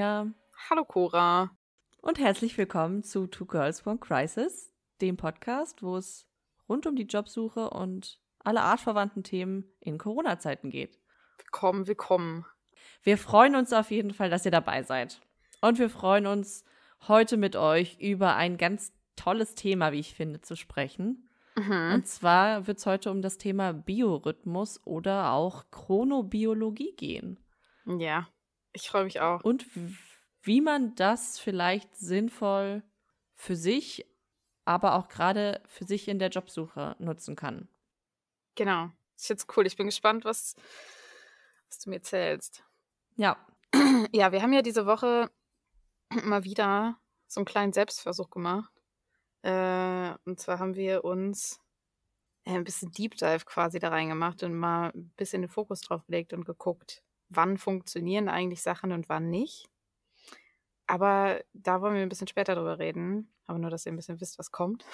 [0.00, 0.32] Svenja.
[0.70, 1.50] Hallo Cora.
[2.00, 4.72] Und herzlich willkommen zu Two Girls One Crisis,
[5.02, 6.26] dem Podcast, wo es
[6.70, 10.98] rund um die Jobsuche und alle artverwandten Themen in Corona-Zeiten geht.
[11.36, 12.46] Willkommen, willkommen.
[13.02, 15.20] Wir freuen uns auf jeden Fall, dass ihr dabei seid.
[15.60, 16.64] Und wir freuen uns,
[17.06, 21.28] heute mit euch über ein ganz tolles Thema, wie ich finde, zu sprechen.
[21.56, 21.92] Mhm.
[21.92, 27.38] Und zwar wird es heute um das Thema Biorhythmus oder auch Chronobiologie gehen.
[27.84, 28.28] Ja,
[28.72, 29.42] ich freue mich auch.
[29.42, 29.66] Und
[30.42, 32.82] wie man das vielleicht sinnvoll
[33.34, 34.06] für sich,
[34.64, 37.68] aber auch gerade für sich in der Jobsuche nutzen kann.
[38.54, 38.90] Genau.
[39.16, 39.66] Ist jetzt cool.
[39.66, 40.54] Ich bin gespannt, was,
[41.68, 42.64] was du mir erzählst.
[43.16, 43.36] Ja.
[44.12, 45.30] Ja, wir haben ja diese Woche
[46.24, 48.72] mal wieder so einen kleinen Selbstversuch gemacht.
[49.42, 51.60] Äh, und zwar haben wir uns
[52.44, 56.04] äh, ein bisschen Deep Dive quasi da reingemacht und mal ein bisschen den Fokus drauf
[56.06, 59.68] gelegt und geguckt, wann funktionieren eigentlich Sachen und wann nicht.
[60.86, 63.32] Aber da wollen wir ein bisschen später drüber reden.
[63.46, 64.84] Aber nur, dass ihr ein bisschen wisst, was kommt.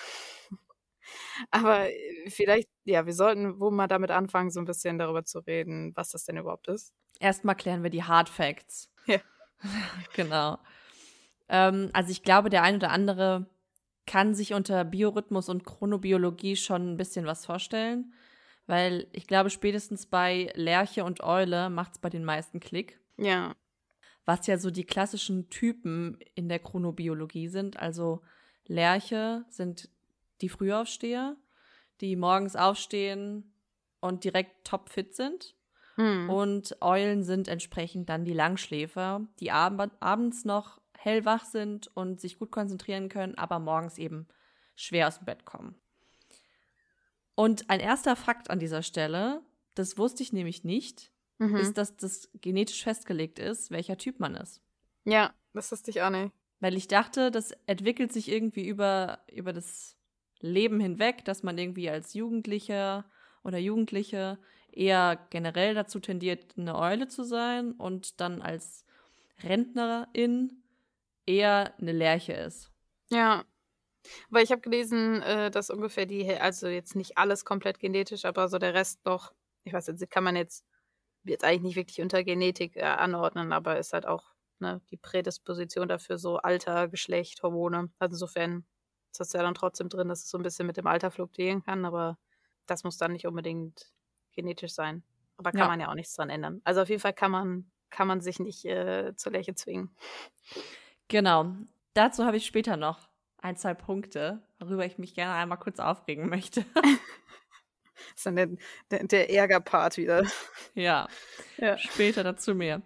[1.51, 5.39] Aber äh, vielleicht, ja, wir sollten wohl mal damit anfangen, so ein bisschen darüber zu
[5.41, 6.93] reden, was das denn überhaupt ist.
[7.21, 8.91] Erstmal klären wir die Hard Facts.
[9.07, 9.21] Ja.
[10.15, 10.59] genau.
[11.49, 13.47] Ähm, also ich glaube, der ein oder andere
[14.07, 18.13] kann sich unter Biorhythmus und Chronobiologie schon ein bisschen was vorstellen,
[18.67, 23.01] weil ich glaube, spätestens bei Lerche und Eule macht es bei den meisten Klick.
[23.17, 23.55] Ja.
[24.25, 27.79] Was ja so die klassischen Typen in der Chronobiologie sind.
[27.79, 28.23] Also
[28.67, 29.89] Lerche sind
[30.41, 31.37] die Frühaufsteher,
[32.01, 33.55] die morgens aufstehen
[34.01, 35.55] und direkt topfit sind.
[35.95, 36.29] Hm.
[36.29, 42.39] Und Eulen sind entsprechend dann die Langschläfer, die ab abends noch hellwach sind und sich
[42.39, 44.27] gut konzentrieren können, aber morgens eben
[44.75, 45.77] schwer aus dem Bett kommen.
[47.37, 49.43] Und ein erster Fakt an dieser Stelle,
[49.75, 51.57] das wusste ich nämlich nicht, mhm.
[51.57, 54.61] ist, dass das genetisch festgelegt ist, welcher Typ man ist.
[55.05, 56.33] Ja, das wusste ich auch nicht.
[56.61, 59.97] Weil ich dachte, das entwickelt sich irgendwie über, über das
[60.41, 63.05] Leben hinweg, dass man irgendwie als Jugendlicher
[63.45, 64.39] oder Jugendliche
[64.73, 68.85] eher generell dazu tendiert, eine Eule zu sein und dann als
[69.43, 70.63] Rentnerin
[71.27, 72.71] eher eine Lerche ist.
[73.11, 73.45] Ja.
[74.31, 78.49] Weil ich habe gelesen, äh, dass ungefähr die, also jetzt nicht alles komplett genetisch, aber
[78.49, 79.33] so der Rest doch,
[79.65, 80.65] ich weiß jetzt, kann man jetzt,
[81.25, 85.89] jetzt eigentlich nicht wirklich unter Genetik äh, anordnen, aber ist halt auch ne, die Prädisposition
[85.89, 87.91] dafür, so Alter, Geschlecht, Hormone.
[87.99, 88.65] Also insofern
[89.11, 91.63] ist das ja dann trotzdem drin, dass es so ein bisschen mit dem Alter fluktuieren
[91.63, 92.19] kann, aber
[92.67, 93.93] das muss dann nicht unbedingt
[94.33, 95.03] genetisch sein.
[95.37, 95.69] Aber kann ja.
[95.69, 96.61] man ja auch nichts dran ändern.
[96.65, 99.95] Also auf jeden Fall kann man, kann man sich nicht äh, zur Lerche zwingen.
[101.09, 101.55] Genau.
[101.95, 103.09] Dazu habe ich später noch
[103.47, 106.65] ein, zwei Punkte, worüber ich mich gerne einmal kurz aufregen möchte.
[106.75, 108.49] das ist dann der,
[108.91, 110.25] der, der Ärgerpart wieder.
[110.75, 111.07] Ja,
[111.57, 112.83] ja, später dazu mehr.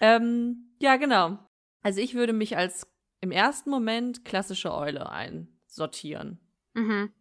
[0.00, 1.38] Ähm, ja, genau.
[1.82, 2.86] Also ich würde mich als
[3.20, 6.38] im ersten Moment klassische Eule einsortieren.
[6.74, 7.12] Mhm.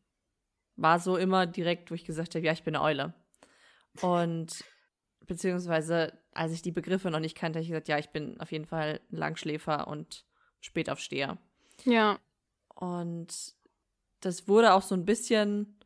[0.76, 3.14] War so immer direkt, wo ich gesagt habe, ja, ich bin eine Eule.
[4.02, 4.64] Und
[5.26, 8.52] beziehungsweise, als ich die Begriffe noch nicht kannte, habe ich gesagt, ja, ich bin auf
[8.52, 10.24] jeden Fall ein Langschläfer und
[10.60, 11.40] Spätaufsteher.
[11.86, 12.20] Ja.
[12.76, 13.56] Und
[14.20, 15.80] das wurde auch so ein bisschen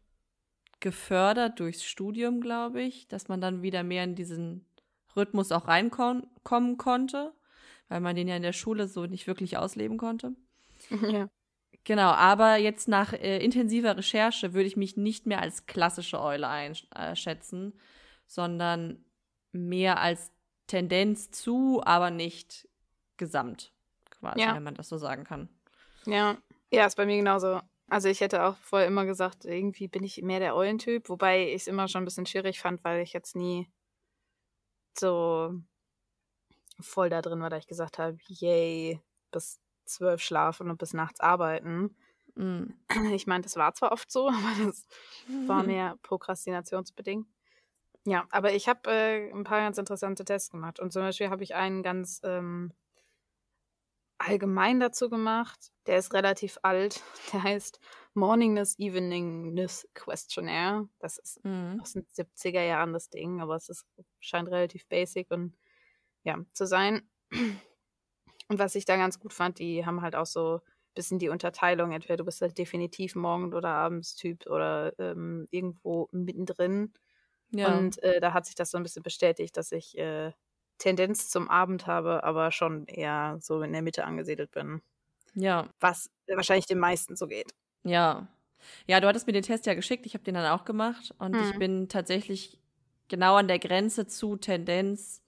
[0.80, 4.66] gefördert durchs Studium, glaube ich, dass man dann wieder mehr in diesen
[5.16, 6.28] Rhythmus auch reinkommen
[6.78, 7.34] konnte,
[7.90, 10.34] weil man den ja in der Schule so nicht wirklich ausleben konnte.
[11.02, 11.30] Ja.
[11.86, 16.48] Genau, aber jetzt nach äh, intensiver Recherche würde ich mich nicht mehr als klassische Eule
[16.48, 17.74] einschätzen,
[18.28, 19.04] sondern
[19.52, 20.32] mehr als
[20.68, 22.68] Tendenz zu, aber nicht
[23.18, 23.72] gesamt
[24.12, 24.56] quasi, ja.
[24.56, 25.50] wenn man das so sagen kann.
[26.06, 26.38] Ja,
[26.72, 27.62] ja, ist bei mir genauso.
[27.90, 31.62] Also ich hätte auch vorher immer gesagt, irgendwie bin ich mehr der Eulentyp, wobei ich
[31.62, 33.68] es immer schon ein bisschen schwierig fand, weil ich jetzt nie
[34.98, 35.54] so
[36.80, 39.02] voll da drin war, da ich gesagt habe, yay,
[39.32, 41.96] bis zwölf schlafen und bis nachts arbeiten.
[42.36, 42.66] Mm.
[43.14, 44.86] Ich meine, das war zwar oft so, aber das
[45.48, 47.28] war mehr prokrastinationsbedingt.
[48.06, 50.80] Ja, aber ich habe äh, ein paar ganz interessante Tests gemacht.
[50.80, 52.72] Und zum Beispiel habe ich einen ganz ähm,
[54.20, 55.72] allgemein dazu gemacht.
[55.88, 57.02] Der ist relativ alt.
[57.34, 57.80] Der heißt
[58.14, 60.88] Morningness Eveningness Questionnaire.
[61.00, 61.80] Das ist mhm.
[61.82, 63.86] aus den 70er Jahren das Ding, aber es ist,
[64.20, 65.56] scheint relativ basic und
[66.24, 67.10] ja, zu sein.
[67.32, 71.30] Und was ich da ganz gut fand, die haben halt auch so ein bisschen die
[71.30, 71.92] Unterteilung.
[71.92, 76.94] Entweder du bist halt definitiv Morgen- oder Abendstyp oder ähm, irgendwo mittendrin.
[77.52, 77.78] Ja.
[77.78, 80.32] Und äh, da hat sich das so ein bisschen bestätigt, dass ich äh,
[80.80, 84.82] Tendenz zum Abend habe, aber schon eher so in der Mitte angesiedelt bin.
[85.36, 85.68] Ja.
[85.80, 87.54] Was wahrscheinlich den meisten so geht.
[87.84, 88.28] Ja.
[88.88, 91.36] Ja, du hattest mir den Test ja geschickt, ich habe den dann auch gemacht und
[91.36, 91.44] hm.
[91.44, 91.60] ich mhm.
[91.60, 92.60] bin tatsächlich
[93.08, 95.22] genau an der Grenze zu Tendenz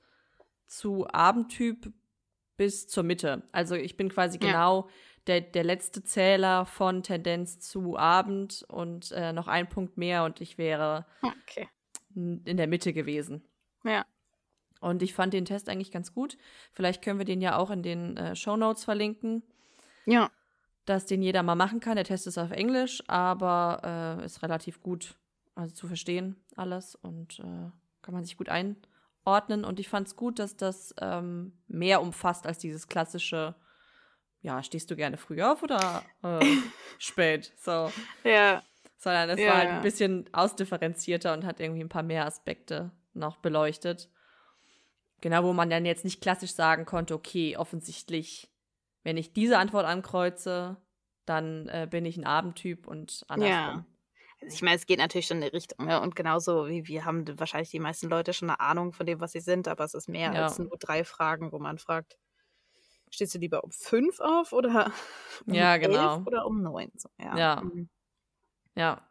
[0.67, 1.91] zu Abendtyp
[2.57, 3.43] bis zur Mitte.
[3.51, 4.47] Also ich bin quasi ja.
[4.47, 4.89] genau
[5.27, 10.41] der, der letzte Zähler von Tendenz zu Abend und äh, noch ein Punkt mehr und
[10.41, 11.69] ich wäre okay.
[12.15, 13.43] in der Mitte gewesen.
[13.83, 14.05] Ja.
[14.81, 16.37] Und ich fand den Test eigentlich ganz gut.
[16.73, 19.43] Vielleicht können wir den ja auch in den äh, Show Notes verlinken.
[20.05, 20.29] Ja.
[20.85, 21.95] Dass den jeder mal machen kann.
[21.95, 25.15] Der Test ist auf Englisch, aber äh, ist relativ gut
[25.55, 27.69] also zu verstehen alles und äh,
[28.01, 29.63] kann man sich gut einordnen.
[29.63, 33.55] Und ich fand es gut, dass das ähm, mehr umfasst als dieses klassische
[34.41, 36.39] ja, stehst du gerne früh auf oder äh,
[36.97, 37.53] spät?
[37.57, 37.91] So.
[38.23, 38.63] Ja.
[38.97, 42.91] Sondern es ja, war halt ein bisschen ausdifferenzierter und hat irgendwie ein paar mehr Aspekte
[43.13, 44.09] noch beleuchtet.
[45.21, 48.51] Genau, wo man dann jetzt nicht klassisch sagen konnte, okay, offensichtlich,
[49.03, 50.77] wenn ich diese Antwort ankreuze,
[51.25, 53.55] dann äh, bin ich ein Abendtyp und andersrum.
[53.55, 53.85] Ja.
[54.41, 55.85] Also ich meine, es geht natürlich schon in die Richtung.
[55.85, 56.01] Ne?
[56.01, 59.33] Und genauso wie wir haben wahrscheinlich die meisten Leute schon eine Ahnung von dem, was
[59.33, 60.43] sie sind, aber es ist mehr ja.
[60.43, 62.17] als nur drei Fragen, wo man fragt,
[63.13, 64.91] Stehst du lieber um fünf auf oder
[65.45, 66.23] um ja, genau.
[66.25, 66.91] oder um neun?
[66.95, 67.37] So, ja.
[67.37, 67.61] Ja.
[67.61, 67.89] Mhm.
[68.75, 69.05] ja.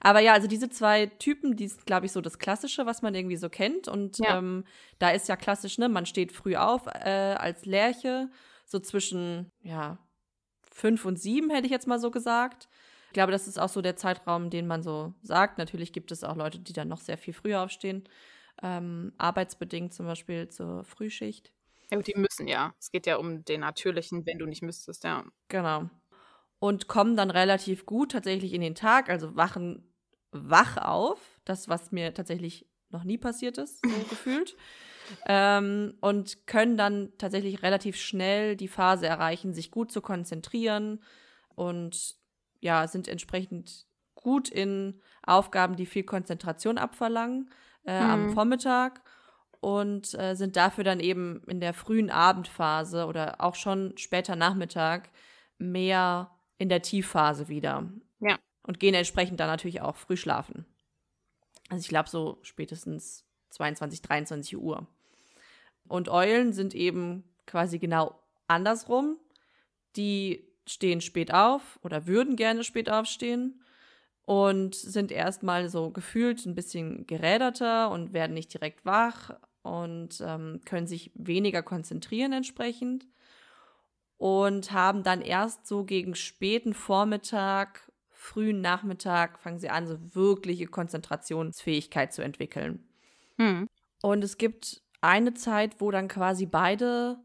[0.00, 3.14] Aber ja, also diese zwei Typen, die sind, glaube ich, so das Klassische, was man
[3.14, 3.88] irgendwie so kennt.
[3.88, 4.38] Und ja.
[4.38, 4.64] ähm,
[4.98, 8.30] da ist ja klassisch, ne, man steht früh auf äh, als Lerche,
[8.66, 9.98] so zwischen, ja,
[10.72, 12.68] fünf und sieben, hätte ich jetzt mal so gesagt.
[13.08, 15.58] Ich glaube, das ist auch so der Zeitraum, den man so sagt.
[15.58, 18.04] Natürlich gibt es auch Leute, die dann noch sehr viel früher aufstehen.
[18.62, 21.52] Ähm, arbeitsbedingt zum Beispiel zur Frühschicht.
[21.90, 22.72] Ja, die müssen ja.
[22.78, 25.24] Es geht ja um den natürlichen, wenn du nicht müsstest, ja.
[25.48, 25.90] Genau.
[26.60, 29.90] Und kommen dann relativ gut tatsächlich in den Tag, also wachen
[30.30, 31.40] wach auf.
[31.44, 34.56] Das, was mir tatsächlich noch nie passiert ist, so gefühlt.
[35.26, 41.02] Ähm, und können dann tatsächlich relativ schnell die Phase erreichen, sich gut zu konzentrieren
[41.54, 42.16] und
[42.60, 47.50] ja, sind entsprechend gut in Aufgaben, die viel Konzentration abverlangen
[47.84, 48.10] äh, mhm.
[48.10, 49.02] am Vormittag
[49.60, 55.10] und äh, sind dafür dann eben in der frühen Abendphase oder auch schon später Nachmittag
[55.58, 56.30] mehr
[56.60, 57.90] in der Tiefphase wieder.
[58.20, 58.38] Ja.
[58.62, 60.66] Und gehen entsprechend dann natürlich auch früh schlafen.
[61.68, 64.86] Also ich glaube so spätestens 22, 23 Uhr.
[65.88, 69.16] Und Eulen sind eben quasi genau andersrum.
[69.96, 73.64] Die stehen spät auf oder würden gerne spät aufstehen
[74.22, 80.60] und sind erstmal so gefühlt ein bisschen geräderter und werden nicht direkt wach, und ähm,
[80.64, 83.06] können sich weniger konzentrieren entsprechend
[84.20, 90.66] und haben dann erst so gegen späten Vormittag, frühen Nachmittag fangen sie an, so wirkliche
[90.66, 92.86] Konzentrationsfähigkeit zu entwickeln.
[93.38, 93.66] Hm.
[94.02, 97.18] Und es gibt eine Zeit, wo dann quasi beide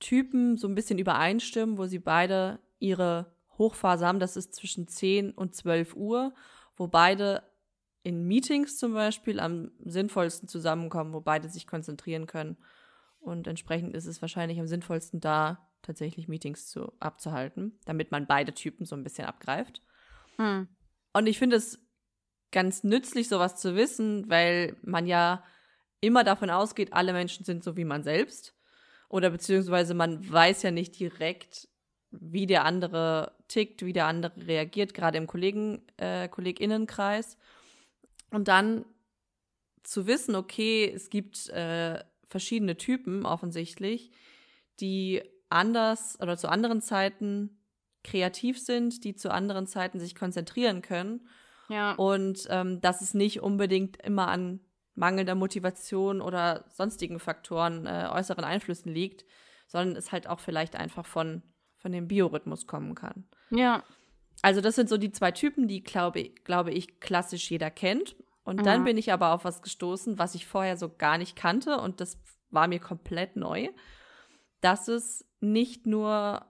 [0.00, 4.20] Typen so ein bisschen übereinstimmen, wo sie beide ihre Hochphase haben.
[4.20, 6.34] Das ist zwischen 10 und 12 Uhr,
[6.76, 7.42] wo beide
[8.02, 12.58] in Meetings zum Beispiel am sinnvollsten zusammenkommen, wo beide sich konzentrieren können.
[13.18, 18.54] Und entsprechend ist es wahrscheinlich am sinnvollsten, da tatsächlich Meetings zu, abzuhalten, damit man beide
[18.54, 19.82] Typen so ein bisschen abgreift.
[20.36, 20.68] Hm.
[21.12, 21.78] Und ich finde es
[22.50, 25.42] ganz nützlich, sowas zu wissen, weil man ja
[26.00, 28.54] immer davon ausgeht, alle Menschen sind so wie man selbst.
[29.08, 31.68] Oder beziehungsweise man weiß ja nicht direkt,
[32.10, 37.36] wie der andere tickt, wie der andere reagiert, gerade im Kollegen, äh, KollegInnenkreis.
[38.30, 38.84] Und dann
[39.82, 44.10] zu wissen, okay, es gibt äh, verschiedene Typen offensichtlich,
[44.80, 45.22] die
[45.52, 47.62] anders oder zu anderen Zeiten
[48.04, 51.28] kreativ sind, die zu anderen Zeiten sich konzentrieren können.
[51.68, 51.92] Ja.
[51.94, 54.60] Und ähm, dass es nicht unbedingt immer an
[54.94, 59.24] mangelnder Motivation oder sonstigen Faktoren, äh, äußeren Einflüssen liegt,
[59.66, 61.42] sondern es halt auch vielleicht einfach von,
[61.78, 63.24] von dem Biorhythmus kommen kann.
[63.50, 63.82] Ja.
[64.42, 68.16] Also das sind so die zwei Typen, die, glaube, glaube ich, klassisch jeder kennt.
[68.44, 68.64] Und mhm.
[68.64, 72.00] dann bin ich aber auf was gestoßen, was ich vorher so gar nicht kannte und
[72.00, 72.18] das
[72.50, 73.68] war mir komplett neu,
[74.60, 76.46] dass es nicht nur,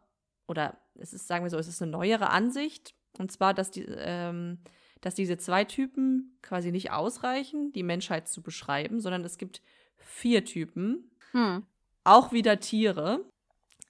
[0.47, 3.85] oder es ist, sagen wir so, es ist eine neuere Ansicht, und zwar, dass, die,
[3.89, 4.59] ähm,
[5.01, 9.63] dass diese zwei Typen quasi nicht ausreichen, die Menschheit zu beschreiben, sondern es gibt
[9.97, 11.67] vier Typen, mhm.
[12.05, 13.25] auch wieder Tiere,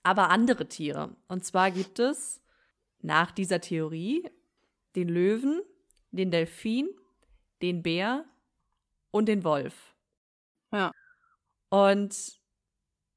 [0.02, 1.14] aber andere Tiere.
[1.28, 2.40] Und zwar gibt es
[3.00, 4.28] nach dieser Theorie
[4.96, 5.62] den Löwen,
[6.10, 6.88] den Delfin,
[7.62, 8.24] den Bär
[9.10, 9.94] und den Wolf.
[10.72, 10.90] Ja.
[11.68, 12.41] Und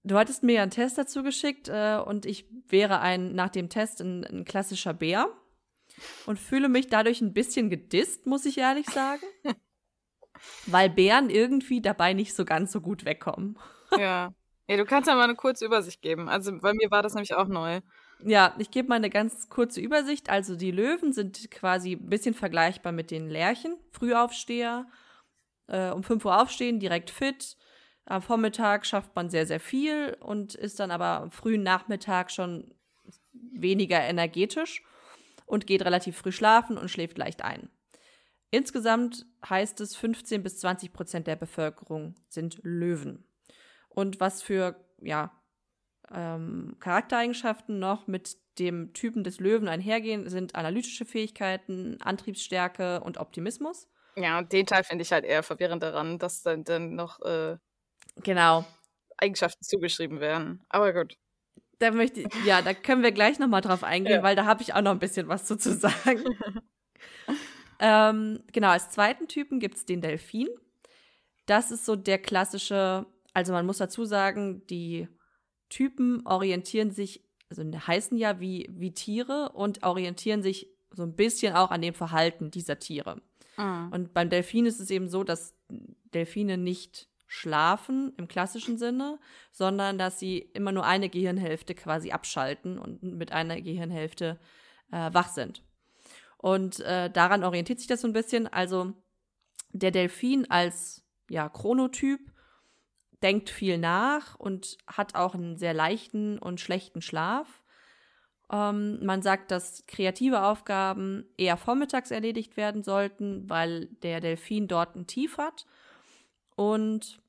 [0.06, 3.70] du hattest mir ja einen Test dazu geschickt äh, und ich wäre ein nach dem
[3.70, 5.28] Test ein, ein klassischer Bär
[6.26, 9.24] und fühle mich dadurch ein bisschen gedisst, muss ich ehrlich sagen.
[10.68, 13.58] weil Bären irgendwie dabei nicht so ganz so gut wegkommen.
[13.98, 14.34] ja.
[14.68, 16.28] Ja, du kannst ja mal eine kurze Übersicht geben.
[16.28, 17.82] Also bei mir war das nämlich auch neu.
[18.24, 20.30] Ja, ich gebe mal eine ganz kurze Übersicht.
[20.30, 23.78] Also die Löwen sind quasi ein bisschen vergleichbar mit den Lerchen.
[23.92, 24.88] Frühaufsteher,
[25.68, 27.58] äh, um 5 Uhr aufstehen, direkt fit,
[28.06, 32.74] Am Vormittag schafft man sehr, sehr viel und ist dann aber am frühen Nachmittag schon
[33.34, 34.84] weniger energetisch
[35.46, 37.70] und geht relativ früh schlafen und schläft leicht ein.
[38.52, 43.28] Insgesamt heißt es, 15 bis 20 Prozent der Bevölkerung sind Löwen.
[43.90, 45.32] Und was für ja,
[46.14, 53.90] ähm, Charaktereigenschaften noch mit dem Typen des Löwen einhergehen, sind analytische Fähigkeiten, Antriebsstärke und Optimismus.
[54.16, 57.58] Ja, und den Teil finde ich halt eher verwirrend daran, dass dann, dann noch äh,
[58.24, 58.66] genau.
[59.18, 60.64] Eigenschaften zugeschrieben werden.
[60.70, 61.18] Aber gut.
[61.80, 64.24] Da möchte ich, ja, da können wir gleich nochmal drauf eingehen, ja.
[64.24, 66.24] weil da habe ich auch noch ein bisschen was zu, zu sagen.
[67.80, 70.48] ähm, genau, als zweiten Typen gibt es den Delfin.
[71.46, 75.08] Das ist so der klassische, also man muss dazu sagen, die
[75.70, 81.56] Typen orientieren sich, also heißen ja wie, wie Tiere und orientieren sich so ein bisschen
[81.56, 83.22] auch an dem Verhalten dieser Tiere.
[83.58, 83.90] Mhm.
[83.92, 85.54] Und beim Delfin ist es eben so, dass
[86.14, 89.20] Delfine nicht schlafen im klassischen Sinne,
[89.52, 94.40] sondern dass sie immer nur eine Gehirnhälfte quasi abschalten und mit einer Gehirnhälfte
[94.92, 95.64] äh, wach sind.
[96.38, 98.48] Und äh, daran orientiert sich das so ein bisschen.
[98.48, 98.94] Also
[99.72, 102.20] der Delfin als ja, Chronotyp
[103.24, 107.64] denkt viel nach und hat auch einen sehr leichten und schlechten Schlaf.
[108.52, 114.96] Ähm, man sagt, dass kreative Aufgaben eher vormittags erledigt werden sollten, weil der Delfin dort
[114.96, 115.66] ein Tief hat
[116.56, 117.22] und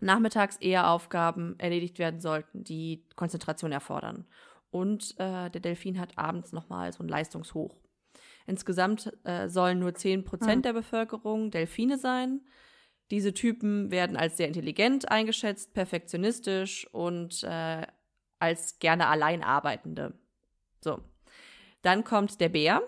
[0.00, 4.26] nachmittags eher Aufgaben erledigt werden sollten, die Konzentration erfordern.
[4.70, 7.76] Und äh, der Delfin hat abends nochmal so ein Leistungshoch.
[8.46, 10.62] Insgesamt äh, sollen nur 10% hm.
[10.62, 12.40] der Bevölkerung Delfine sein.
[13.10, 17.86] Diese Typen werden als sehr intelligent eingeschätzt, perfektionistisch und äh,
[18.38, 20.14] als gerne Alleinarbeitende.
[20.80, 21.00] So.
[21.82, 22.82] Dann kommt der Bär,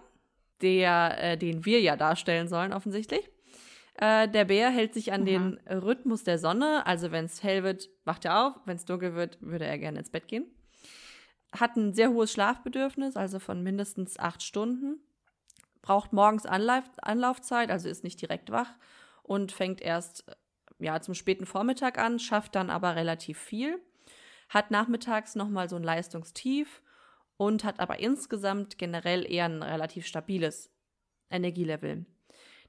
[0.63, 3.29] der, äh, den wir ja darstellen sollen, offensichtlich.
[3.99, 5.27] Äh, der Bär hält sich an mhm.
[5.27, 6.87] den Rhythmus der Sonne.
[6.87, 8.55] Also, wenn es hell wird, wacht er auf.
[8.67, 10.47] Wenn es dunkel wird, würde er gerne ins Bett gehen.
[11.53, 15.01] Hat ein sehr hohes Schlafbedürfnis, also von mindestens acht Stunden.
[15.81, 18.77] Braucht morgens Anlauf Anlaufzeit, also ist nicht direkt wach
[19.23, 20.25] und fängt erst
[20.79, 23.81] ja, zum späten Vormittag an, schafft dann aber relativ viel.
[24.49, 26.83] Hat nachmittags nochmal so ein Leistungstief
[27.37, 30.71] und hat aber insgesamt generell eher ein relativ stabiles
[31.31, 32.07] Energielevel.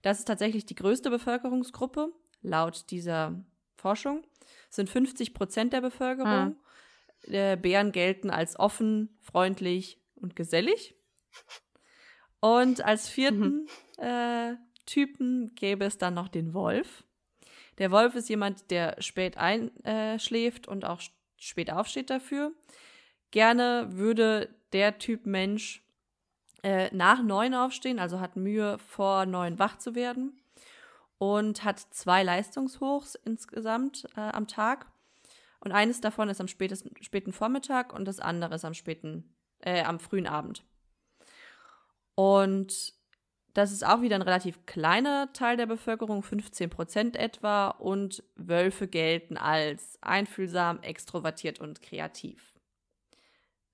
[0.01, 2.11] Das ist tatsächlich die größte Bevölkerungsgruppe,
[2.41, 3.43] laut dieser
[3.75, 4.25] Forschung.
[4.69, 6.57] Es sind 50 Prozent der Bevölkerung.
[7.25, 7.61] Hm.
[7.61, 10.95] Bären gelten als offen, freundlich und gesellig.
[12.39, 14.03] Und als vierten mhm.
[14.03, 17.03] äh, Typen gäbe es dann noch den Wolf.
[17.77, 21.01] Der Wolf ist jemand, der spät einschläft äh, und auch
[21.37, 22.53] spät aufsteht dafür.
[23.31, 25.83] Gerne würde der Typ Mensch
[26.67, 30.37] äh, nach neun aufstehen, also hat Mühe, vor neun wach zu werden
[31.17, 34.87] und hat zwei Leistungshochs insgesamt äh, am Tag.
[35.61, 39.81] Und eines davon ist am spätesten, späten Vormittag und das andere ist am späten, äh,
[39.81, 40.65] am frühen Abend.
[42.15, 42.93] Und
[43.53, 48.89] das ist auch wieder ein relativ kleiner Teil der Bevölkerung, 15 Prozent etwa, und Wölfe
[48.89, 52.53] gelten als einfühlsam, extrovertiert und kreativ.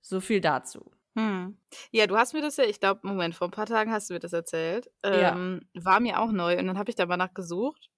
[0.00, 0.93] So viel dazu.
[1.16, 1.56] Hm.
[1.92, 4.14] Ja, du hast mir das ja, ich glaube, Moment, vor ein paar Tagen hast du
[4.14, 4.90] mir das erzählt.
[5.02, 5.84] Ähm, ja.
[5.84, 7.90] War mir auch neu und dann habe ich da mal nachgesucht.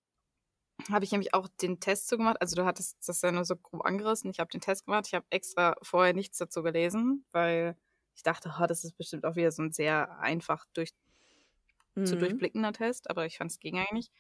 [0.90, 2.36] Habe ich nämlich auch den Test zu gemacht.
[2.40, 4.30] Also du hattest das ja nur so grob angerissen.
[4.30, 5.06] Ich habe den Test gemacht.
[5.06, 7.76] Ich habe extra vorher nichts dazu gelesen, weil
[8.14, 10.90] ich dachte, oh, das ist bestimmt auch wieder so ein sehr einfach durch,
[11.94, 12.06] mhm.
[12.06, 14.10] zu durchblickender Test, aber ich fand es ging eigentlich.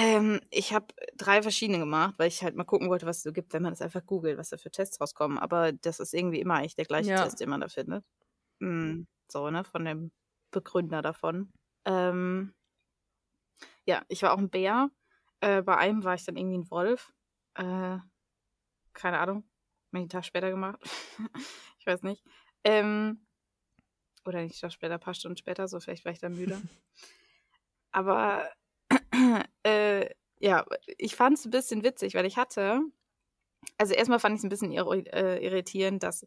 [0.00, 0.86] Ähm, ich habe
[1.16, 3.72] drei verschiedene gemacht, weil ich halt mal gucken wollte, was es so gibt, wenn man
[3.72, 5.38] das einfach googelt, was da für Tests rauskommen.
[5.38, 7.24] Aber das ist irgendwie immer eigentlich der gleiche ja.
[7.24, 8.04] Test, den man da findet.
[8.60, 9.08] Mhm.
[9.26, 10.12] So, ne, von dem
[10.52, 11.52] Begründer davon.
[11.84, 12.54] Ähm,
[13.86, 14.88] ja, ich war auch ein Bär.
[15.40, 17.12] Äh, bei einem war ich dann irgendwie ein Wolf.
[17.54, 17.98] Äh,
[18.92, 19.48] keine Ahnung.
[19.88, 20.78] Habe einen Tag später gemacht.
[21.80, 22.22] ich weiß nicht.
[22.62, 23.26] Ähm,
[24.24, 26.62] oder nicht Tag später, ein paar Stunden später, so vielleicht war ich dann müde.
[27.90, 28.48] Aber
[29.64, 30.08] äh,
[30.40, 30.64] ja,
[30.98, 32.80] ich fand es ein bisschen witzig, weil ich hatte,
[33.76, 36.26] also erstmal fand ich es ein bisschen äh, irritierend, dass,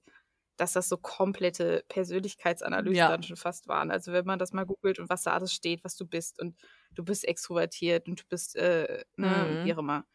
[0.58, 3.10] dass das so komplette Persönlichkeitsanalysen ja.
[3.10, 3.92] dann schon fast waren.
[3.92, 6.58] Also wenn man das mal googelt und was da alles steht, was du bist und
[6.94, 9.66] du bist extrovertiert und du bist, äh, ne, mhm.
[9.66, 10.06] wie auch immer.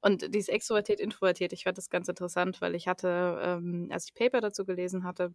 [0.00, 4.14] Und dieses extrovertiert, introvertiert, ich fand das ganz interessant, weil ich hatte, ähm, als ich
[4.14, 5.34] Paper dazu gelesen hatte,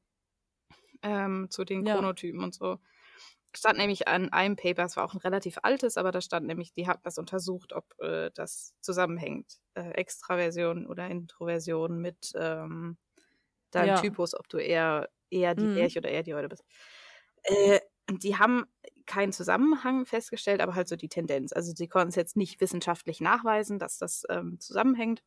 [1.02, 1.96] ähm, zu den ja.
[1.96, 2.78] Chronotypen und so,
[3.56, 6.74] stand nämlich an einem Paper, es war auch ein relativ altes, aber da stand nämlich,
[6.74, 12.98] die hatten das untersucht, ob äh, das zusammenhängt, äh, Extraversion oder Introversion mit ähm,
[13.72, 14.02] deinem ja.
[14.02, 15.76] Typus, ob du eher, eher die mhm.
[15.76, 16.64] Lerche oder eher die Eule bist.
[17.44, 17.80] Äh,
[18.12, 18.66] die haben
[19.06, 21.54] keinen Zusammenhang festgestellt, aber halt so die Tendenz.
[21.54, 25.24] Also sie konnten es jetzt nicht wissenschaftlich nachweisen, dass das ähm, zusammenhängt,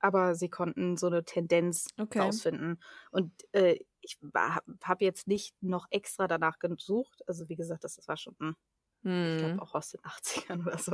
[0.00, 2.20] aber sie konnten so eine Tendenz okay.
[2.20, 2.82] rausfinden.
[3.10, 7.22] Und äh, ich habe jetzt nicht noch extra danach gesucht.
[7.28, 8.56] Also wie gesagt, das, das war schon, hm,
[9.02, 9.32] hm.
[9.32, 10.92] ich glaube auch aus den 80ern oder so.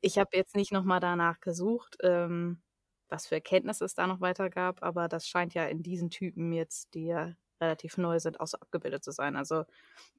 [0.00, 2.62] Ich habe jetzt nicht nochmal danach gesucht, ähm,
[3.08, 6.52] was für Erkenntnisse es da noch weiter gab, aber das scheint ja in diesen Typen
[6.52, 9.36] jetzt, die ja relativ neu sind, auch so abgebildet zu sein.
[9.36, 9.64] Also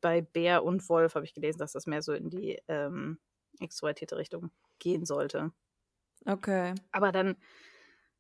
[0.02, 3.20] bei Bär und Wolf habe ich gelesen, dass das mehr so in die ähm,
[3.60, 5.52] extrovertierte Richtung gehen sollte.
[6.26, 6.76] Okay.
[6.92, 7.38] Aber dann,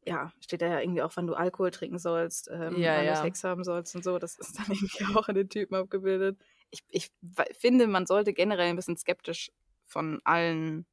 [0.05, 3.13] ja, steht da ja irgendwie auch, wann du Alkohol trinken sollst, ähm, ja, wann ja.
[3.15, 4.17] du Sex haben sollst und so.
[4.19, 6.37] Das ist dann irgendwie auch in den Typen abgebildet.
[6.71, 7.11] Ich, ich
[7.57, 9.51] finde, man sollte generell ein bisschen skeptisch
[9.85, 10.85] von allen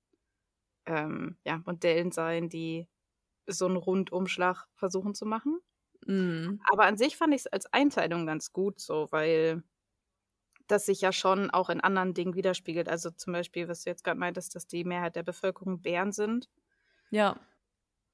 [0.86, 2.88] ähm, ja, Modellen sein, die
[3.46, 5.60] so einen Rundumschlag versuchen zu machen.
[6.06, 6.60] Mhm.
[6.70, 9.62] Aber an sich fand ich es als Einteilung ganz gut so, weil
[10.66, 12.88] das sich ja schon auch in anderen Dingen widerspiegelt.
[12.88, 16.48] Also zum Beispiel, was du jetzt gerade meintest, dass die Mehrheit der Bevölkerung Bären sind.
[17.10, 17.38] Ja.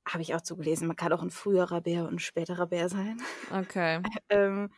[0.06, 0.86] Habe ich auch zugelesen.
[0.86, 3.20] Man kann auch ein früherer Bär und ein späterer Bär sein.
[3.52, 4.02] Okay.
[4.28, 4.70] ähm,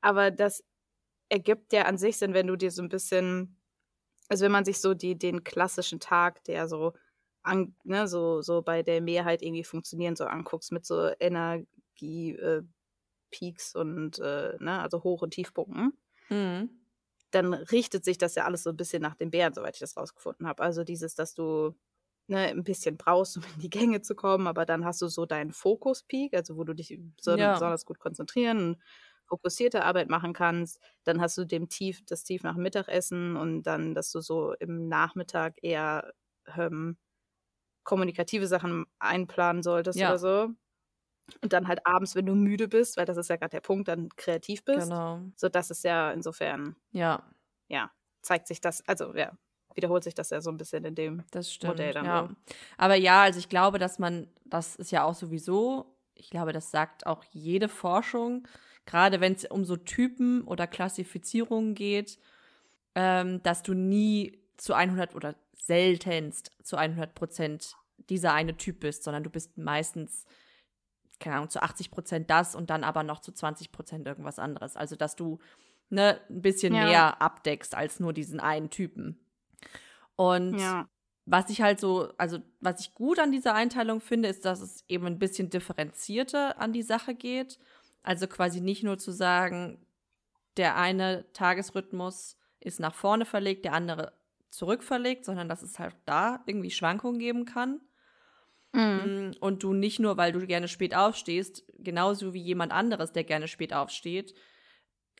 [0.00, 0.64] aber das
[1.28, 3.60] ergibt ja an sich Sinn, wenn du dir so ein bisschen,
[4.28, 6.92] also wenn man sich so die, den klassischen Tag, der so,
[7.42, 11.66] an, ne, so, so bei der Mehrheit irgendwie funktionieren, so anguckst, mit so Energie
[12.02, 15.92] Energiepeaks äh, und äh, ne, also Hoch- und Tiefpunkten,
[16.28, 16.70] mhm.
[17.30, 19.96] dann richtet sich das ja alles so ein bisschen nach den Bären, soweit ich das
[19.96, 20.62] rausgefunden habe.
[20.62, 21.74] Also dieses, dass du
[22.32, 25.26] ne, ein bisschen brauchst, um in die Gänge zu kommen, aber dann hast du so
[25.26, 27.52] deinen Fokus-Peak, also wo du dich so ja.
[27.52, 28.82] besonders gut konzentrieren und
[29.26, 30.80] fokussierte Arbeit machen kannst.
[31.04, 34.88] Dann hast du dem Tief, das Tief nach Mittagessen und dann, dass du so im
[34.88, 36.12] Nachmittag eher
[36.56, 36.96] ähm,
[37.84, 40.08] kommunikative Sachen einplanen solltest ja.
[40.08, 40.48] oder so.
[41.40, 43.88] Und dann halt abends, wenn du müde bist, weil das ist ja gerade der Punkt,
[43.88, 44.88] dann kreativ bist.
[44.88, 45.20] Genau.
[45.36, 46.76] So, das ist ja insofern.
[46.90, 47.22] Ja.
[47.68, 47.90] Ja,
[48.22, 49.32] zeigt sich das, also ja,
[49.74, 52.04] wiederholt sich das ja so ein bisschen in dem das stimmt, Modell dann.
[52.04, 52.28] Ja.
[52.76, 56.70] Aber ja, also ich glaube, dass man, das ist ja auch sowieso, ich glaube, das
[56.70, 58.46] sagt auch jede Forschung,
[58.86, 62.18] gerade wenn es um so Typen oder Klassifizierungen geht,
[62.94, 67.76] ähm, dass du nie zu 100 oder seltenst zu 100 Prozent
[68.10, 70.26] dieser eine Typ bist, sondern du bist meistens
[71.22, 74.76] keine Ahnung, zu 80 Prozent das und dann aber noch zu 20 Prozent irgendwas anderes.
[74.76, 75.38] Also, dass du
[75.88, 76.84] ne, ein bisschen ja.
[76.84, 79.21] mehr abdeckst als nur diesen einen Typen.
[80.16, 80.88] Und ja.
[81.24, 84.84] was ich halt so, also was ich gut an dieser Einteilung finde, ist, dass es
[84.88, 87.58] eben ein bisschen differenzierter an die Sache geht.
[88.02, 89.86] Also quasi nicht nur zu sagen,
[90.56, 94.12] der eine Tagesrhythmus ist nach vorne verlegt, der andere
[94.50, 97.80] zurück verlegt, sondern dass es halt da irgendwie Schwankungen geben kann.
[98.72, 98.80] Mhm.
[98.80, 103.24] Mm, und du nicht nur, weil du gerne spät aufstehst, genauso wie jemand anderes, der
[103.24, 104.34] gerne spät aufsteht,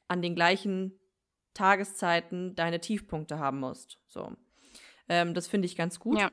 [0.09, 0.99] an den gleichen
[1.55, 3.99] Tageszeiten deine Tiefpunkte haben musst.
[4.07, 4.37] So.
[5.09, 6.19] Ähm, das finde ich ganz gut.
[6.19, 6.31] Ja.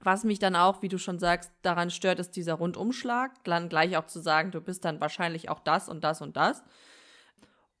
[0.00, 3.42] Was mich dann auch, wie du schon sagst, daran stört, ist dieser Rundumschlag.
[3.44, 6.62] Dann gleich auch zu sagen, du bist dann wahrscheinlich auch das und das und das.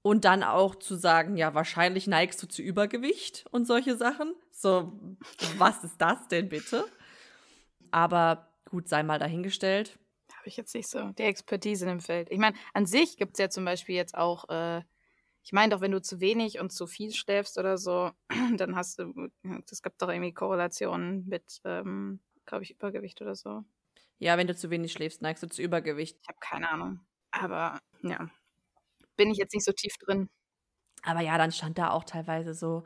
[0.02, 4.34] Und dann auch zu sagen, ja, wahrscheinlich neigst du zu Übergewicht und solche Sachen.
[4.50, 4.92] So,
[5.58, 6.84] was ist das denn bitte?
[7.90, 9.98] Aber gut, sei mal dahingestellt.
[10.36, 12.30] Habe ich jetzt nicht so die Expertise in dem Feld.
[12.30, 14.82] Ich meine, an sich gibt es ja zum Beispiel jetzt auch, äh,
[15.48, 18.10] ich meine doch, wenn du zu wenig und zu viel schläfst oder so,
[18.58, 19.30] dann hast du,
[19.70, 23.64] es gibt doch irgendwie Korrelationen mit, ähm, glaube ich, Übergewicht oder so.
[24.18, 26.18] Ja, wenn du zu wenig schläfst, neigst du zu Übergewicht.
[26.20, 27.00] Ich habe keine Ahnung.
[27.30, 28.28] Aber ja,
[29.16, 30.28] bin ich jetzt nicht so tief drin.
[31.02, 32.84] Aber ja, dann stand da auch teilweise so,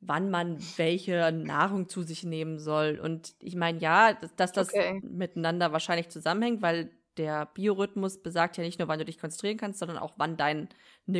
[0.00, 2.98] wann man welche Nahrung zu sich nehmen soll.
[3.00, 5.00] Und ich meine, ja, dass, das okay.
[5.04, 9.78] miteinander wahrscheinlich zusammenhängt, weil der Biorhythmus besagt ja nicht nur, wann du dich konzentrieren kannst,
[9.78, 10.68] sondern auch, wann deine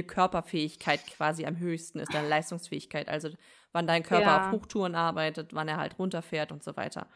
[0.03, 3.09] Körperfähigkeit quasi am höchsten ist, deine Leistungsfähigkeit.
[3.09, 3.31] Also
[3.73, 4.47] wann dein Körper ja.
[4.47, 7.07] auf Hochtouren arbeitet, wann er halt runterfährt und so weiter.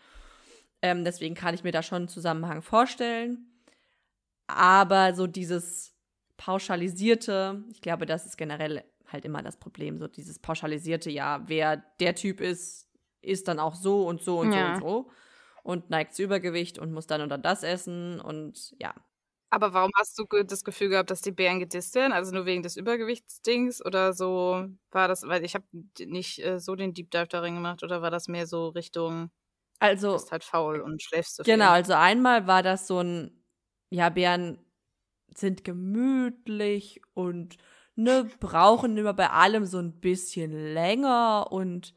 [0.83, 3.47] Ähm, deswegen kann ich mir da schon einen Zusammenhang vorstellen.
[4.47, 5.95] Aber so dieses
[6.37, 11.79] pauschalisierte, ich glaube, das ist generell halt immer das Problem, so dieses pauschalisierte, ja, wer
[11.99, 12.87] der Typ ist,
[13.23, 14.79] ist dann auch so und so und ja.
[14.79, 15.11] so und so
[15.69, 18.95] und neigt zu Übergewicht und muss dann oder das essen und ja.
[19.51, 22.15] Aber warum hast du das Gefühl gehabt, dass die Bären gedisst werden?
[22.15, 25.67] Also nur wegen des Übergewichtsdings oder so war das, weil ich habe
[25.99, 29.31] nicht äh, so den Deep Dive darin gemacht oder war das mehr so Richtung,
[29.79, 31.53] also bist halt faul und schläfst so viel?
[31.53, 33.45] Genau, also einmal war das so ein,
[33.91, 34.59] ja, Bären
[35.35, 37.59] sind gemütlich und
[37.95, 41.93] ne, brauchen immer bei allem so ein bisschen länger und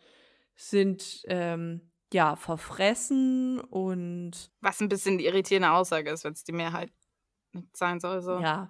[0.55, 6.51] sind ähm, ja verfressen und was ein bisschen die irritierende Aussage ist, wenn es die
[6.51, 6.91] Mehrheit
[7.53, 8.21] nicht sein soll.
[8.21, 8.39] So.
[8.39, 8.69] Ja,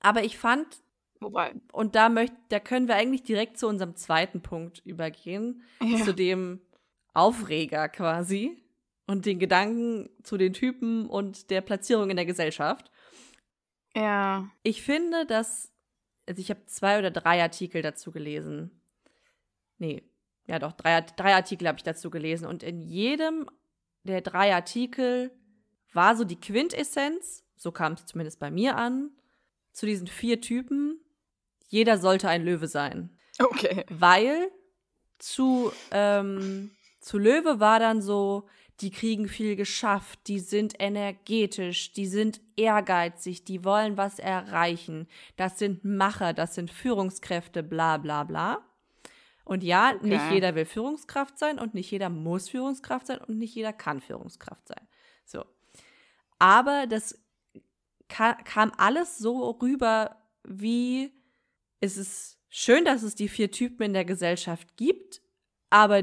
[0.00, 0.82] aber ich fand
[1.22, 1.54] Wobei.
[1.72, 6.04] Und da möcht, da können wir eigentlich direkt zu unserem zweiten Punkt übergehen, ja.
[6.04, 6.60] zu dem
[7.14, 8.62] Aufreger quasi
[9.06, 12.90] und den Gedanken zu den Typen und der Platzierung in der Gesellschaft.
[13.94, 14.50] Ja.
[14.62, 15.72] Ich finde, dass,
[16.26, 18.70] also ich habe zwei oder drei Artikel dazu gelesen.
[19.78, 20.02] Nee,
[20.46, 22.46] ja doch, drei, drei Artikel habe ich dazu gelesen.
[22.46, 23.48] Und in jedem
[24.04, 25.30] der drei Artikel
[25.92, 29.10] war so die Quintessenz, so kam es zumindest bei mir an,
[29.72, 31.00] zu diesen vier Typen,
[31.68, 33.10] jeder sollte ein Löwe sein.
[33.38, 33.84] Okay.
[33.88, 34.50] Weil
[35.18, 38.48] zu, ähm, zu Löwe war dann so,
[38.80, 45.58] die kriegen viel geschafft, die sind energetisch, die sind ehrgeizig, die wollen was erreichen, das
[45.58, 48.66] sind Macher, das sind Führungskräfte, bla bla bla.
[49.44, 50.06] Und ja, okay.
[50.06, 54.00] nicht jeder will Führungskraft sein und nicht jeder muss Führungskraft sein und nicht jeder kann
[54.00, 54.86] Führungskraft sein.
[55.24, 55.44] So.
[56.38, 57.18] Aber das
[58.08, 61.12] kam alles so rüber, wie
[61.80, 65.20] es ist schön, dass es die vier Typen in der Gesellschaft gibt,
[65.70, 66.02] aber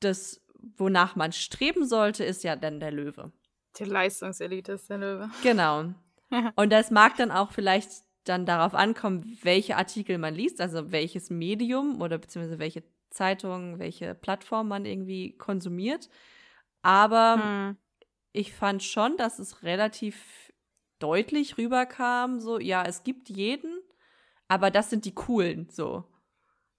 [0.00, 0.44] das,
[0.76, 3.32] wonach man streben sollte, ist ja dann der Löwe.
[3.78, 5.30] Die Leistungselite ist der Löwe.
[5.42, 5.94] Genau.
[6.56, 7.90] Und das mag dann auch vielleicht
[8.24, 14.14] dann darauf ankommen, welche Artikel man liest, also welches Medium oder beziehungsweise welche Zeitung, welche
[14.14, 16.08] Plattform man irgendwie konsumiert.
[16.82, 17.76] Aber hm.
[18.32, 20.52] ich fand schon, dass es relativ
[20.98, 23.78] deutlich rüberkam, so, ja, es gibt jeden,
[24.48, 26.04] aber das sind die coolen, so.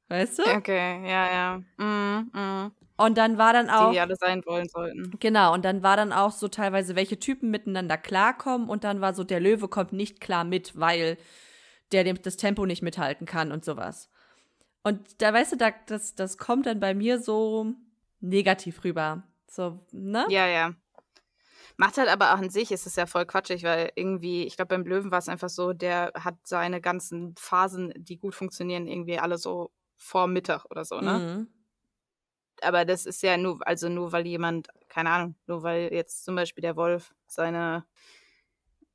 [0.07, 0.43] Weißt du?
[0.43, 1.83] Okay, ja, ja.
[1.83, 2.71] Mm, mm.
[2.97, 3.91] Und dann war dann auch.
[3.91, 5.11] Die, alle sein wollen sollten.
[5.19, 8.69] Genau, und dann war dann auch so teilweise, welche Typen miteinander klarkommen.
[8.69, 11.17] Und dann war so, der Löwe kommt nicht klar mit, weil
[11.91, 14.09] der dem, das Tempo nicht mithalten kann und sowas.
[14.83, 17.73] Und da, weißt du, da, das, das kommt dann bei mir so
[18.21, 19.23] negativ rüber.
[19.49, 20.25] So, ne?
[20.29, 20.73] Ja, ja.
[21.77, 24.69] Macht halt aber auch an sich, ist es ja voll quatschig, weil irgendwie, ich glaube,
[24.69, 29.19] beim Löwen war es einfach so, der hat seine ganzen Phasen, die gut funktionieren, irgendwie
[29.19, 31.19] alle so vor Mittag oder so, ne?
[31.19, 31.54] Mhm
[32.63, 36.35] aber das ist ja nur, also nur weil jemand, keine Ahnung, nur weil jetzt zum
[36.35, 37.85] Beispiel der Wolf seine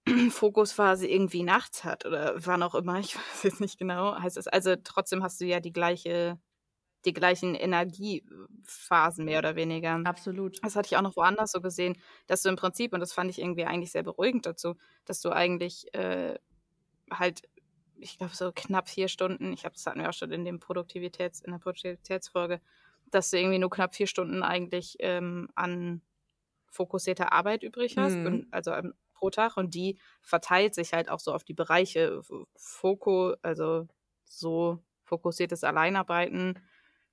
[0.31, 4.49] Fokusphase irgendwie nachts hat oder wann auch immer, ich weiß jetzt nicht genau, heißt es,
[4.49, 6.39] also trotzdem hast du ja die gleiche,
[7.05, 10.01] die gleichen Energiephasen mehr oder weniger.
[10.05, 10.59] Absolut.
[10.63, 11.97] Das hatte ich auch noch woanders so gesehen,
[12.27, 14.75] dass du im Prinzip, und das fand ich irgendwie eigentlich sehr beruhigend dazu,
[15.07, 16.39] dass du eigentlich äh,
[17.11, 17.43] halt
[18.01, 20.59] ich glaube, so knapp vier Stunden, ich habe das hatten wir auch schon in dem
[20.59, 22.61] Produktivitäts, in der Produktivitätsfolge,
[23.11, 26.03] dass du irgendwie nur knapp vier Stunden eigentlich ähm, an
[26.71, 28.27] fokussierter Arbeit übrig hast, mhm.
[28.27, 32.23] und, also ähm, pro Tag und die verteilt sich halt auch so auf die Bereiche
[32.57, 33.87] Fokus, also
[34.25, 36.59] so fokussiertes Alleinarbeiten,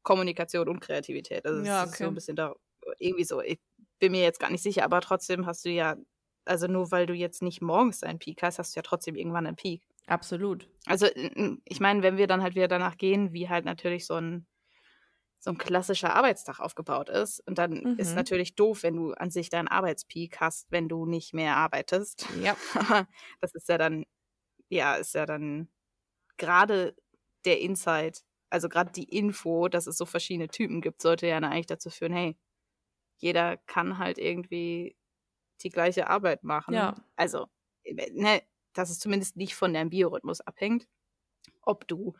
[0.04, 1.46] Kommunikation und Kreativität.
[1.46, 1.92] Also ja, okay.
[1.92, 2.56] ist so ein bisschen da
[3.00, 3.42] irgendwie so.
[3.42, 3.60] Ich
[4.00, 5.98] bin mir jetzt gar nicht sicher, aber trotzdem hast du ja,
[6.46, 9.48] also nur weil du jetzt nicht morgens einen Peak hast, hast du ja trotzdem irgendwann
[9.48, 9.82] einen Peak.
[10.06, 10.70] Absolut.
[10.86, 11.08] Also
[11.66, 14.46] ich meine, wenn wir dann halt wieder danach gehen, wie halt natürlich so ein
[15.40, 17.40] so ein klassischer Arbeitstag aufgebaut ist.
[17.48, 17.96] Und dann mhm.
[17.98, 22.28] ist natürlich doof, wenn du an sich deinen Arbeitspeak hast, wenn du nicht mehr arbeitest.
[22.42, 22.58] Ja.
[23.42, 24.06] das ist ja dann,
[24.70, 25.70] ja, ist ja dann
[26.38, 26.96] gerade
[27.46, 31.66] der Insight, also gerade die Info, dass es so verschiedene Typen gibt, sollte ja eigentlich
[31.68, 32.38] dazu führen, hey,
[33.18, 34.96] jeder kann halt irgendwie
[35.62, 36.74] die gleiche Arbeit machen.
[36.74, 36.96] Ja.
[37.16, 37.48] Also,
[37.86, 38.42] ne,
[38.74, 40.88] dass es zumindest nicht von deinem Biorhythmus abhängt,
[41.62, 42.14] ob du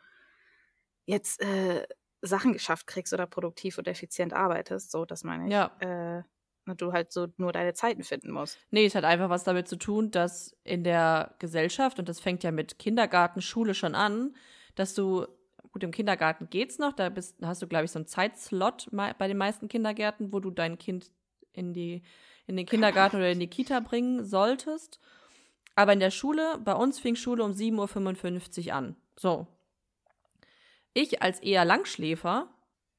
[1.06, 1.86] jetzt äh,
[2.20, 4.90] Sachen geschafft kriegst oder produktiv und effizient arbeitest.
[4.90, 5.52] So, das meine ich.
[5.52, 5.70] Ja.
[5.80, 6.22] Äh,
[6.66, 8.58] und du halt so nur deine Zeiten finden musst.
[8.70, 12.44] Nee, es hat einfach was damit zu tun, dass in der Gesellschaft, und das fängt
[12.44, 14.36] ja mit Kindergarten, Schule schon an,
[14.74, 15.26] dass du,
[15.72, 19.28] gut, im Kindergarten geht's noch, da bist, hast du, glaube ich, so einen Zeitslot bei
[19.28, 21.10] den meisten Kindergärten, wo du dein Kind
[21.52, 22.02] in die,
[22.46, 25.00] in den Kindergarten oder in die Kita bringen solltest.
[25.74, 28.96] Aber in der Schule, bei uns fing Schule um 7.55 Uhr an.
[29.16, 29.46] So,
[30.98, 32.48] ich als eher Langschläfer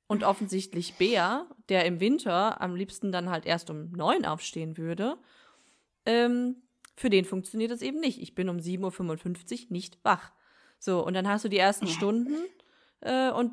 [0.07, 5.17] und offensichtlich Bär, der im Winter am liebsten dann halt erst um neun aufstehen würde,
[6.05, 6.63] ähm,
[6.95, 8.21] für den funktioniert das eben nicht.
[8.21, 10.31] Ich bin um 7.55 Uhr nicht wach.
[10.79, 11.93] So, und dann hast du die ersten ja.
[11.93, 12.35] Stunden
[13.01, 13.51] äh, und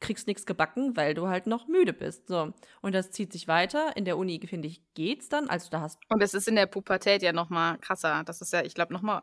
[0.00, 2.28] kriegst nichts gebacken, weil du halt noch müde bist.
[2.28, 2.52] So.
[2.82, 3.96] Und das zieht sich weiter.
[3.96, 5.48] In der Uni, finde ich, geht's dann.
[5.48, 8.22] Also da hast Und es ist in der Pubertät ja noch mal krasser.
[8.24, 9.22] Das ist ja, ich glaube, noch mal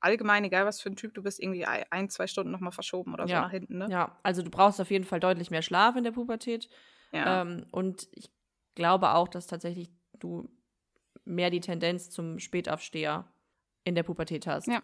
[0.00, 3.26] allgemein, egal was für ein Typ du bist, irgendwie ein, zwei Stunden nochmal verschoben oder
[3.26, 3.42] so ja.
[3.42, 3.88] nach hinten, ne?
[3.90, 6.68] Ja, also du brauchst auf jeden Fall deutlich mehr Schlaf in der Pubertät.
[7.12, 7.42] Ja.
[7.42, 8.30] Ähm, und ich
[8.74, 10.48] glaube auch, dass tatsächlich du
[11.24, 13.30] mehr die Tendenz zum Spätaufsteher
[13.84, 14.66] in der Pubertät hast.
[14.66, 14.82] Ja.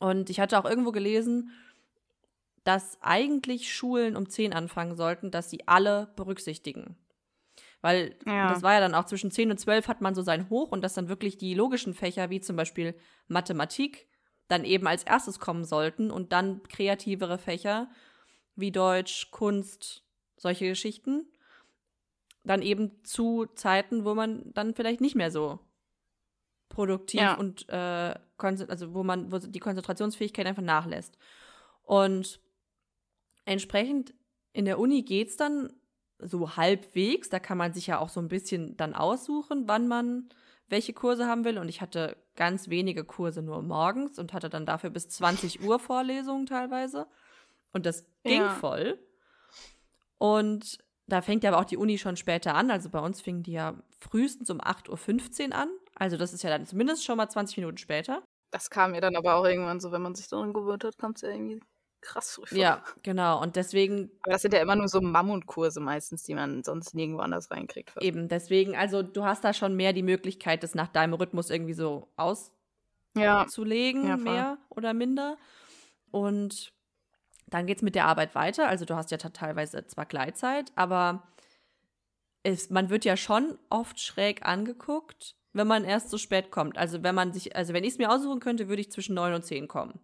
[0.00, 1.50] Und ich hatte auch irgendwo gelesen,
[2.64, 6.96] dass eigentlich Schulen um 10 anfangen sollten, dass sie alle berücksichtigen.
[7.82, 8.48] Weil ja.
[8.48, 10.82] das war ja dann auch zwischen 10 und 12 hat man so sein Hoch und
[10.82, 12.94] dass dann wirklich die logischen Fächer wie zum Beispiel
[13.28, 14.08] Mathematik
[14.48, 17.88] dann eben als erstes kommen sollten und dann kreativere Fächer
[18.56, 20.04] wie Deutsch, Kunst,
[20.36, 21.26] solche Geschichten.
[22.44, 25.60] Dann eben zu Zeiten, wo man dann vielleicht nicht mehr so
[26.68, 27.34] produktiv ja.
[27.34, 31.16] und äh, also wo man wo die Konzentrationsfähigkeit einfach nachlässt.
[31.82, 32.40] Und
[33.46, 34.12] entsprechend
[34.52, 35.72] in der Uni geht es dann
[36.18, 37.30] so halbwegs.
[37.30, 40.28] Da kann man sich ja auch so ein bisschen dann aussuchen, wann man
[40.68, 41.58] welche Kurse haben will.
[41.58, 45.78] Und ich hatte ganz wenige Kurse nur morgens und hatte dann dafür bis 20 Uhr
[45.78, 47.06] Vorlesungen teilweise.
[47.72, 48.50] Und das ging ja.
[48.50, 48.98] voll.
[50.18, 52.70] Und da fängt ja aber auch die Uni schon später an.
[52.70, 55.68] Also bei uns fing die ja frühestens um 8.15 Uhr an.
[55.96, 58.22] Also das ist ja dann zumindest schon mal 20 Minuten später.
[58.50, 61.16] Das kam mir dann aber auch irgendwann so, wenn man sich daran gewöhnt hat, kommt
[61.16, 61.60] es ja irgendwie
[62.04, 62.46] krass vor.
[62.52, 63.40] Ja, genau.
[63.42, 64.10] Und deswegen.
[64.22, 67.90] Aber das sind ja immer nur so Mammutkurse meistens, die man sonst nirgendwo anders reinkriegt.
[67.90, 68.04] Fast.
[68.04, 71.74] Eben, deswegen, also du hast da schon mehr die Möglichkeit, das nach deinem Rhythmus irgendwie
[71.74, 74.08] so auszulegen, ja.
[74.10, 75.36] ja, mehr oder minder.
[76.10, 76.72] Und
[77.48, 78.68] dann geht es mit der Arbeit weiter.
[78.68, 81.22] Also du hast ja teilweise zwar Gleitzeit, aber
[82.42, 86.78] es, man wird ja schon oft schräg angeguckt, wenn man erst so spät kommt.
[86.78, 89.34] Also wenn man sich, also wenn ich es mir aussuchen könnte, würde ich zwischen neun
[89.34, 89.98] und zehn kommen.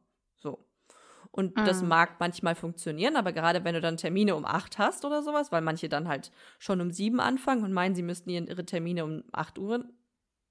[1.33, 1.65] Und mhm.
[1.65, 5.53] das mag manchmal funktionieren, aber gerade wenn du dann Termine um acht hast oder sowas,
[5.53, 9.23] weil manche dann halt schon um sieben anfangen und meinen, sie müssten ihre Termine um
[9.33, 9.85] acht Uhr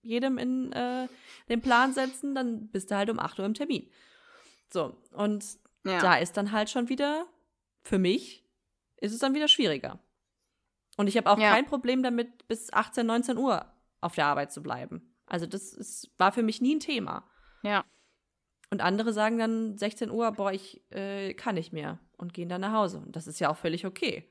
[0.02, 1.08] jedem in äh,
[1.50, 3.90] den Plan setzen, dann bist du halt um acht Uhr im Termin.
[4.72, 5.44] So, und
[5.84, 6.00] ja.
[6.00, 7.28] da ist dann halt schon wieder,
[7.82, 8.46] für mich,
[8.98, 10.00] ist es dann wieder schwieriger.
[10.98, 11.52] Und ich habe auch ja.
[11.52, 13.66] kein Problem damit, bis 18, 19 Uhr
[14.02, 15.16] auf der Arbeit zu bleiben.
[15.26, 17.30] Also das ist, war für mich nie ein Thema.
[17.64, 17.86] Ja.
[18.72, 22.62] Und andere sagen dann 16 Uhr, boah, ich äh, kann nicht mehr und gehen dann
[22.62, 23.00] nach Hause.
[23.00, 24.30] Und das ist ja auch völlig okay.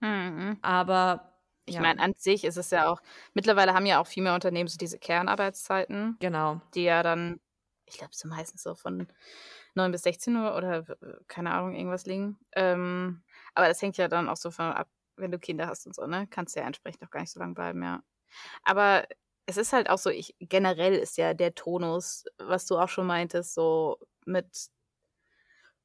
[0.00, 0.58] Mhm.
[0.62, 1.32] Aber
[1.64, 1.80] ich ja.
[1.80, 3.02] meine, an sich ist es ja auch,
[3.34, 6.16] mittlerweile haben ja auch viel mehr Unternehmen so diese Kernarbeitszeiten.
[6.20, 6.60] Genau.
[6.74, 7.40] Die ja dann,
[7.86, 9.08] ich glaube, so meistens so von
[9.74, 10.84] 9 bis 16 Uhr oder
[11.26, 12.38] keine Ahnung, irgendwas liegen.
[12.52, 15.94] Ähm, aber das hängt ja dann auch so von ab, wenn du Kinder hast und
[15.94, 16.28] so, ne?
[16.30, 18.02] Kannst du ja entsprechend auch gar nicht so lange bleiben, ja.
[18.62, 19.06] Aber
[19.46, 23.06] es ist halt auch so, ich generell ist ja der Tonus, was du auch schon
[23.06, 24.68] meintest, so mit,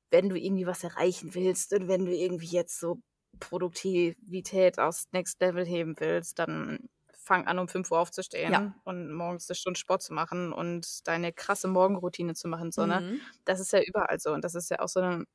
[0.10, 3.00] wenn du irgendwie was erreichen willst und wenn du irgendwie jetzt so
[3.40, 8.76] Produktivität aus Next Level heben willst, dann fang an, um 5 Uhr aufzustehen ja.
[8.84, 12.72] und morgens eine Stunde Sport zu machen und deine krasse Morgenroutine zu machen.
[12.72, 13.02] So, ne?
[13.02, 13.22] Mhm.
[13.46, 14.34] Das ist ja überall so.
[14.34, 15.26] Und das ist ja auch so eine,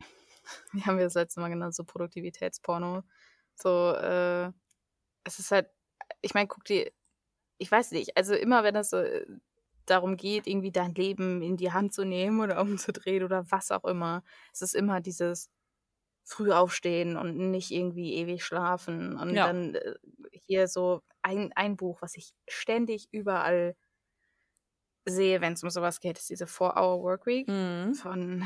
[0.72, 3.02] wie haben wir das letzte Mal genannt, so Produktivitätsporno.
[3.54, 4.50] So, äh,
[5.24, 5.68] es ist halt,
[6.22, 6.90] ich meine, guck dir
[7.58, 9.26] ich weiß nicht, also immer wenn es so äh,
[9.86, 13.84] darum geht, irgendwie dein Leben in die Hand zu nehmen oder umzudrehen oder was auch
[13.84, 15.50] immer, es ist immer dieses
[16.24, 19.46] früh aufstehen und nicht irgendwie ewig schlafen und ja.
[19.46, 19.94] dann äh,
[20.46, 23.76] hier so ein, ein Buch, was ich ständig überall
[25.04, 27.94] sehe, wenn es um sowas geht, ist diese Four-Hour-Workweek mhm.
[27.94, 28.42] von,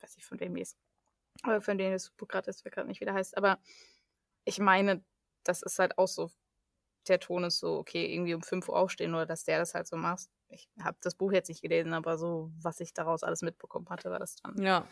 [0.00, 0.76] weiß ich von wem die ist,
[1.44, 3.60] oder von denen das Buch gerade ist, wer gerade nicht wieder heißt, aber
[4.44, 5.04] ich meine,
[5.44, 6.30] das ist halt auch so
[7.08, 9.86] der Ton ist so, okay, irgendwie um 5 Uhr aufstehen oder dass der das halt
[9.86, 10.28] so macht.
[10.48, 14.10] Ich habe das Buch jetzt nicht gelesen, aber so, was ich daraus alles mitbekommen hatte,
[14.10, 14.60] war das dann.
[14.60, 14.86] Ja.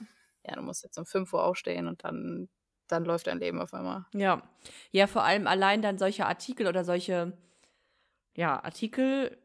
[0.44, 2.48] Ja, du musst jetzt um 5 Uhr aufstehen und dann,
[2.88, 4.07] dann läuft dein Leben auf einmal.
[4.12, 4.42] Ja.
[4.90, 7.37] Ja, vor allem allein dann solche Artikel oder solche,
[8.35, 9.38] ja, Artikel,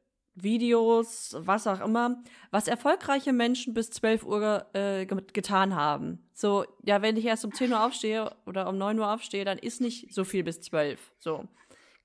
[0.44, 6.30] Videos, was auch immer, was erfolgreiche Menschen bis 12 Uhr äh, getan haben.
[6.34, 9.58] So, ja, wenn ich erst um 10 Uhr aufstehe oder um 9 Uhr aufstehe, dann
[9.58, 11.00] ist nicht so viel bis 12.
[11.18, 11.48] So.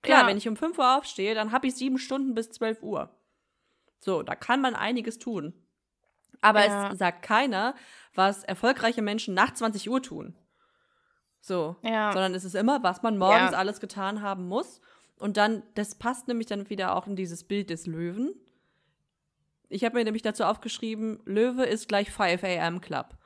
[0.02, 0.26] Klar, ja.
[0.26, 3.10] wenn ich um 5 Uhr aufstehe, dann habe ich sieben Stunden bis 12 Uhr.
[4.00, 5.54] So, da kann man einiges tun.
[6.40, 6.90] Aber ja.
[6.90, 7.74] es sagt keiner,
[8.14, 10.36] was erfolgreiche Menschen nach 20 Uhr tun.
[11.40, 11.76] So.
[11.82, 12.12] Ja.
[12.12, 14.80] Sondern es ist immer, was man morgens alles getan haben muss.
[15.18, 18.34] Und dann, das passt nämlich dann wieder auch in dieses Bild des Löwen.
[19.68, 22.80] Ich habe mir nämlich dazu aufgeschrieben, Löwe ist gleich 5 a.m.
[22.80, 23.16] Club.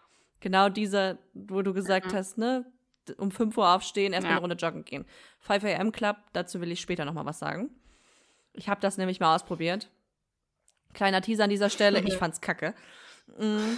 [0.40, 2.16] Genau dieser, wo du gesagt mhm.
[2.16, 2.70] hast, ne,
[3.18, 4.36] um 5 Uhr aufstehen, erstmal ja.
[4.36, 5.04] eine Runde joggen gehen.
[5.40, 5.92] 5 a.m.
[5.92, 7.70] Club, dazu will ich später nochmal was sagen.
[8.52, 9.90] Ich habe das nämlich mal ausprobiert.
[10.94, 12.74] Kleiner Teaser an dieser Stelle, ich fand's kacke.
[13.38, 13.76] Mm.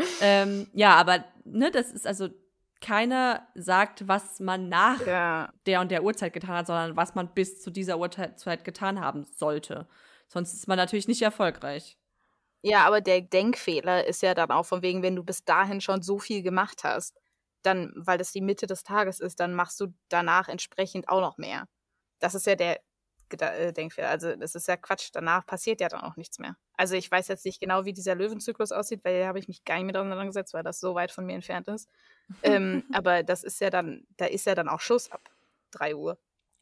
[0.20, 2.28] ähm, ja, aber ne, das ist also
[2.80, 5.52] keiner sagt, was man nach ja.
[5.66, 9.24] der und der Uhrzeit getan hat, sondern was man bis zu dieser Uhrzeit getan haben
[9.24, 9.88] sollte.
[10.28, 11.98] Sonst ist man natürlich nicht erfolgreich.
[12.62, 16.02] Ja, aber der Denkfehler ist ja dann auch von wegen, wenn du bis dahin schon
[16.02, 17.16] so viel gemacht hast,
[17.62, 21.38] dann, weil das die Mitte des Tages ist, dann machst du danach entsprechend auch noch
[21.38, 21.68] mehr.
[22.18, 22.80] Das ist ja der
[23.30, 24.08] äh, Denkfehler.
[24.08, 25.10] Also das ist ja Quatsch.
[25.12, 26.56] Danach passiert ja dann auch nichts mehr.
[26.74, 29.64] Also ich weiß jetzt nicht genau, wie dieser Löwenzyklus aussieht, weil da habe ich mich
[29.64, 31.88] gar nicht mit auseinandergesetzt, weil das so weit von mir entfernt ist.
[32.42, 35.30] ähm, aber das ist ja dann, da ist ja dann auch Schluss ab
[35.72, 36.18] 3 Uhr.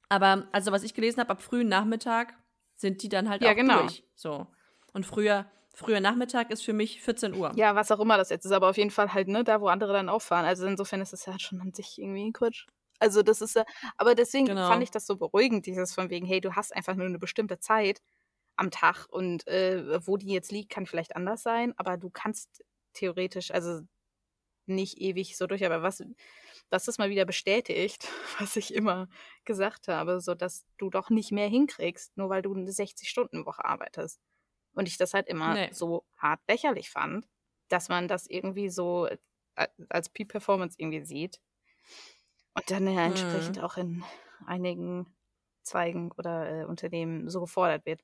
[0.08, 2.34] Aber also was ich gelesen habe, ab frühen Nachmittag
[2.74, 3.82] sind die dann halt ja, auch genau.
[3.82, 4.04] durch.
[4.14, 4.46] So.
[4.92, 7.52] Und früher, früher Nachmittag ist für mich 14 Uhr.
[7.54, 9.68] Ja, was auch immer das jetzt ist, aber auf jeden Fall halt, ne, da, wo
[9.68, 10.46] andere dann auffahren.
[10.46, 12.66] Also insofern ist es ja schon an sich irgendwie Quatsch.
[12.98, 13.64] Also das ist ja,
[13.98, 14.68] aber deswegen genau.
[14.68, 17.58] fand ich das so beruhigend, dieses von wegen, hey, du hast einfach nur eine bestimmte
[17.58, 18.00] Zeit
[18.56, 22.64] am Tag und äh, wo die jetzt liegt, kann vielleicht anders sein, aber du kannst
[22.94, 23.82] theoretisch, also
[24.64, 26.02] nicht ewig so durch, aber was,
[26.70, 28.08] was das mal wieder bestätigt,
[28.40, 29.08] was ich immer
[29.44, 34.20] gesagt habe, so dass du doch nicht mehr hinkriegst, nur weil du eine 60-Stunden-Woche arbeitest.
[34.76, 35.70] Und ich das halt immer nee.
[35.72, 37.26] so hart lächerlich fand,
[37.68, 41.40] dass man das irgendwie so äh, als Peak-Performance irgendwie sieht.
[42.54, 43.62] Und dann ja entsprechend mhm.
[43.64, 44.04] auch in
[44.46, 45.06] einigen
[45.62, 48.02] Zweigen oder äh, Unternehmen so gefordert wird.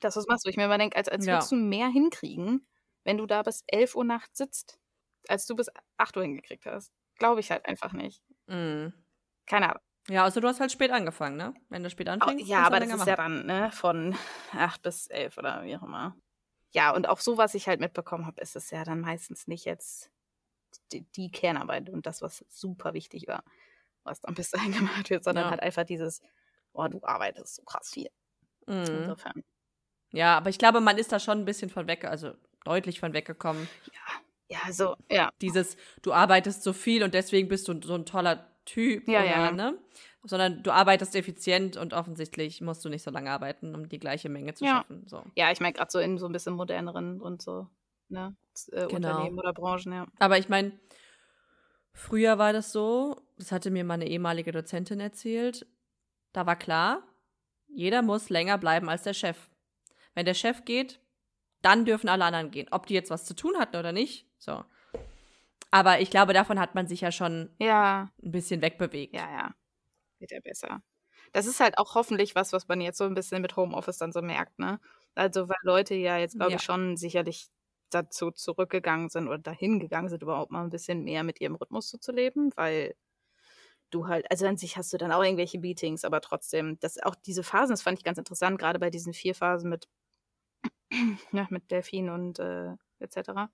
[0.00, 0.50] Das, was machst du?
[0.50, 1.34] Ich mir immer denke, als, als ja.
[1.34, 2.66] würdest du mehr hinkriegen,
[3.04, 4.80] wenn du da bis 11 Uhr nachts sitzt,
[5.28, 6.92] als du bis 8 Uhr hingekriegt hast.
[7.16, 8.22] Glaube ich halt einfach nicht.
[8.46, 8.92] Mhm.
[9.46, 9.82] Keine Ahnung.
[10.08, 11.54] Ja, also du hast halt spät angefangen, ne?
[11.68, 12.44] Wenn du spät anfängst.
[12.44, 13.08] Oh, ja, aber das ist machen.
[13.08, 14.16] ja dann, ne, von
[14.52, 16.16] 8 bis 11 oder wie auch immer.
[16.72, 19.64] Ja, und auch so, was ich halt mitbekommen habe, ist es ja dann meistens nicht
[19.64, 20.10] jetzt
[20.90, 23.44] die, die, Kernarbeit und das, was super wichtig war,
[24.04, 25.50] was dann bis dahin gemacht wird, sondern ja.
[25.50, 26.20] halt einfach dieses,
[26.72, 28.08] boah, du arbeitest so krass viel.
[28.66, 28.84] Mhm.
[28.86, 29.44] Insofern.
[30.12, 32.34] Ja, aber ich glaube, man ist da schon ein bisschen von weg, also
[32.64, 33.68] deutlich von weggekommen.
[33.86, 35.30] Ja, ja, so, ja.
[35.40, 39.28] Dieses, du arbeitest so viel und deswegen bist du so ein toller Typ, ja, oder,
[39.28, 39.50] ja.
[39.52, 39.78] ne?
[40.24, 44.28] Sondern du arbeitest effizient und offensichtlich musst du nicht so lange arbeiten, um die gleiche
[44.28, 44.78] Menge zu ja.
[44.78, 45.04] schaffen.
[45.08, 45.24] So.
[45.34, 47.66] Ja, ich meine gerade so in so ein bisschen moderneren und so,
[48.08, 48.36] ne?
[48.70, 48.94] Äh, genau.
[48.94, 50.06] Unternehmen oder Branchen, ja.
[50.20, 50.78] Aber ich meine,
[51.92, 55.66] früher war das so, das hatte mir meine ehemalige Dozentin erzählt,
[56.32, 57.02] da war klar,
[57.66, 59.50] jeder muss länger bleiben als der Chef.
[60.14, 61.00] Wenn der Chef geht,
[61.62, 62.68] dann dürfen alle anderen gehen.
[62.70, 64.26] Ob die jetzt was zu tun hatten oder nicht.
[64.38, 64.64] So.
[65.72, 68.10] Aber ich glaube, davon hat man sich ja schon ja.
[68.22, 69.14] ein bisschen wegbewegt.
[69.14, 69.54] Ja, ja.
[70.18, 70.82] Wird ja besser.
[71.32, 74.12] Das ist halt auch hoffentlich was, was man jetzt so ein bisschen mit Homeoffice dann
[74.12, 74.78] so merkt, ne?
[75.14, 76.56] Also, weil Leute ja jetzt, glaube ja.
[76.58, 77.48] ich, schon sicherlich
[77.90, 81.88] dazu zurückgegangen sind oder dahin gegangen sind, überhaupt mal ein bisschen mehr mit ihrem Rhythmus
[81.88, 82.94] so zu leben, weil
[83.90, 87.14] du halt, also an sich hast du dann auch irgendwelche Meetings, aber trotzdem, das auch
[87.14, 89.88] diese Phasen, das fand ich ganz interessant, gerade bei diesen vier Phasen mit,
[91.32, 93.48] ja, mit Delfin und äh, etc.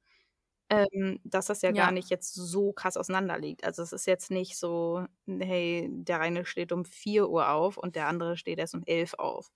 [0.71, 3.65] Ähm, dass das ja, ja, gar nicht jetzt so krass auseinander liegt.
[3.65, 7.97] Also es ist jetzt nicht so, hey, der eine steht um 4 Uhr auf und
[7.97, 9.51] der andere steht erst um 11 auf.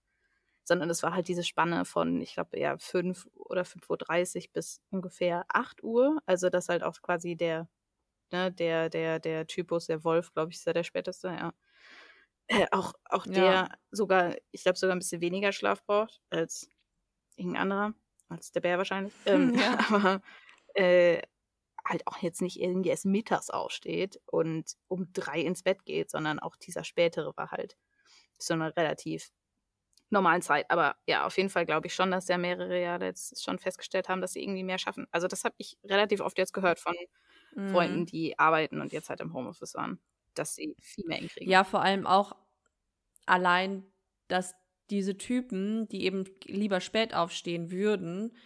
[0.64, 4.80] Sondern es war halt diese Spanne von, ich glaube, ja, 5 oder 5.30 Uhr bis
[4.90, 6.18] ungefähr 8 Uhr.
[6.26, 7.68] Also dass halt auch quasi der
[8.32, 11.52] ne, der, der, der Typus, der Wolf, glaube ich, ist ja der späteste, ja.
[12.48, 13.68] Äh, auch, auch der ja.
[13.90, 16.68] sogar, ich glaube, sogar ein bisschen weniger Schlaf braucht als
[17.36, 17.94] irgendein anderer,
[18.28, 19.12] als der Bär wahrscheinlich.
[19.26, 19.78] Ähm, ja.
[19.90, 20.22] Aber
[20.74, 21.22] äh,
[21.84, 26.38] halt auch jetzt nicht irgendwie erst mittags aufsteht und um drei ins Bett geht, sondern
[26.38, 27.76] auch dieser spätere war halt
[28.38, 29.30] so eine relativ
[30.10, 30.70] normalen Zeit.
[30.70, 34.08] Aber ja, auf jeden Fall glaube ich schon, dass ja mehrere Jahre jetzt schon festgestellt
[34.08, 35.06] haben, dass sie irgendwie mehr schaffen.
[35.10, 36.94] Also das habe ich relativ oft jetzt gehört von
[37.54, 37.70] mhm.
[37.70, 40.00] Freunden, die arbeiten und jetzt halt im Homeoffice waren,
[40.34, 41.50] dass sie viel mehr hinkriegen.
[41.50, 42.36] Ja, vor allem auch
[43.26, 43.84] allein,
[44.28, 44.54] dass
[44.90, 48.36] diese Typen, die eben lieber spät aufstehen würden,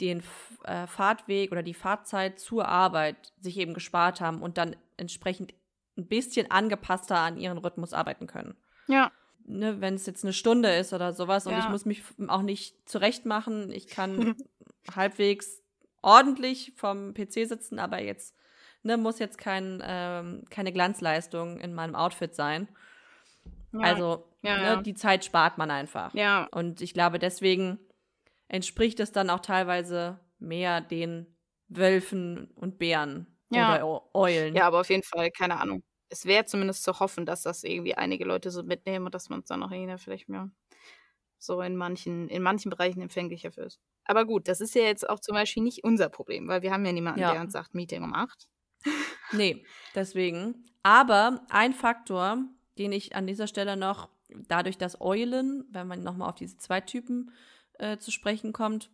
[0.00, 0.22] den
[0.64, 5.54] äh, Fahrtweg oder die Fahrzeit zur Arbeit sich eben gespart haben und dann entsprechend
[5.96, 8.56] ein bisschen angepasster an ihren Rhythmus arbeiten können.
[8.86, 9.10] Ja.
[9.48, 11.52] Ne, wenn es jetzt eine Stunde ist oder sowas ja.
[11.52, 14.34] und ich muss mich auch nicht zurechtmachen, ich kann
[14.94, 15.62] halbwegs
[16.02, 18.34] ordentlich vom PC sitzen, aber jetzt
[18.82, 22.68] ne, muss jetzt kein, ähm, keine Glanzleistung in meinem Outfit sein.
[23.72, 23.80] Ja.
[23.80, 26.14] Also ja, ne, die Zeit spart man einfach.
[26.14, 26.48] Ja.
[26.50, 27.78] Und ich glaube, deswegen
[28.48, 31.26] entspricht es dann auch teilweise mehr den
[31.68, 34.54] Wölfen und Bären oder Eulen.
[34.54, 35.82] Ja, aber auf jeden Fall, keine Ahnung.
[36.08, 39.40] Es wäre zumindest zu hoffen, dass das irgendwie einige Leute so mitnehmen und dass man
[39.40, 40.50] es dann auch irgendwie vielleicht mehr
[41.38, 43.80] so in manchen, in manchen Bereichen empfänglicher für ist.
[44.04, 46.84] Aber gut, das ist ja jetzt auch zum Beispiel nicht unser Problem, weil wir haben
[46.86, 47.32] ja niemanden, ja.
[47.32, 48.48] der uns sagt, Meeting um acht.
[49.32, 49.64] Nee,
[49.94, 50.64] deswegen.
[50.84, 52.38] Aber ein Faktor,
[52.78, 56.80] den ich an dieser Stelle noch, dadurch, dass Eulen, wenn man nochmal auf diese zwei
[56.80, 57.32] Typen
[57.78, 58.90] äh, zu sprechen kommt,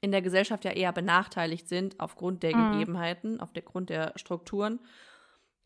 [0.00, 2.72] in der Gesellschaft ja eher benachteiligt sind aufgrund der mhm.
[2.72, 4.80] Gegebenheiten, aufgrund der Strukturen,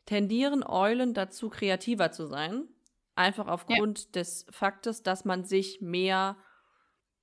[0.07, 2.69] tendieren Eulen dazu, kreativer zu sein.
[3.15, 4.11] Einfach aufgrund ja.
[4.15, 6.37] des Faktes, dass man sich mehr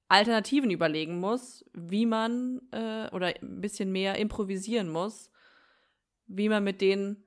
[0.07, 5.31] Alternativen überlegen muss, wie man äh, oder ein bisschen mehr improvisieren muss,
[6.27, 7.23] wie man mit den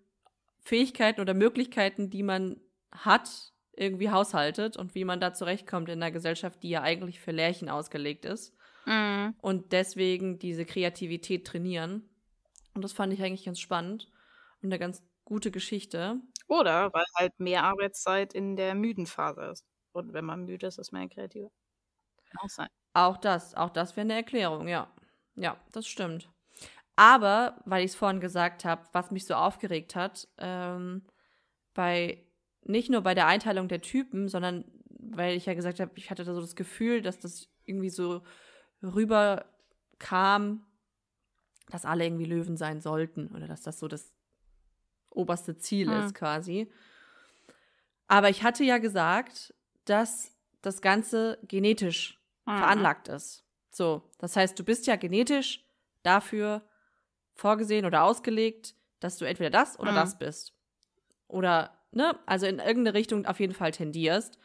[0.61, 2.61] Fähigkeiten oder Möglichkeiten, die man
[2.91, 7.33] hat, irgendwie haushaltet und wie man da zurechtkommt in einer Gesellschaft, die ja eigentlich für
[7.33, 8.55] Lärchen ausgelegt ist.
[8.87, 9.35] Mhm.
[9.41, 12.09] Und deswegen diese Kreativität trainieren.
[12.75, 14.11] Und das fand ich eigentlich ganz spannend
[14.63, 16.21] und eine ganz gute Geschichte.
[16.49, 19.65] Oder weil halt mehr Arbeitszeit in der müden Phase ist.
[19.93, 21.51] Und wenn man müde ist, ist man ja kreativer.
[22.41, 22.69] auch sein.
[22.93, 24.93] Auch das, auch das wäre eine Erklärung, ja.
[25.37, 26.31] Ja, das stimmt.
[26.97, 31.03] Aber, weil ich es vorhin gesagt habe, was mich so aufgeregt hat, ähm,
[31.75, 32.25] bei
[32.65, 36.25] nicht nur bei der Einteilung der Typen, sondern weil ich ja gesagt habe, ich hatte
[36.25, 38.23] da so das Gefühl, dass das irgendwie so
[38.83, 40.67] rüberkam,
[41.69, 44.15] dass alle irgendwie Löwen sein sollten oder dass das so das
[45.11, 46.07] oberste Ziel hm.
[46.07, 46.71] ist quasi.
[48.07, 49.55] Aber ich hatte ja gesagt,
[49.85, 52.59] dass das Ganze genetisch hm.
[52.59, 53.45] veranlagt ist.
[53.71, 55.65] So, das heißt, du bist ja genetisch
[56.03, 56.63] dafür
[57.35, 59.97] vorgesehen oder ausgelegt, dass du entweder das oder hm.
[59.97, 60.55] das bist.
[61.27, 64.39] Oder, ne, also in irgendeine Richtung auf jeden Fall tendierst.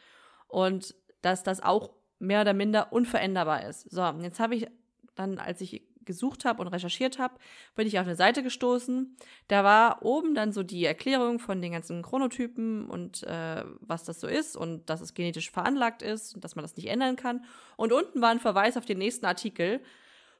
[0.48, 3.90] Und dass das auch mehr oder minder unveränderbar ist.
[3.90, 4.66] So, jetzt habe ich
[5.14, 7.34] dann, als ich gesucht habe und recherchiert habe,
[7.76, 9.16] bin ich auf eine Seite gestoßen.
[9.48, 14.20] Da war oben dann so die Erklärung von den ganzen Chronotypen und äh, was das
[14.20, 17.44] so ist und dass es genetisch veranlagt ist und dass man das nicht ändern kann.
[17.76, 19.80] Und unten war ein Verweis auf den nächsten Artikel.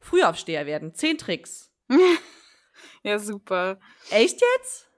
[0.01, 0.95] Frühaufsteher werden.
[0.95, 1.71] Zehn Tricks.
[3.03, 3.79] ja, super.
[4.11, 4.89] Echt jetzt?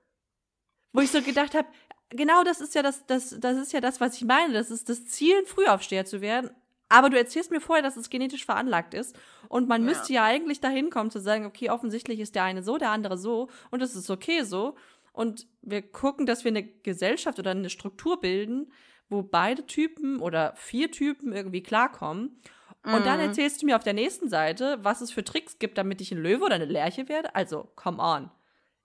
[0.92, 1.68] Wo ich so gedacht habe,
[2.14, 4.52] genau das ist ja das, das, das ist ja das, was ich meine.
[4.52, 6.50] Das ist das Ziel, ein Frühaufsteher zu werden.
[6.88, 9.18] Aber du erzählst mir vorher, dass es genetisch veranlagt ist.
[9.48, 9.88] Und man ja.
[9.88, 13.16] müsste ja eigentlich dahin kommen zu sagen, okay, offensichtlich ist der eine so, der andere
[13.16, 13.48] so.
[13.70, 14.74] Und es ist okay so.
[15.12, 18.72] Und wir gucken, dass wir eine Gesellschaft oder eine Struktur bilden,
[19.08, 22.40] wo beide Typen oder vier Typen irgendwie klarkommen.
[22.84, 23.04] Und mhm.
[23.04, 26.12] dann erzählst du mir auf der nächsten Seite, was es für Tricks gibt, damit ich
[26.12, 27.34] ein Löwe oder eine Lerche werde.
[27.34, 28.30] Also, come on.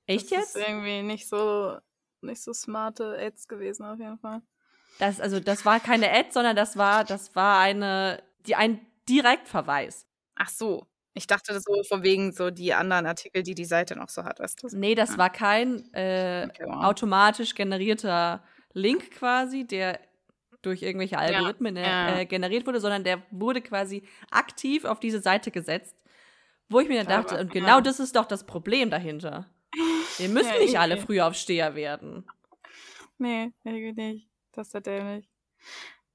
[0.05, 0.55] Echt das jetzt?
[0.55, 1.77] Das ist irgendwie nicht so,
[2.21, 4.41] nicht so smarte Ads gewesen, auf jeden Fall.
[4.99, 10.07] Das, also, das war keine Ad, sondern das war, das war eine, die, ein Direktverweis.
[10.35, 10.87] Ach so.
[11.13, 14.39] Ich dachte so von wegen so die anderen Artikel, die die Seite noch so hat,
[14.39, 14.77] weißt du?
[14.77, 15.17] Nee, das ja.
[15.17, 16.83] war kein äh, okay, wow.
[16.85, 18.43] automatisch generierter
[18.73, 19.99] Link quasi, der
[20.61, 22.19] durch irgendwelche Algorithmen ja, ja.
[22.19, 25.95] Äh, generiert wurde, sondern der wurde quasi aktiv auf diese Seite gesetzt,
[26.69, 29.49] wo ich mir dann dachte, und genau das ist doch das Problem dahinter.
[30.17, 32.25] Wir müssen nicht alle Frühaufsteher werden.
[33.17, 34.29] Nee, irgendwie nicht.
[34.51, 35.29] Das ist ja dämlich.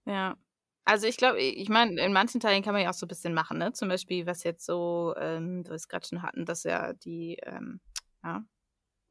[0.05, 0.37] Ja.
[0.85, 3.35] Also ich glaube, ich meine, in manchen Teilen kann man ja auch so ein bisschen
[3.35, 3.73] machen, ne?
[3.73, 7.81] Zum Beispiel, was jetzt so, ähm, wir es gerade schon hatten, dass ja die, ähm,
[8.25, 8.45] ja,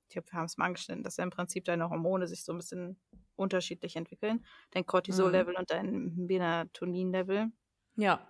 [0.01, 2.51] ich glaube, wir haben es mal angeschnitten, dass ja im Prinzip deine Hormone sich so
[2.51, 2.99] ein bisschen
[3.37, 4.45] unterschiedlich entwickeln.
[4.71, 5.59] Dein Cortisol-Level mhm.
[5.59, 7.51] und dein Melatonin-Level.
[7.95, 8.27] Ja.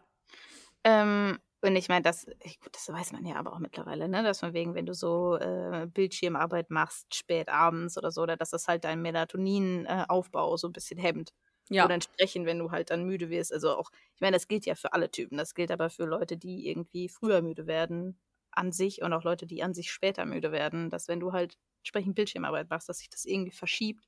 [0.83, 4.23] Ähm, und ich meine, das, gut, das weiß man ja aber auch mittlerweile, ne?
[4.23, 8.49] Dass man wegen, wenn du so äh, Bildschirmarbeit machst, spät abends oder so, oder dass
[8.49, 11.33] das halt deinen Melatoninaufbau äh, so ein bisschen hemmt.
[11.69, 11.85] Ja.
[11.85, 13.53] Oder entsprechend, wenn du halt dann müde wirst.
[13.53, 15.37] Also auch, ich meine, das gilt ja für alle Typen.
[15.37, 18.19] Das gilt aber für Leute, die irgendwie früher müde werden
[18.51, 21.57] an sich und auch Leute, die an sich später müde werden, dass wenn du halt
[21.81, 24.03] entsprechend Bildschirmarbeit machst, dass sich das irgendwie verschiebt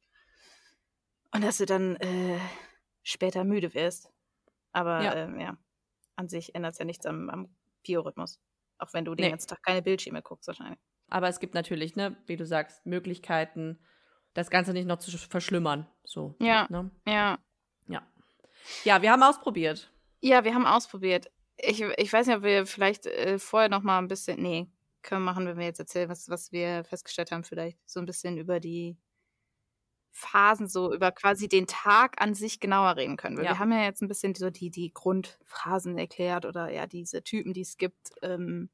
[1.34, 2.39] und dass du dann äh,
[3.04, 4.10] später müde wirst.
[4.72, 5.16] Aber ja.
[5.16, 5.58] Ähm, ja
[6.16, 8.39] an sich ändert es ja nichts am, am Biorhythmus.
[8.78, 9.30] Auch wenn du den nee.
[9.30, 10.80] ganzen Tag keine Bildschirme guckst, wahrscheinlich.
[11.09, 13.80] Aber es gibt natürlich, ne, wie du sagst, Möglichkeiten,
[14.34, 15.88] das Ganze nicht noch zu verschlimmern.
[16.03, 16.36] So.
[16.39, 16.68] Ja.
[16.70, 16.89] Ne?
[17.07, 17.38] Ja.
[17.88, 18.01] Ja.
[18.84, 19.91] Ja, wir haben ausprobiert.
[20.22, 21.32] Ja, wir haben ausprobiert.
[21.57, 24.41] Ich, ich weiß nicht, ob wir vielleicht äh, vorher noch mal ein bisschen.
[24.41, 27.99] Nee, können wir machen, wenn wir jetzt erzählen, was, was wir festgestellt haben, vielleicht so
[27.99, 28.97] ein bisschen über die
[30.14, 33.36] Phasen so über quasi den Tag an sich genauer reden können.
[33.36, 33.51] Weil ja.
[33.51, 37.53] wir haben ja jetzt ein bisschen so die, die Grundphasen erklärt oder ja diese Typen,
[37.53, 38.11] die es gibt.
[38.22, 38.70] Ähm,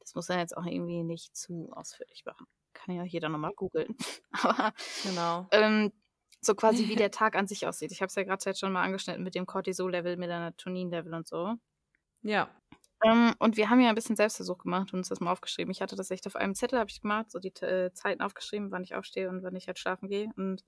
[0.00, 2.46] das muss man jetzt auch irgendwie nicht zu ausführlich machen.
[2.72, 3.96] Kann ja jeder nochmal googeln.
[4.32, 4.72] Aber
[5.04, 5.46] genau.
[5.52, 5.92] Ähm,
[6.40, 7.92] so quasi wie der Tag an sich aussieht.
[7.92, 11.28] Ich habe es ja gerade schon mal angeschnitten mit dem Cortisol-Level, mit der Tonin-Level und
[11.28, 11.54] so.
[12.22, 12.48] Ja.
[13.04, 15.70] Ähm, und wir haben ja ein bisschen Selbstversuch gemacht und uns das mal aufgeschrieben.
[15.70, 18.70] Ich hatte das echt auf einem Zettel, habe ich gemacht, so die äh, Zeiten aufgeschrieben,
[18.72, 20.30] wann ich aufstehe und wann ich halt schlafen gehe.
[20.36, 20.64] Und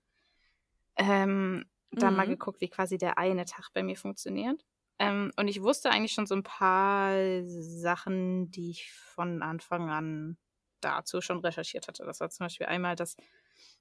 [1.00, 2.16] ähm, dann mhm.
[2.16, 4.64] mal geguckt, wie quasi der eine Tag bei mir funktioniert.
[4.98, 10.36] Ähm, und ich wusste eigentlich schon so ein paar Sachen, die ich von Anfang an
[10.82, 12.04] dazu schon recherchiert hatte.
[12.04, 13.16] Das war zum Beispiel einmal, dass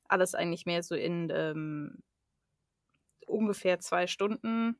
[0.07, 2.01] alles eigentlich mehr so in ähm,
[3.27, 4.79] ungefähr zwei Stunden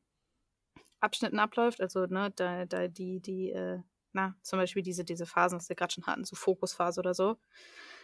[1.01, 1.81] Abschnitten abläuft.
[1.81, 3.79] Also, ne, da, da die, die, äh,
[4.13, 7.37] na, zum Beispiel diese, diese Phasen, was wir gerade schon hatten, so Fokusphase oder so,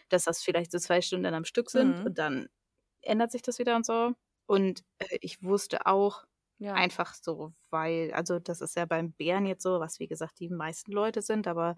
[0.09, 2.05] dass das vielleicht so zwei Stunden am Stück sind mhm.
[2.05, 2.49] und dann
[3.01, 4.13] ändert sich das wieder und so.
[4.45, 6.25] Und äh, ich wusste auch
[6.59, 6.73] ja.
[6.73, 10.49] einfach so, weil, also das ist ja beim Bären jetzt so, was wie gesagt die
[10.49, 11.75] meisten Leute sind, aber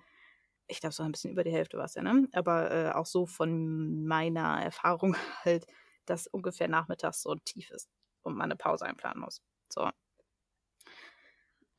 [0.68, 2.28] ich glaube so ein bisschen über die Hälfte war es ja, ne?
[2.34, 5.15] Aber äh, auch so von meiner Erfahrung
[5.45, 5.65] halt,
[6.05, 7.89] dass ungefähr nachmittags so tief ist
[8.22, 9.41] und man eine Pause einplanen muss.
[9.70, 9.89] So.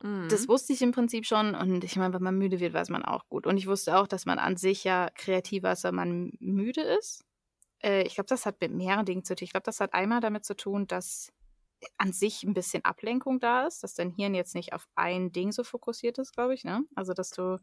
[0.01, 0.27] Mhm.
[0.29, 3.03] Das wusste ich im Prinzip schon und ich meine, wenn man müde wird, weiß man
[3.03, 3.45] auch gut.
[3.45, 7.25] Und ich wusste auch, dass man an sich ja kreativer ist, wenn man müde ist.
[7.83, 9.45] Äh, ich glaube, das hat mit mehreren Dingen zu tun.
[9.45, 11.31] Ich glaube, das hat einmal damit zu tun, dass
[11.97, 15.51] an sich ein bisschen Ablenkung da ist, dass dein Hirn jetzt nicht auf ein Ding
[15.51, 16.63] so fokussiert ist, glaube ich.
[16.63, 16.83] Ne?
[16.95, 17.59] Also, dass du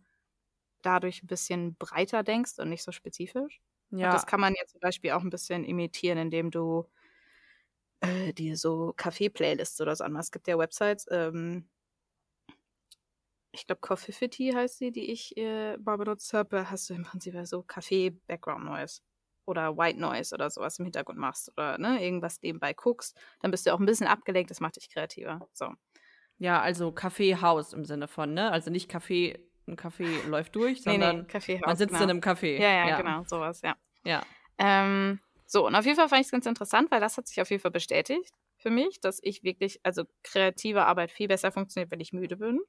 [0.83, 3.61] dadurch ein bisschen breiter denkst und nicht so spezifisch.
[3.91, 4.07] Ja.
[4.07, 6.87] Und das kann man ja zum Beispiel auch ein bisschen imitieren, indem du
[8.01, 10.29] äh, dir so Kaffee-Playlists oder so anmachst.
[10.29, 11.69] Es gibt ja Websites, ähm,
[13.53, 17.35] ich glaube Coffeefity heißt sie, die ich äh, mal benutzt habe, hast du im Prinzip
[17.45, 19.01] so Kaffee-Background-Noise
[19.47, 23.66] oder White Noise oder sowas im Hintergrund machst oder ne, irgendwas nebenbei guckst, dann bist
[23.66, 25.47] du auch ein bisschen abgelenkt, das macht dich kreativer.
[25.53, 25.72] So.
[26.38, 28.51] Ja, also Kaffeehaus im Sinne von, ne?
[28.51, 32.05] Also nicht Kaffee, ein Kaffee läuft durch, sondern nee, nee, Kaffeehaus, man sitzt genau.
[32.05, 32.59] in einem Café.
[32.59, 33.76] Ja, ja, ja, genau, sowas, ja.
[34.05, 34.22] Ja.
[34.59, 37.40] Ähm, so, und auf jeden Fall fand ich es ganz interessant, weil das hat sich
[37.40, 41.90] auf jeden Fall bestätigt für mich, dass ich wirklich, also kreative Arbeit viel besser funktioniert,
[41.90, 42.61] wenn ich müde bin.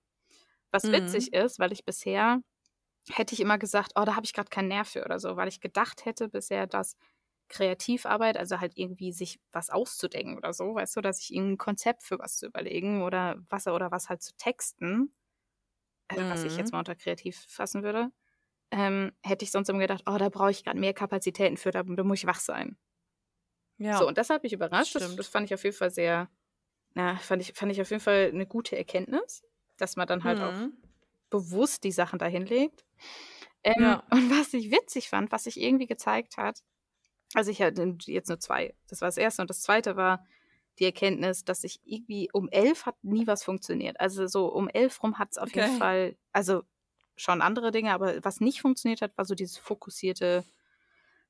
[0.72, 0.94] Was mhm.
[0.94, 2.42] witzig ist, weil ich bisher
[3.10, 5.48] hätte ich immer gesagt, oh, da habe ich gerade keinen Nerv für oder so, weil
[5.48, 6.96] ich gedacht hätte bisher, dass
[7.50, 12.04] Kreativarbeit, also halt irgendwie sich was auszudenken oder so, weißt du, dass ich irgendein Konzept
[12.04, 15.14] für was zu überlegen oder was oder was halt zu texten,
[16.12, 16.30] mhm.
[16.30, 16.76] was ich jetzt mhm.
[16.76, 18.12] mal unter kreativ fassen würde,
[18.72, 21.84] ähm, hätte ich sonst immer gedacht, oh, da brauche ich gerade mehr Kapazitäten für, da,
[21.84, 22.78] da, muss ich wach sein.
[23.78, 23.98] Ja.
[23.98, 24.96] So, und das hat mich überrascht.
[24.96, 26.30] Das, das, fand ich auf jeden Fall sehr,
[26.96, 29.44] na, fand ich, fand ich auf jeden Fall eine gute Erkenntnis
[29.78, 30.44] dass man dann halt mhm.
[30.44, 30.87] auch
[31.30, 32.86] bewusst die Sachen dahin legt.
[33.64, 34.04] Ähm, ja.
[34.12, 36.64] Und was ich witzig fand, was sich irgendwie gezeigt hat,
[37.34, 38.74] also ich hatte jetzt nur zwei.
[38.88, 40.26] Das war das erste und das zweite war
[40.80, 44.00] die Erkenntnis, dass sich irgendwie um elf hat nie was funktioniert.
[44.00, 45.62] Also so um elf rum hat es auf okay.
[45.62, 46.64] jeden Fall, also
[47.16, 50.46] schon andere Dinge, aber was nicht funktioniert hat, war so dieses fokussierte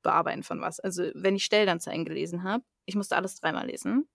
[0.03, 0.79] Bearbeiten von was.
[0.79, 4.07] Also wenn ich Stellanzeigen gelesen habe, ich musste alles dreimal lesen.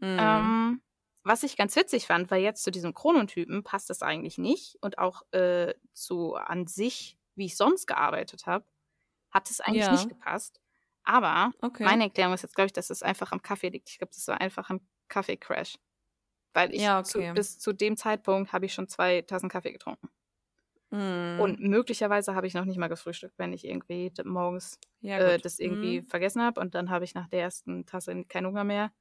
[0.00, 0.16] Mhm.
[0.18, 0.82] Ähm,
[1.24, 4.98] was ich ganz witzig fand, weil jetzt zu diesem Chronotypen passt das eigentlich nicht und
[4.98, 8.64] auch äh, zu an sich, wie ich sonst gearbeitet habe,
[9.30, 9.92] hat es eigentlich ja.
[9.92, 10.60] nicht gepasst.
[11.04, 11.84] Aber okay.
[11.84, 13.90] meine Erklärung ist jetzt, glaube ich, dass es einfach am Kaffee liegt.
[13.90, 15.78] Ich glaube, das war einfach ein Kaffee-Crash.
[16.54, 17.28] Weil ich ja, okay.
[17.28, 20.10] zu, bis zu dem Zeitpunkt habe ich schon zwei Tassen Kaffee getrunken.
[20.90, 21.40] Mm.
[21.40, 25.58] Und möglicherweise habe ich noch nicht mal gefrühstückt, wenn ich irgendwie morgens ja, äh, das
[25.58, 26.04] irgendwie mm.
[26.04, 26.60] vergessen habe.
[26.60, 28.92] Und dann habe ich nach der ersten Tasse keinen Hunger mehr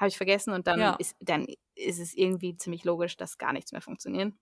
[0.00, 0.94] habe ich vergessen und dann, ja.
[0.94, 4.32] ist, dann ist es irgendwie ziemlich logisch, dass gar nichts mehr funktioniert.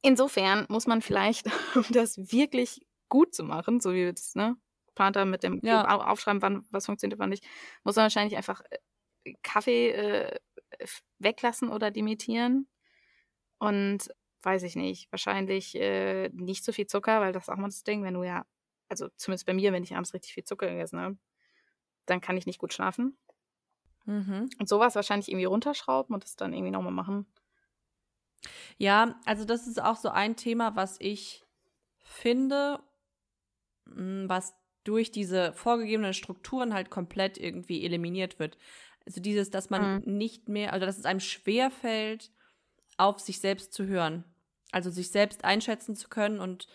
[0.00, 4.56] Insofern muss man vielleicht, um das wirklich gut zu machen, so wie wir das, ne,
[4.94, 5.86] Planter mit dem ja.
[5.86, 7.44] Aufschreiben, wann was funktioniert, wann nicht,
[7.84, 10.38] muss man wahrscheinlich einfach äh, Kaffee äh,
[11.18, 12.68] weglassen oder limitieren.
[13.58, 14.08] Und
[14.42, 17.84] weiß ich nicht, wahrscheinlich äh, nicht so viel Zucker, weil das ist auch mal das
[17.84, 18.46] Ding, wenn du ja,
[18.88, 21.18] also zumindest bei mir, wenn ich abends richtig viel Zucker gegessen habe,
[22.06, 23.18] dann kann ich nicht gut schlafen.
[24.06, 24.48] Mhm.
[24.58, 27.26] Und sowas wahrscheinlich irgendwie runterschrauben und das dann irgendwie nochmal machen.
[28.78, 31.44] Ja, also das ist auch so ein Thema, was ich
[31.98, 32.80] finde,
[33.88, 34.54] hm, was
[34.84, 38.56] durch diese vorgegebenen Strukturen halt komplett irgendwie eliminiert wird.
[39.04, 40.16] Also dieses, dass man mhm.
[40.16, 42.30] nicht mehr, also dass es einem schwerfällt,
[42.96, 44.24] auf sich selbst zu hören.
[44.72, 46.66] Also sich selbst einschätzen zu können und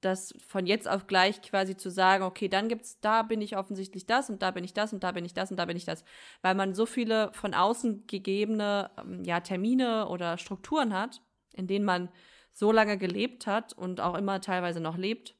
[0.00, 4.06] das von jetzt auf gleich quasi zu sagen, okay, dann gibt's, da bin ich offensichtlich
[4.06, 5.84] das und da bin ich das und da bin ich das und da bin ich
[5.84, 6.04] das.
[6.42, 11.22] Weil man so viele von außen gegebene ähm, ja, Termine oder Strukturen hat,
[11.52, 12.08] in denen man
[12.52, 15.36] so lange gelebt hat und auch immer teilweise noch lebt,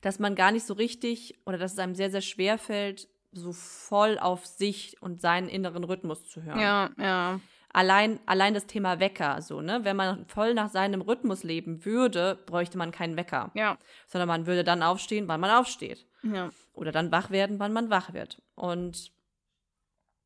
[0.00, 3.52] dass man gar nicht so richtig oder dass es einem sehr, sehr schwer fällt, so
[3.52, 6.60] voll auf sich und seinen inneren Rhythmus zu hören.
[6.60, 7.40] Ja, ja
[7.76, 9.84] allein, allein das Thema Wecker, so, ne?
[9.84, 13.50] Wenn man voll nach seinem Rhythmus leben würde, bräuchte man keinen Wecker.
[13.54, 13.76] Ja.
[14.06, 16.06] Sondern man würde dann aufstehen, wann man aufsteht.
[16.22, 16.50] Ja.
[16.72, 18.40] Oder dann wach werden, wann man wach wird.
[18.54, 19.12] Und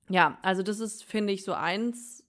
[0.09, 2.25] ja, also das ist, finde ich, so eins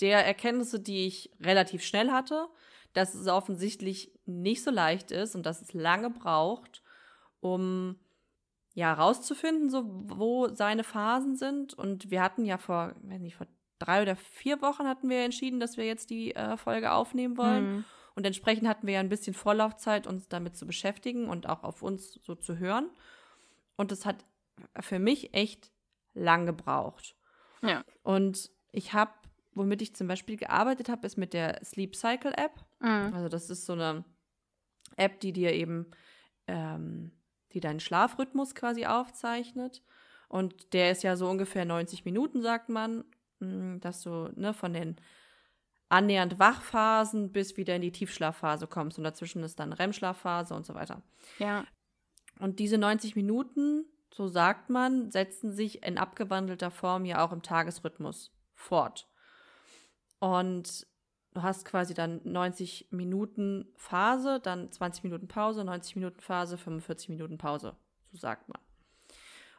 [0.00, 2.46] der Erkenntnisse, die ich relativ schnell hatte,
[2.92, 6.82] dass es offensichtlich nicht so leicht ist und dass es lange braucht,
[7.40, 7.98] um
[8.74, 11.74] ja rauszufinden, so wo seine Phasen sind.
[11.74, 13.46] Und wir hatten ja vor, weiß nicht, vor
[13.78, 17.76] drei oder vier Wochen hatten wir entschieden, dass wir jetzt die äh, Folge aufnehmen wollen.
[17.76, 17.84] Mhm.
[18.14, 21.82] Und entsprechend hatten wir ja ein bisschen Vorlaufzeit, uns damit zu beschäftigen und auch auf
[21.82, 22.90] uns so zu hören.
[23.76, 24.24] Und das hat
[24.80, 25.70] für mich echt
[26.14, 27.14] lang gebraucht.
[27.62, 27.84] Ja.
[28.02, 29.12] Und ich habe,
[29.54, 32.64] womit ich zum Beispiel gearbeitet habe, ist mit der Sleep Cycle App.
[32.80, 33.12] Mhm.
[33.14, 34.04] Also das ist so eine
[34.96, 35.90] App, die dir eben,
[36.46, 37.12] ähm,
[37.52, 39.82] die deinen Schlafrhythmus quasi aufzeichnet.
[40.28, 43.04] Und der ist ja so ungefähr 90 Minuten, sagt man.
[43.40, 44.96] Hm, dass du ne, von den
[45.88, 50.74] annähernd Wachphasen bis wieder in die Tiefschlafphase kommst und dazwischen ist dann REM-Schlafphase und so
[50.74, 51.02] weiter.
[51.38, 51.64] Ja.
[52.40, 57.42] Und diese 90 Minuten, so sagt man, setzen sich in abgewandelter Form ja auch im
[57.42, 59.08] Tagesrhythmus fort.
[60.18, 60.86] Und
[61.34, 67.10] du hast quasi dann 90 Minuten Phase, dann 20 Minuten Pause, 90 Minuten Phase, 45
[67.10, 67.76] Minuten Pause,
[68.10, 68.60] so sagt man.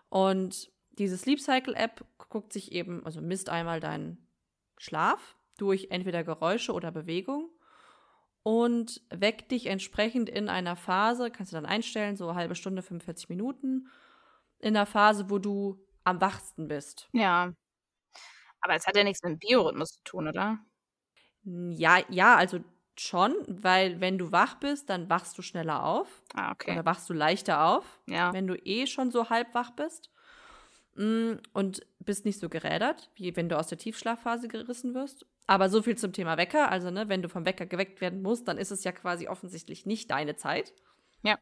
[0.09, 4.27] Und diese Sleep Cycle App guckt sich eben, also misst einmal deinen
[4.77, 7.49] Schlaf durch entweder Geräusche oder Bewegung
[8.43, 13.29] und weckt dich entsprechend in einer Phase, kannst du dann einstellen, so halbe Stunde, 45
[13.29, 13.89] Minuten,
[14.59, 17.09] in einer Phase, wo du am wachsten bist.
[17.11, 17.53] Ja.
[18.61, 20.59] Aber es hat ja nichts mit dem Biorhythmus zu tun, oder?
[21.43, 22.59] Ja, ja, also
[22.97, 26.23] schon, weil wenn du wach bist, dann wachst du schneller auf.
[26.33, 26.71] Ah, okay.
[26.71, 28.33] Oder wachst du leichter auf, ja.
[28.33, 30.09] wenn du eh schon so halb wach bist.
[30.97, 35.25] Mm, und bist nicht so gerädert, wie wenn du aus der Tiefschlafphase gerissen wirst.
[35.45, 36.71] Aber so viel zum Thema Wecker.
[36.71, 39.85] Also, ne, wenn du vom Wecker geweckt werden musst, dann ist es ja quasi offensichtlich
[39.85, 40.73] nicht deine Zeit.
[41.21, 41.37] Ja.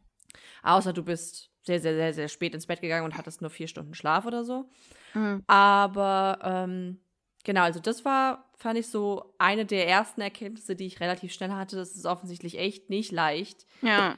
[0.62, 3.68] Außer du bist sehr, sehr, sehr, sehr spät ins Bett gegangen und hattest nur vier
[3.68, 4.70] Stunden Schlaf oder so.
[5.14, 5.44] Mhm.
[5.48, 7.00] Aber ähm,
[7.44, 11.52] genau, also das war, fand ich so eine der ersten Erkenntnisse, die ich relativ schnell
[11.52, 11.78] hatte.
[11.78, 13.66] Das ist offensichtlich echt nicht leicht.
[13.82, 14.16] Ja.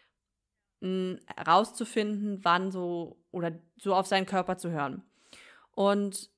[0.81, 5.03] Herauszufinden, wann so oder so auf seinen Körper zu hören.
[5.77, 6.31] Und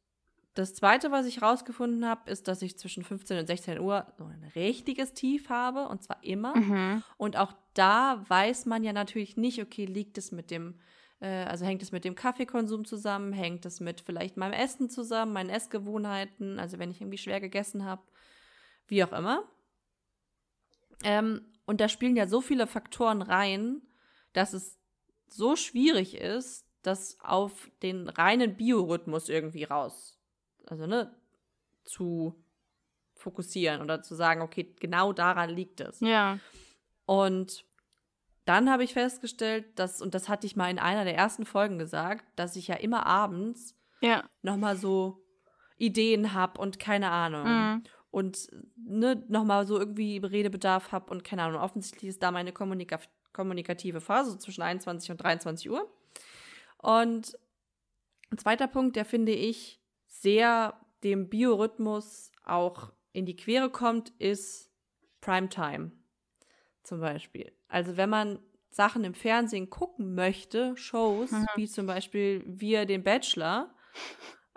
[0.54, 4.26] das zweite, was ich rausgefunden habe, ist, dass ich zwischen 15 und 16 Uhr so
[4.26, 6.58] ein richtiges Tief habe und zwar immer.
[6.58, 7.04] Mhm.
[7.16, 10.82] Und auch da weiß man ja natürlich nicht, okay, liegt es mit dem,
[11.22, 15.32] äh, also hängt es mit dem Kaffeekonsum zusammen, hängt es mit vielleicht meinem Essen zusammen,
[15.32, 18.02] meinen Essgewohnheiten, also wenn ich irgendwie schwer gegessen habe,
[18.88, 19.46] wie auch immer.
[21.06, 23.84] Ähm, und da spielen ja so viele Faktoren rein,
[24.34, 24.78] dass es
[25.30, 30.18] so schwierig ist, das auf den reinen Biorhythmus irgendwie raus,
[30.68, 31.14] also ne,
[31.84, 32.36] zu
[33.16, 36.00] fokussieren oder zu sagen, okay, genau daran liegt es.
[36.00, 36.40] Ja.
[37.06, 37.66] Und
[38.46, 41.78] dann habe ich festgestellt, dass, und das hatte ich mal in einer der ersten Folgen
[41.78, 44.24] gesagt, dass ich ja immer abends ja.
[44.42, 45.24] nochmal so
[45.78, 47.48] Ideen habe und keine Ahnung.
[47.48, 47.84] Mhm.
[48.12, 51.62] Und ne, nochmal so irgendwie Redebedarf habe und keine Ahnung.
[51.62, 53.00] Offensichtlich ist da meine Kommunika
[53.32, 55.88] kommunikative Phase so zwischen 21 und 23 Uhr.
[56.82, 57.38] Und
[58.32, 64.72] ein zweiter Punkt, der finde ich sehr dem Biorhythmus auch in die Quere kommt, ist
[65.22, 65.92] Primetime
[66.84, 67.52] zum Beispiel.
[67.68, 68.40] Also wenn man
[68.72, 71.48] Sachen im Fernsehen gucken möchte, Shows, mhm.
[71.56, 73.74] wie zum Beispiel Wir den Bachelor,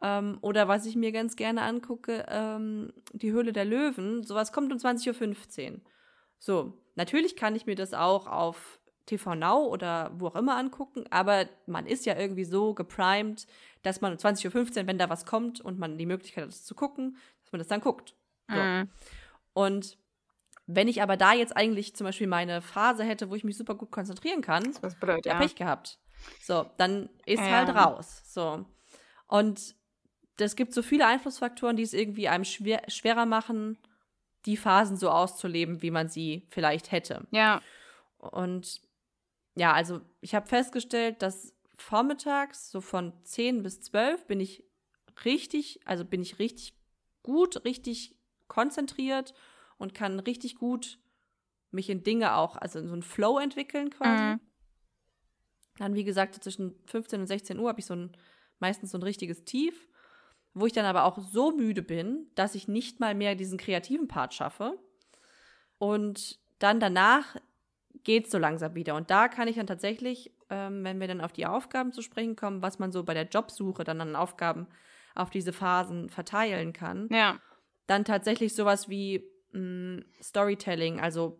[0.02, 4.72] ähm, oder was ich mir ganz gerne angucke, ähm, Die Höhle der Löwen, sowas kommt
[4.72, 5.80] um 20.15 Uhr.
[6.38, 11.04] So, natürlich kann ich mir das auch auf TV Now oder wo auch immer angucken,
[11.10, 13.46] aber man ist ja irgendwie so geprimed,
[13.82, 16.64] dass man um 20.15 Uhr, wenn da was kommt und man die Möglichkeit hat, das
[16.64, 18.14] zu gucken, dass man das dann guckt.
[18.48, 18.56] So.
[18.56, 18.90] Mhm.
[19.54, 19.98] Und
[20.66, 23.74] wenn ich aber da jetzt eigentlich zum Beispiel meine Phase hätte, wo ich mich super
[23.74, 25.38] gut konzentrieren kann, das bedeutet, ja.
[25.38, 25.98] Pech gehabt.
[26.40, 27.50] So, dann ist Ja.
[27.50, 28.22] halt raus.
[28.32, 28.64] So.
[29.26, 29.74] Und
[30.38, 33.78] es gibt so viele Einflussfaktoren, die es irgendwie einem schwer, schwerer machen,
[34.46, 37.26] die Phasen so auszuleben, wie man sie vielleicht hätte.
[37.30, 37.60] Ja.
[38.18, 38.80] Und
[39.54, 44.64] ja, also ich habe festgestellt, dass vormittags, so von 10 bis 12, bin ich
[45.24, 46.74] richtig, also bin ich richtig
[47.22, 48.16] gut, richtig
[48.48, 49.34] konzentriert
[49.78, 50.98] und kann richtig gut
[51.70, 54.24] mich in Dinge auch, also in so einen Flow entwickeln quasi.
[54.24, 54.40] Mhm.
[55.78, 58.16] Dann, wie gesagt, zwischen 15 und 16 Uhr habe ich so ein,
[58.58, 59.88] meistens so ein richtiges Tief,
[60.54, 64.06] wo ich dann aber auch so müde bin, dass ich nicht mal mehr diesen kreativen
[64.06, 64.78] Part schaffe.
[65.78, 67.36] Und dann danach
[68.04, 68.94] geht es so langsam wieder.
[68.94, 72.36] Und da kann ich dann tatsächlich, ähm, wenn wir dann auf die Aufgaben zu sprechen
[72.36, 74.66] kommen, was man so bei der Jobsuche dann an Aufgaben
[75.14, 77.38] auf diese Phasen verteilen kann, Ja.
[77.86, 81.38] dann tatsächlich sowas wie mh, Storytelling, also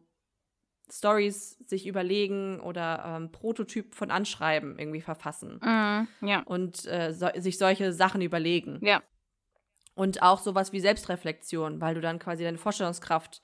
[0.90, 6.08] Stories sich überlegen oder ähm, Prototyp von Anschreiben irgendwie verfassen Mhm.
[6.28, 6.40] Ja.
[6.42, 8.78] und äh, so, sich solche Sachen überlegen.
[8.84, 9.02] Ja.
[9.94, 13.42] Und auch sowas wie Selbstreflexion, weil du dann quasi deine Vorstellungskraft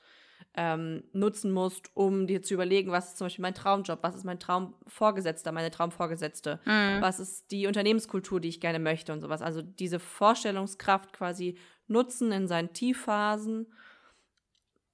[0.60, 4.24] ähm, nutzen musst, um dir zu überlegen, was ist zum Beispiel mein Traumjob, was ist
[4.24, 7.00] mein Traumvorgesetzter, meine Traumvorgesetzte, Mhm.
[7.00, 9.40] was ist die Unternehmenskultur, die ich gerne möchte und sowas.
[9.40, 11.56] Also diese Vorstellungskraft quasi
[11.86, 13.72] nutzen in seinen Tiefphasen,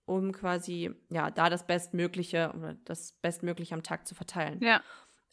[0.05, 4.61] um quasi, ja, da das Bestmögliche oder das Bestmögliche am Tag zu verteilen.
[4.63, 4.83] Ja.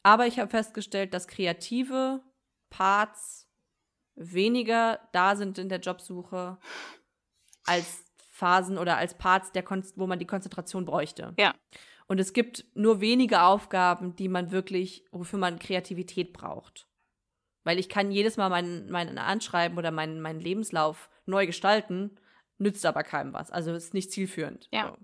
[0.02, 2.22] Aber ich habe festgestellt, dass kreative
[2.70, 3.50] Parts
[4.16, 6.58] weniger da sind in der Jobsuche
[7.66, 8.06] als
[8.42, 11.36] Phasen oder als Parts, der Kon wo man die Konzentration bräuchte.
[11.38, 11.54] Ja.
[12.08, 16.88] Und es gibt nur wenige Aufgaben, die man wirklich, wofür man Kreativität braucht.
[17.64, 22.18] Weil ich kann jedes Mal mein, mein Anschreiben oder meinen mein Lebenslauf neu gestalten,
[22.58, 23.52] nützt aber keinem was.
[23.52, 24.68] Also ist nicht zielführend.
[24.72, 24.88] Ja.
[24.88, 24.98] So.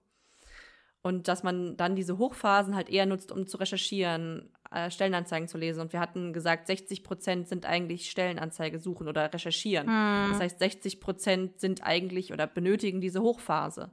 [1.04, 5.58] Und dass man dann diese Hochphasen halt eher nutzt, um zu recherchieren, äh, Stellenanzeigen zu
[5.58, 5.82] lesen.
[5.82, 9.88] Und wir hatten gesagt, 60 Prozent sind eigentlich Stellenanzeige suchen oder recherchieren.
[9.88, 10.32] Mhm.
[10.32, 13.92] Das heißt, 60 Prozent sind eigentlich oder benötigen diese Hochphase.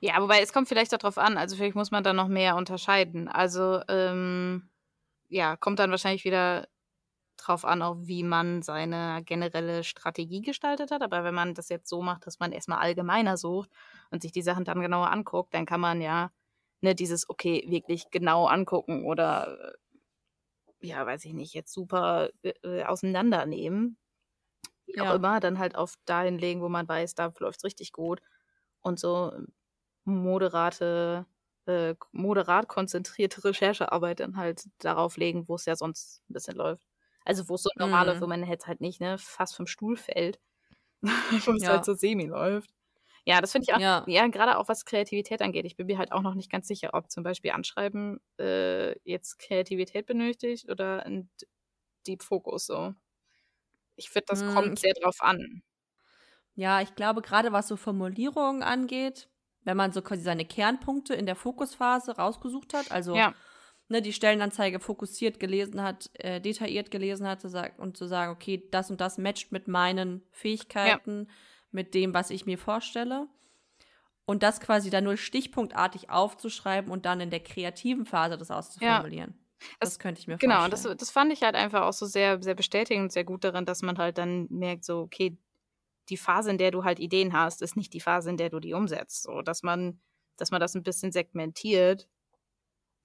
[0.00, 1.38] Ja, wobei es kommt vielleicht darauf an.
[1.38, 3.28] Also vielleicht muss man da noch mehr unterscheiden.
[3.28, 4.68] Also ähm,
[5.28, 6.66] ja, kommt dann wahrscheinlich wieder
[7.36, 11.02] drauf an, auch wie man seine generelle Strategie gestaltet hat.
[11.02, 13.70] Aber wenn man das jetzt so macht, dass man erstmal allgemeiner sucht
[14.10, 16.30] und sich die Sachen dann genauer anguckt, dann kann man ja
[16.82, 19.74] ne, dieses, okay, wirklich genau angucken oder
[20.80, 23.96] ja, weiß ich nicht, jetzt super äh, äh auseinandernehmen.
[24.86, 25.10] Wie ja.
[25.10, 28.20] auch immer, dann halt auf dahin legen, wo man weiß, da läuft es richtig gut.
[28.80, 29.32] Und so
[30.04, 31.26] moderate
[31.66, 36.86] äh, moderat konzentrierte Recherchearbeit dann halt darauf legen, wo es ja sonst ein bisschen läuft.
[37.24, 39.96] Also wo es so normal läuft, wo man jetzt halt nicht, ne, fast vom Stuhl
[39.96, 40.40] fällt,
[41.02, 41.70] wo es ja.
[41.70, 42.70] halt so semi läuft.
[43.24, 45.64] Ja, das finde ich auch, ja, ja gerade auch was Kreativität angeht.
[45.64, 49.38] Ich bin mir halt auch noch nicht ganz sicher, ob zum Beispiel Anschreiben äh, jetzt
[49.38, 51.30] Kreativität benötigt oder ein
[52.06, 52.94] Deep Focus so.
[53.94, 54.54] Ich finde, das hm.
[54.54, 55.62] kommt sehr drauf an.
[56.54, 59.28] Ja, ich glaube, gerade was so Formulierungen angeht,
[59.64, 63.34] wenn man so quasi seine Kernpunkte in der Fokusphase rausgesucht hat, also ja.
[63.88, 67.44] ne, die Stellenanzeige fokussiert gelesen hat, äh, detailliert gelesen hat
[67.78, 71.34] und zu sagen, okay, das und das matcht mit meinen Fähigkeiten, ja.
[71.72, 73.26] Mit dem, was ich mir vorstelle.
[74.24, 79.30] Und das quasi dann nur stichpunktartig aufzuschreiben und dann in der kreativen Phase das auszuformulieren.
[79.30, 79.66] Ja.
[79.80, 80.82] Das, das, könnte ich mir genau, vorstellen.
[80.82, 83.44] Genau, das, das fand ich halt einfach auch so sehr, sehr bestätigend und sehr gut
[83.44, 85.38] darin, dass man halt dann merkt, so, okay,
[86.08, 88.60] die Phase, in der du halt Ideen hast, ist nicht die Phase, in der du
[88.60, 89.22] die umsetzt.
[89.22, 90.00] So, dass man,
[90.36, 92.08] dass man das ein bisschen segmentiert.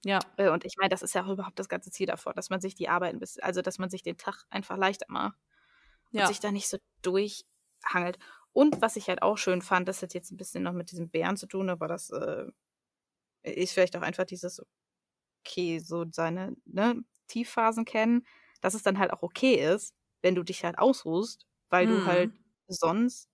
[0.04, 0.20] Ja.
[0.36, 2.60] Äh, und ich meine, das ist ja auch überhaupt das ganze Ziel davor, dass man
[2.60, 5.38] sich die Arbeit ein bisschen, also dass man sich den Tag einfach leichter macht.
[6.12, 6.26] Und ja.
[6.26, 8.18] sich da nicht so durchhangelt.
[8.52, 11.10] Und was ich halt auch schön fand, das hat jetzt ein bisschen noch mit diesem
[11.10, 12.46] Bären zu tun, aber das äh,
[13.42, 14.60] ist vielleicht auch einfach dieses,
[15.44, 18.26] okay, so seine ne, Tiefphasen kennen,
[18.60, 21.94] dass es dann halt auch okay ist, wenn du dich halt ausruhst, weil hm.
[21.94, 23.28] du halt mhm sonst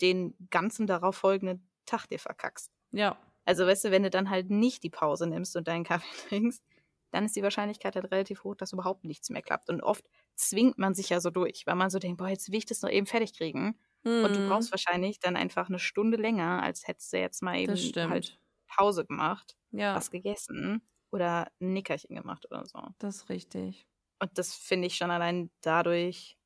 [0.00, 2.70] den ganzen darauf folgenden Tag dir verkackst.
[2.92, 3.18] Ja.
[3.44, 6.62] Also, weißt du, wenn du dann halt nicht die Pause nimmst und deinen Kaffee trinkst,
[7.10, 9.70] dann ist die Wahrscheinlichkeit halt relativ hoch, dass überhaupt nichts mehr klappt.
[9.70, 10.04] Und oft
[10.36, 12.82] zwingt man sich ja so durch, weil man so denkt, boah, jetzt will ich das
[12.82, 13.78] noch eben fertig kriegen.
[14.04, 14.24] Mhm.
[14.24, 14.48] Und du mhm.
[14.48, 17.76] brauchst wahrscheinlich dann einfach eine Stunde länger, als hättest du jetzt mal eben
[18.10, 18.38] halt
[18.68, 19.94] Pause gemacht, ja.
[19.94, 22.80] was gegessen oder ein Nickerchen gemacht oder so.
[22.98, 23.86] Das ist richtig.
[24.20, 26.38] Und das finde ich schon allein dadurch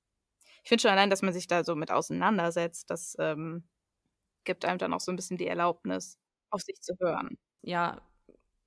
[0.62, 3.64] ich finde schon allein, dass man sich da so mit auseinandersetzt, das ähm,
[4.44, 6.18] gibt einem dann auch so ein bisschen die Erlaubnis,
[6.50, 7.38] auf sich zu hören.
[7.62, 8.02] Ja,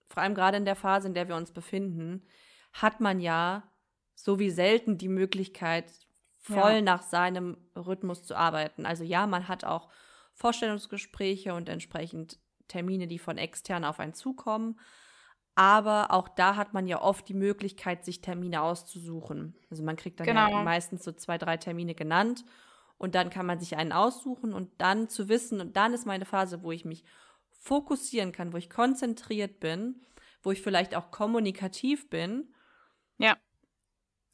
[0.10, 2.28] vor allem gerade in der Phase, in der wir uns befinden,
[2.74, 3.72] hat man ja
[4.14, 6.05] so wie selten die Möglichkeit,
[6.46, 6.82] voll ja.
[6.82, 8.86] nach seinem Rhythmus zu arbeiten.
[8.86, 9.90] Also ja, man hat auch
[10.34, 14.80] Vorstellungsgespräche und entsprechend Termine, die von extern auf einen zukommen.
[15.56, 19.58] Aber auch da hat man ja oft die Möglichkeit, sich Termine auszusuchen.
[19.72, 20.50] Also man kriegt dann genau.
[20.50, 22.44] ja meistens so zwei, drei Termine genannt
[22.98, 26.26] und dann kann man sich einen aussuchen und dann zu wissen, und dann ist meine
[26.26, 27.04] Phase, wo ich mich
[27.52, 30.02] fokussieren kann, wo ich konzentriert bin,
[30.44, 32.54] wo ich vielleicht auch kommunikativ bin.
[33.18, 33.38] Ja.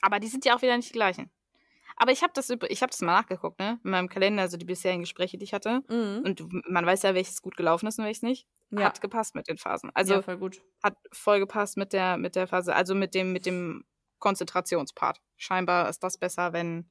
[0.01, 1.29] Aber die sind ja auch wieder nicht die gleichen.
[2.01, 3.79] Aber ich habe das, ich hab das mal nachgeguckt, ne?
[3.83, 5.83] In meinem Kalender, also die bisherigen Gespräche, die ich hatte.
[5.87, 6.23] Mhm.
[6.25, 8.47] Und man weiß ja, welches gut gelaufen ist und welches nicht.
[8.71, 8.85] Ja.
[8.85, 9.91] Hat gepasst mit den Phasen.
[9.93, 10.63] Also ja, voll gut.
[10.81, 13.85] hat voll gepasst mit der, mit der Phase, also mit dem, mit dem
[14.17, 15.21] Konzentrationspart.
[15.37, 16.89] Scheinbar ist das besser, wenn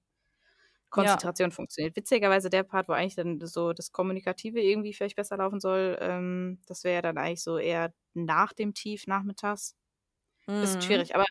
[0.90, 1.56] Konzentration ja.
[1.56, 1.96] funktioniert.
[1.96, 6.62] Witzigerweise der Part, wo eigentlich dann so das Kommunikative irgendwie vielleicht besser laufen soll, ähm,
[6.68, 9.74] das wäre dann eigentlich so eher nach dem Tief nachmittags.
[10.46, 10.60] Mhm.
[10.60, 11.24] Bisschen schwierig, aber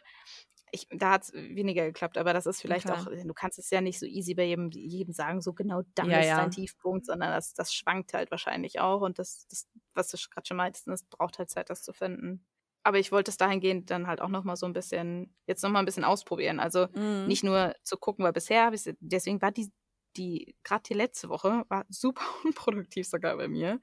[0.72, 3.00] ich, da hat es weniger geklappt, aber das ist vielleicht okay.
[3.00, 6.10] auch, du kannst es ja nicht so easy bei jedem, jedem sagen, so genau dann
[6.10, 6.38] ja, ist ja.
[6.38, 10.48] dein Tiefpunkt, sondern das, das schwankt halt wahrscheinlich auch und das, das was du gerade
[10.48, 12.46] schon meintest, das braucht halt Zeit, das zu finden.
[12.84, 15.86] Aber ich wollte es dahingehend dann halt auch nochmal so ein bisschen, jetzt nochmal ein
[15.86, 16.60] bisschen ausprobieren.
[16.60, 17.28] Also mhm.
[17.28, 19.72] nicht nur zu gucken, weil bisher habe ich, deswegen war die,
[20.16, 23.82] die, gerade die letzte Woche, war super unproduktiv sogar bei mir,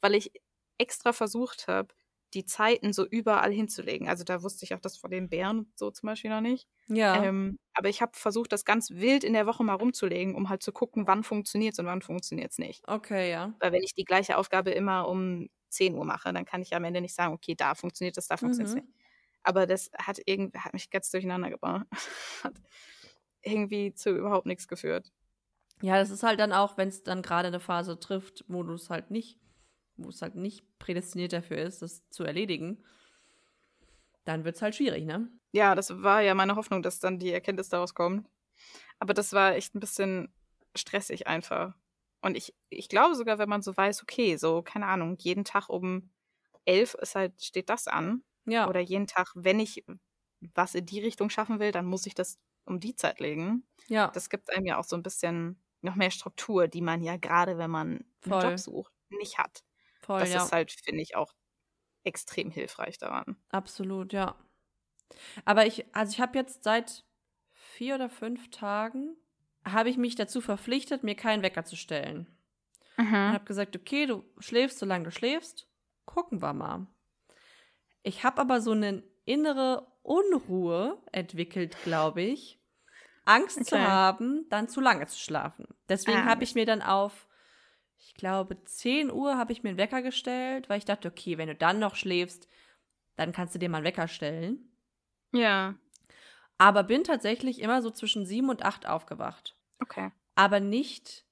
[0.00, 0.30] weil ich
[0.78, 1.94] extra versucht habe,
[2.34, 4.08] die Zeiten so überall hinzulegen.
[4.08, 6.68] Also da wusste ich auch das vor den Bären so zum Beispiel noch nicht.
[6.88, 7.22] Ja.
[7.22, 10.62] Ähm, aber ich habe versucht, das ganz wild in der Woche mal rumzulegen, um halt
[10.62, 12.86] zu gucken, wann funktioniert es und wann funktioniert es nicht.
[12.88, 13.54] Okay, ja.
[13.60, 16.84] Weil wenn ich die gleiche Aufgabe immer um 10 Uhr mache, dann kann ich am
[16.84, 18.82] Ende nicht sagen, okay, da funktioniert das, da funktioniert es mhm.
[18.82, 18.98] nicht.
[19.42, 21.86] Aber das hat irgendwie, hat mich ganz durcheinander gebracht.
[22.42, 22.54] hat
[23.42, 25.12] irgendwie zu überhaupt nichts geführt.
[25.82, 28.74] Ja, das ist halt dann auch, wenn es dann gerade eine Phase trifft, wo du
[28.74, 29.38] es halt nicht
[29.96, 32.84] wo es halt nicht prädestiniert dafür ist, das zu erledigen,
[34.24, 35.28] dann wird es halt schwierig, ne?
[35.52, 38.28] Ja, das war ja meine Hoffnung, dass dann die Erkenntnis daraus kommt.
[38.98, 40.32] Aber das war echt ein bisschen
[40.74, 41.74] stressig einfach.
[42.22, 45.68] Und ich, ich glaube sogar, wenn man so weiß, okay, so, keine Ahnung, jeden Tag
[45.68, 46.10] um
[46.64, 48.24] elf ist halt, steht das an.
[48.46, 48.68] Ja.
[48.68, 49.84] Oder jeden Tag, wenn ich
[50.54, 53.66] was in die Richtung schaffen will, dann muss ich das um die Zeit legen.
[53.88, 54.08] Ja.
[54.08, 57.58] Das gibt einem ja auch so ein bisschen noch mehr Struktur, die man ja gerade,
[57.58, 59.62] wenn man einen Job sucht, nicht hat.
[60.04, 60.44] Voll, das ja.
[60.44, 61.32] ist halt, finde ich, auch
[62.04, 63.36] extrem hilfreich daran.
[63.50, 64.36] Absolut, ja.
[65.44, 67.04] Aber ich, also ich habe jetzt seit
[67.52, 69.16] vier oder fünf Tagen
[69.64, 72.26] habe ich mich dazu verpflichtet, mir keinen Wecker zu stellen.
[72.96, 73.06] Mhm.
[73.06, 75.66] Und habe gesagt, okay, du schläfst, solange du schläfst.
[76.04, 76.86] Gucken wir mal.
[78.02, 82.60] Ich habe aber so eine innere Unruhe entwickelt, glaube ich.
[83.24, 83.64] Angst okay.
[83.64, 85.66] zu haben, dann zu lange zu schlafen.
[85.88, 87.26] Deswegen ah, habe ich mir dann auf,
[87.98, 91.48] ich glaube, 10 Uhr habe ich mir einen Wecker gestellt, weil ich dachte, okay, wenn
[91.48, 92.48] du dann noch schläfst,
[93.16, 94.76] dann kannst du dir mal einen Wecker stellen.
[95.32, 95.74] Ja.
[96.58, 99.56] Aber bin tatsächlich immer so zwischen 7 und 8 aufgewacht.
[99.80, 100.10] Okay.
[100.34, 101.24] Aber nicht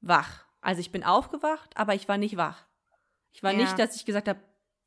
[0.00, 0.46] wach.
[0.60, 2.66] Also ich bin aufgewacht, aber ich war nicht wach.
[3.32, 3.58] Ich war ja.
[3.58, 4.40] nicht, dass ich gesagt habe,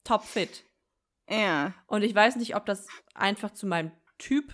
[0.04, 0.64] top fit.
[1.30, 1.74] Ja.
[1.88, 4.54] Und ich weiß nicht, ob das einfach zu meinem Typ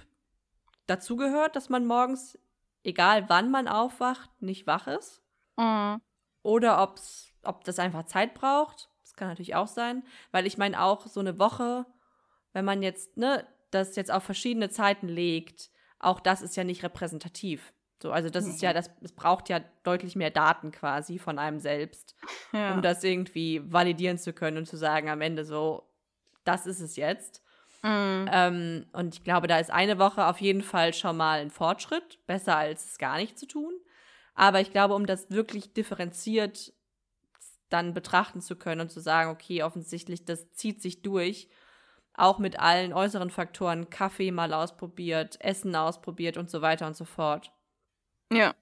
[0.85, 2.37] dazugehört, dass man morgens,
[2.83, 5.23] egal wann man aufwacht, nicht wach ist.
[5.57, 6.01] Mhm.
[6.43, 8.89] Oder ob's, ob das einfach Zeit braucht.
[9.03, 10.03] Das kann natürlich auch sein.
[10.31, 11.85] Weil ich meine auch so eine Woche,
[12.53, 15.69] wenn man jetzt, ne, das jetzt auf verschiedene Zeiten legt,
[15.99, 17.73] auch das ist ja nicht repräsentativ.
[18.01, 21.59] So, also das ist ja, das, es braucht ja deutlich mehr Daten quasi von einem
[21.59, 22.15] selbst,
[22.53, 22.73] ja.
[22.73, 25.89] um das irgendwie validieren zu können und zu sagen am Ende so,
[26.43, 27.41] das ist es jetzt.
[27.81, 28.29] Mhm.
[28.31, 32.19] Ähm, und ich glaube, da ist eine Woche auf jeden Fall schon mal ein Fortschritt,
[32.27, 33.73] besser als es gar nicht zu tun.
[34.37, 36.71] Aber ich glaube, um das wirklich differenziert
[37.69, 41.49] dann betrachten zu können und zu sagen, okay, offensichtlich, das zieht sich durch,
[42.13, 47.03] auch mit allen äußeren Faktoren, Kaffee mal ausprobiert, Essen ausprobiert und so weiter und so
[47.03, 47.51] fort.
[48.31, 48.53] Ja.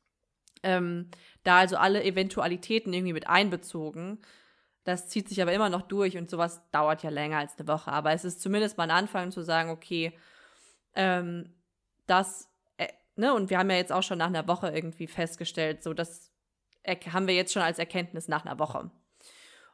[0.64, 1.12] Ähm,
[1.44, 4.20] da also alle Eventualitäten irgendwie mit einbezogen.
[4.86, 7.92] Das zieht sich aber immer noch durch und sowas dauert ja länger als eine Woche.
[7.92, 10.18] Aber es ist zumindest mal ein Anfang zu sagen, okay,
[10.96, 11.54] ähm,
[12.08, 12.50] das,
[13.16, 16.32] ne, und wir haben ja jetzt auch schon nach einer Woche irgendwie festgestellt, so das
[17.12, 18.92] haben wir jetzt schon als Erkenntnis nach einer Woche.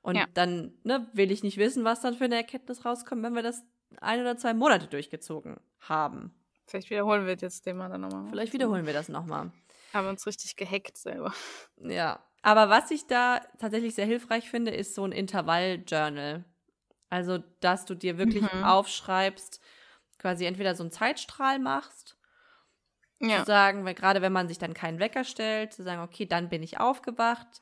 [0.02, 0.26] Und ja.
[0.34, 3.64] dann ne, will ich nicht wissen, was dann für eine Erkenntnis rauskommt, wenn wir das
[4.00, 6.34] ein oder zwei Monate durchgezogen haben.
[6.66, 8.30] Vielleicht wiederholen wir jetzt Thema dann nochmal.
[8.30, 9.52] Vielleicht wiederholen wir das nochmal.
[9.94, 11.34] Haben uns richtig gehackt selber.
[11.78, 12.24] Ja.
[12.42, 16.46] Aber was ich da tatsächlich sehr hilfreich finde, ist so ein Intervall-Journal.
[17.10, 18.64] Also, dass du dir wirklich mhm.
[18.64, 19.60] aufschreibst,
[20.18, 22.16] quasi entweder so einen Zeitstrahl machst,
[23.30, 23.40] ja.
[23.40, 26.50] zu sagen, weil, gerade wenn man sich dann keinen Wecker stellt, zu sagen, okay, dann
[26.50, 27.62] bin ich aufgewacht.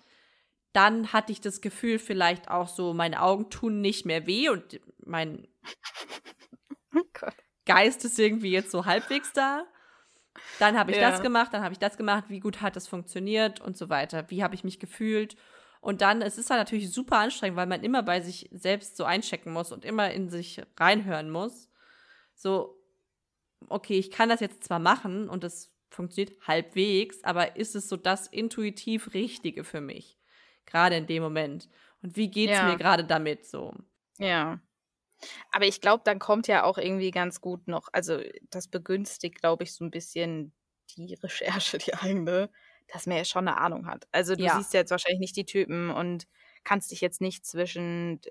[0.73, 4.79] Dann hatte ich das Gefühl, vielleicht auch so, meine Augen tun nicht mehr weh und
[5.03, 5.47] mein
[6.95, 7.01] oh
[7.65, 9.65] Geist ist irgendwie jetzt so halbwegs da.
[10.59, 11.09] Dann habe ich ja.
[11.09, 14.29] das gemacht, dann habe ich das gemacht, wie gut hat das funktioniert und so weiter.
[14.29, 15.35] Wie habe ich mich gefühlt?
[15.81, 19.05] Und dann, es ist dann natürlich super anstrengend, weil man immer bei sich selbst so
[19.05, 21.69] einchecken muss und immer in sich reinhören muss.
[22.35, 22.78] So,
[23.67, 27.97] okay, ich kann das jetzt zwar machen und es funktioniert halbwegs, aber ist es so
[27.97, 30.17] das intuitiv Richtige für mich?
[30.65, 31.69] Gerade in dem Moment.
[32.01, 32.67] Und wie geht es ja.
[32.67, 33.73] mir gerade damit so?
[34.17, 34.59] Ja.
[35.51, 39.63] Aber ich glaube, dann kommt ja auch irgendwie ganz gut noch, also das begünstigt, glaube
[39.63, 40.53] ich, so ein bisschen
[40.91, 42.49] die Recherche, die eigene,
[42.87, 44.07] dass man ja schon eine Ahnung hat.
[44.11, 44.57] Also du ja.
[44.57, 46.27] siehst ja jetzt wahrscheinlich nicht die Typen und
[46.63, 48.21] kannst dich jetzt nicht zwischen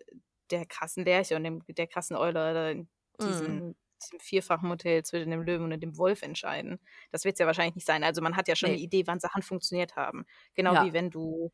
[0.50, 2.74] der krassen Lerche und dem, der krassen Eule oder
[3.20, 3.74] diesem, mm.
[3.98, 6.80] Diesem vierfachen Modell zwischen dem Löwen und dem Wolf entscheiden.
[7.10, 8.04] Das wird es ja wahrscheinlich nicht sein.
[8.04, 8.76] Also man hat ja schon nee.
[8.76, 10.24] eine Idee, wann Sachen funktioniert haben.
[10.54, 10.84] Genau ja.
[10.84, 11.52] wie wenn du,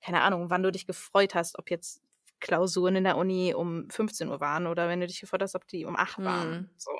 [0.00, 2.02] keine Ahnung, wann du dich gefreut hast, ob jetzt
[2.40, 5.66] Klausuren in der Uni um 15 Uhr waren oder wenn du dich gefragt hast, ob
[5.68, 6.50] die um 8 waren.
[6.50, 6.70] Mhm.
[6.76, 6.90] So.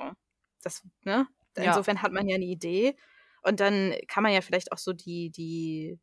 [0.63, 1.27] Das, ne?
[1.55, 2.03] Insofern ja.
[2.03, 2.97] hat man ja eine Idee.
[3.43, 5.99] Und dann kann man ja vielleicht auch so die, die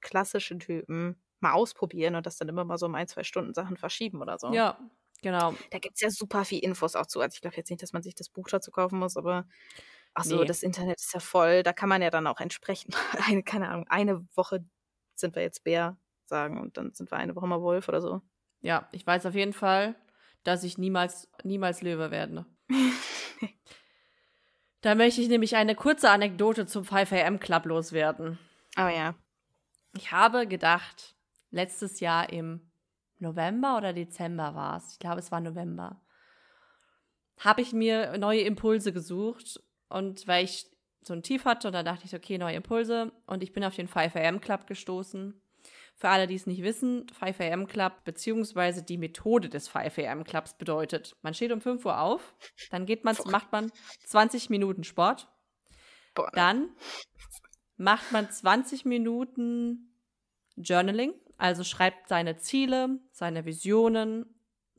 [0.00, 3.76] klassischen Typen mal ausprobieren und das dann immer mal so um ein, zwei Stunden Sachen
[3.76, 4.52] verschieben oder so.
[4.52, 4.78] Ja,
[5.22, 5.54] genau.
[5.70, 7.20] Da gibt es ja super viel Infos auch zu.
[7.20, 9.46] Also ich glaube jetzt nicht, dass man sich das Buch dazu kaufen muss, aber
[10.14, 10.44] ach so, nee.
[10.44, 11.62] das Internet ist ja voll.
[11.62, 12.96] Da kann man ja dann auch entsprechend,
[13.28, 14.64] eine, keine Ahnung, eine Woche
[15.14, 15.96] sind wir jetzt Bär
[16.26, 18.22] sagen und dann sind wir eine Woche mal Wolf oder so.
[18.60, 19.94] Ja, ich weiß auf jeden Fall,
[20.42, 22.46] dass ich niemals, niemals Löwe werde.
[24.80, 28.38] da möchte ich nämlich eine kurze Anekdote zum 5am Club loswerden.
[28.76, 29.14] Oh ja.
[29.96, 31.14] Ich habe gedacht,
[31.50, 32.60] letztes Jahr im
[33.18, 36.00] November oder Dezember war es, ich glaube, es war November,
[37.38, 40.70] habe ich mir neue Impulse gesucht und weil ich
[41.06, 43.12] so ein Tief hatte und da dachte ich, okay, neue Impulse.
[43.26, 45.40] Und ich bin auf den 5am Club gestoßen.
[45.96, 51.16] Für alle, die es nicht wissen, 5am Club beziehungsweise die Methode des 5am Clubs bedeutet,
[51.22, 52.34] man steht um 5 Uhr auf,
[52.70, 53.70] dann geht man, macht man
[54.04, 55.28] 20 Minuten Sport,
[56.32, 56.70] dann
[57.76, 59.94] macht man 20 Minuten
[60.56, 64.26] Journaling, also schreibt seine Ziele, seine Visionen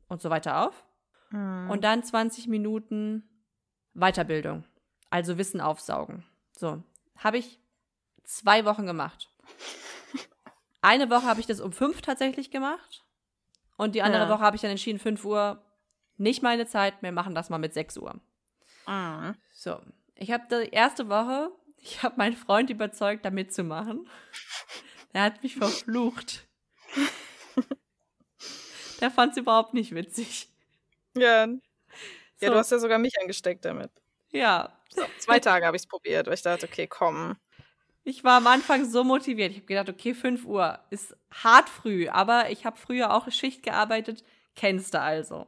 [0.08, 0.86] und so weiter auf.
[1.32, 1.70] Mhm.
[1.70, 3.30] Und dann 20 Minuten
[3.94, 4.66] Weiterbildung,
[5.10, 6.26] also Wissen aufsaugen.
[6.52, 6.84] So,
[7.18, 7.60] habe ich
[8.24, 9.30] zwei Wochen gemacht.
[10.82, 13.06] Eine Woche habe ich das um fünf tatsächlich gemacht.
[13.78, 14.30] Und die andere ja.
[14.30, 15.62] Woche habe ich dann entschieden, 5 Uhr
[16.18, 18.22] nicht meine Zeit, wir machen das mal mit 6 Uhr.
[18.88, 19.36] Mhm.
[19.54, 19.82] So.
[20.16, 24.08] ich habe die erste Woche, ich habe meinen Freund überzeugt, da mitzumachen.
[25.16, 26.46] Er hat mich verflucht.
[29.00, 30.50] Der fand es überhaupt nicht witzig.
[31.16, 31.48] Ja.
[32.42, 33.92] Ja, du hast ja sogar mich angesteckt damit.
[34.32, 34.78] Ja.
[34.90, 37.38] So, zwei Tage habe ich es probiert, weil ich dachte, okay, komm.
[38.04, 39.52] Ich war am Anfang so motiviert.
[39.52, 43.64] Ich habe gedacht, okay, 5 Uhr ist hart früh, aber ich habe früher auch Schicht
[43.64, 44.22] gearbeitet,
[44.54, 45.48] kennst du also.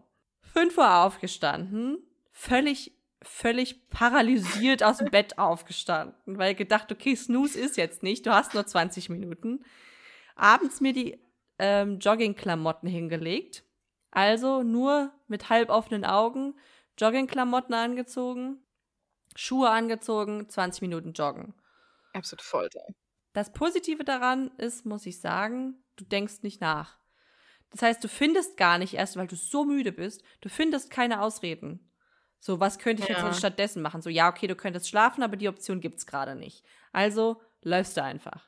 [0.53, 1.97] 5 Uhr aufgestanden,
[2.31, 8.33] völlig, völlig paralysiert aus dem Bett aufgestanden, weil gedacht, okay, Snooze ist jetzt nicht, du
[8.33, 9.65] hast nur 20 Minuten.
[10.35, 11.19] Abends mir die
[11.59, 13.63] ähm, Joggingklamotten hingelegt,
[14.11, 16.53] also nur mit halb offenen Augen,
[16.97, 18.59] Joggingklamotten angezogen,
[19.35, 21.53] Schuhe angezogen, 20 Minuten joggen.
[22.13, 22.81] Absolut Folter.
[23.33, 26.97] Das Positive daran ist, muss ich sagen, du denkst nicht nach.
[27.69, 31.21] Das heißt, du findest gar nicht erst, weil du so müde bist, du findest keine
[31.21, 31.86] Ausreden.
[32.39, 33.25] So, was könnte ich ja.
[33.25, 34.01] jetzt stattdessen machen?
[34.01, 36.63] So, ja, okay, du könntest schlafen, aber die Option gibt es gerade nicht.
[36.91, 38.47] Also läufst du einfach.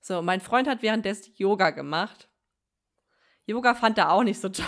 [0.00, 2.28] So, mein Freund hat währenddessen Yoga gemacht.
[3.46, 4.66] Yoga fand er auch nicht so toll.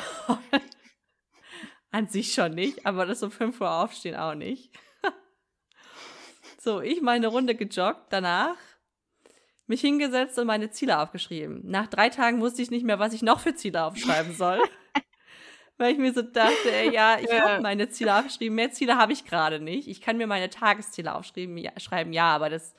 [1.90, 4.72] An sich schon nicht, aber das um 5 Uhr aufstehen auch nicht.
[6.58, 8.56] so, ich meine Runde gejoggt, danach
[9.66, 11.62] mich hingesetzt und meine Ziele aufgeschrieben.
[11.64, 14.60] Nach drei Tagen wusste ich nicht mehr, was ich noch für Ziele aufschreiben soll.
[15.80, 17.40] Weil ich mir so dachte, ey, ja, ich ja.
[17.40, 18.54] habe meine Ziele aufgeschrieben.
[18.54, 19.88] Mehr Ziele habe ich gerade nicht.
[19.88, 22.74] Ich kann mir meine Tagesziele aufschreiben, ja, schreiben, ja, aber das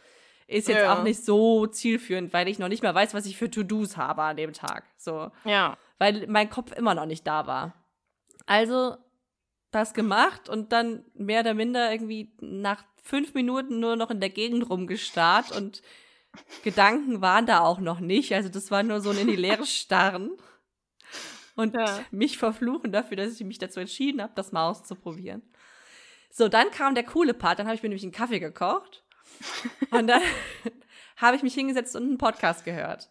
[0.46, 0.94] ist jetzt ja.
[0.94, 4.22] auch nicht so zielführend, weil ich noch nicht mehr weiß, was ich für To-Dos habe
[4.22, 4.84] an dem Tag.
[4.98, 5.32] So.
[5.46, 5.78] Ja.
[5.98, 7.74] Weil mein Kopf immer noch nicht da war.
[8.46, 8.98] Also
[9.72, 14.30] das gemacht und dann mehr oder minder irgendwie nach fünf Minuten nur noch in der
[14.30, 15.82] Gegend rumgestarrt und
[16.64, 18.36] Gedanken waren da auch noch nicht.
[18.36, 20.38] Also das war nur so ein in die Leere starren.
[21.56, 22.00] Und ja.
[22.12, 25.42] mich verfluchen dafür, dass ich mich dazu entschieden habe, das mal auszuprobieren.
[26.30, 27.60] So, dann kam der coole Part.
[27.60, 29.04] Dann habe ich mir nämlich einen Kaffee gekocht.
[29.92, 30.22] Und dann
[31.18, 33.10] habe ich mich hingesetzt und einen Podcast gehört.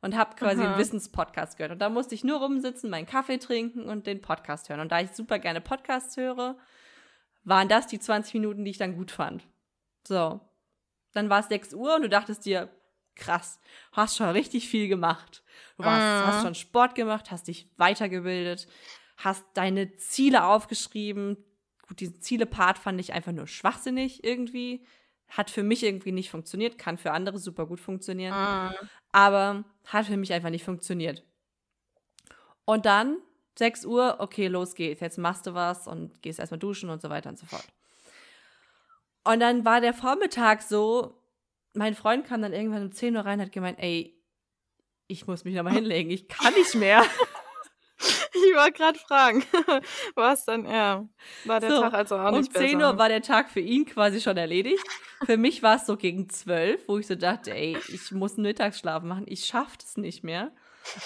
[0.00, 0.70] Und habe quasi Aha.
[0.70, 1.72] einen Wissenspodcast gehört.
[1.72, 4.80] Und da musste ich nur rumsitzen, meinen Kaffee trinken und den Podcast hören.
[4.80, 6.56] Und da ich super gerne Podcasts höre,
[7.44, 9.46] waren das die 20 Minuten, die ich dann gut fand.
[10.06, 10.40] So.
[11.12, 12.70] Dann war es 6 Uhr und du dachtest dir,
[13.16, 13.60] krass,
[13.92, 15.42] hast schon richtig viel gemacht.
[15.76, 16.26] Du warst, mhm.
[16.26, 18.68] hast schon Sport gemacht, hast dich weitergebildet,
[19.16, 21.36] hast deine Ziele aufgeschrieben.
[21.88, 24.84] Gut, diesen Ziele-Part fand ich einfach nur schwachsinnig irgendwie.
[25.28, 28.34] Hat für mich irgendwie nicht funktioniert, kann für andere super gut funktionieren.
[28.34, 28.88] Mhm.
[29.12, 31.24] Aber hat für mich einfach nicht funktioniert.
[32.64, 33.18] Und dann
[33.58, 35.00] 6 Uhr, okay, los geht's.
[35.00, 37.66] Jetzt machst du was und gehst erstmal duschen und so weiter und so fort.
[39.24, 41.21] Und dann war der Vormittag so,
[41.74, 44.18] mein Freund kam dann irgendwann um 10 Uhr rein und hat gemeint, ey,
[45.06, 47.04] ich muss mich nochmal hinlegen, ich kann nicht mehr.
[48.34, 49.44] Ich wollte gerade fragen,
[50.16, 51.06] was dann, ja,
[51.44, 52.92] war der so, Tag also auch nicht Um 10 besser.
[52.92, 54.84] Uhr war der Tag für ihn quasi schon erledigt.
[55.24, 58.42] Für mich war es so gegen 12, wo ich so dachte, ey, ich muss einen
[58.44, 60.50] Mittagsschlaf machen, ich schaffe das nicht mehr.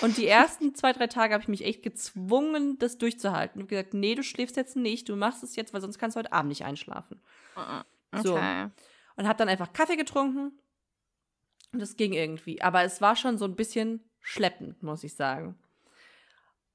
[0.00, 3.60] Und die ersten zwei, drei Tage habe ich mich echt gezwungen, das durchzuhalten.
[3.60, 6.16] Ich habe gesagt, nee, du schläfst jetzt nicht, du machst es jetzt, weil sonst kannst
[6.16, 7.20] du heute Abend nicht einschlafen.
[7.56, 8.22] Uh -uh.
[8.22, 8.38] So.
[9.16, 10.52] Und habe dann einfach Kaffee getrunken.
[11.72, 12.62] Und das ging irgendwie.
[12.62, 15.58] Aber es war schon so ein bisschen schleppend, muss ich sagen.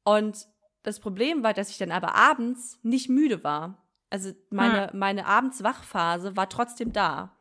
[0.04, 0.48] Und
[0.84, 3.78] das Problem war, dass ich dann aber abends nicht müde war.
[4.10, 5.00] Also meine, hm.
[5.00, 7.36] meine Abendswachphase war trotzdem da.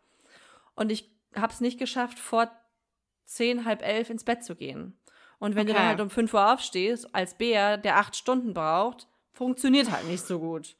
[0.74, 2.50] Und ich habe es nicht geschafft, vor
[3.24, 4.98] zehn, halb elf ins Bett zu gehen.
[5.38, 5.72] Und wenn okay.
[5.72, 10.06] du dann halt um fünf Uhr aufstehst, als Bär, der acht Stunden braucht, funktioniert halt
[10.06, 10.76] nicht so gut.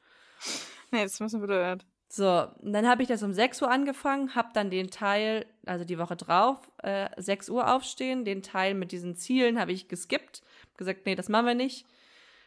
[0.90, 1.86] Nee, das müssen wir blöd.
[2.12, 5.96] So, dann habe ich das um 6 Uhr angefangen, habe dann den Teil, also die
[5.96, 10.42] Woche drauf, äh, 6 Uhr aufstehen, den Teil mit diesen Zielen habe ich geskippt,
[10.76, 11.86] gesagt, nee, das machen wir nicht.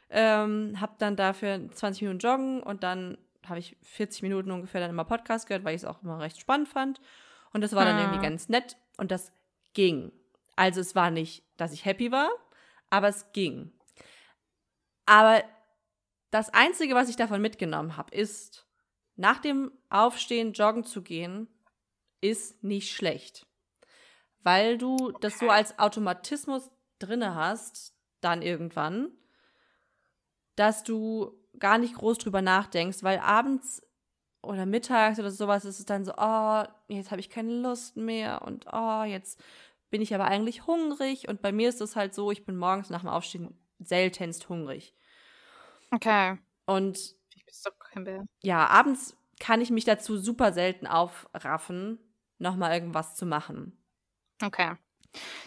[0.09, 4.89] Ähm, habe dann dafür 20 Minuten joggen und dann habe ich 40 Minuten ungefähr dann
[4.89, 6.99] immer Podcast gehört, weil ich es auch immer recht spannend fand.
[7.53, 8.29] Und das war dann irgendwie ah.
[8.29, 9.31] ganz nett und das
[9.73, 10.11] ging.
[10.57, 12.29] Also es war nicht, dass ich happy war,
[12.89, 13.71] aber es ging.
[15.05, 15.41] Aber
[16.31, 18.65] das Einzige, was ich davon mitgenommen habe, ist,
[19.15, 21.47] nach dem Aufstehen joggen zu gehen,
[22.21, 23.45] ist nicht schlecht.
[24.39, 29.11] Weil du das so als Automatismus drinne hast, dann irgendwann,
[30.55, 33.81] dass du gar nicht groß drüber nachdenkst, weil abends
[34.41, 38.41] oder mittags oder sowas ist es dann so, oh, jetzt habe ich keine Lust mehr
[38.41, 39.41] und oh, jetzt
[39.89, 42.89] bin ich aber eigentlich hungrig und bei mir ist es halt so, ich bin morgens
[42.89, 44.95] nach dem Aufstehen seltenst hungrig.
[45.91, 46.37] Okay.
[46.65, 47.15] Und
[47.53, 48.25] bist doch kein Bär.
[48.41, 51.99] Ja, abends kann ich mich dazu super selten aufraffen,
[52.39, 53.77] nochmal irgendwas zu machen.
[54.43, 54.71] Okay.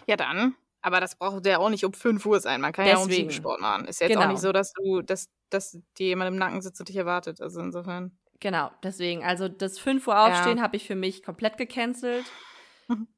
[0.06, 0.54] Ja, dann.
[0.82, 2.60] Aber das braucht ja auch nicht um 5 Uhr sein.
[2.60, 3.12] Man kann Deswegen.
[3.12, 3.88] ja auch um Sport machen.
[3.88, 4.26] Ist ja jetzt genau.
[4.26, 7.40] auch nicht so, dass du, dass, dass dir jemand im Nacken sitzt und dich erwartet.
[7.40, 8.16] Also insofern.
[8.38, 9.24] Genau, deswegen.
[9.24, 10.62] Also das 5 Uhr aufstehen ja.
[10.62, 12.24] habe ich für mich komplett gecancelt.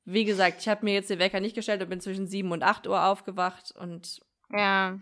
[0.07, 2.63] Wie gesagt, ich habe mir jetzt den Wecker nicht gestellt und bin zwischen 7 und
[2.63, 4.21] 8 Uhr aufgewacht und
[4.51, 4.99] ja.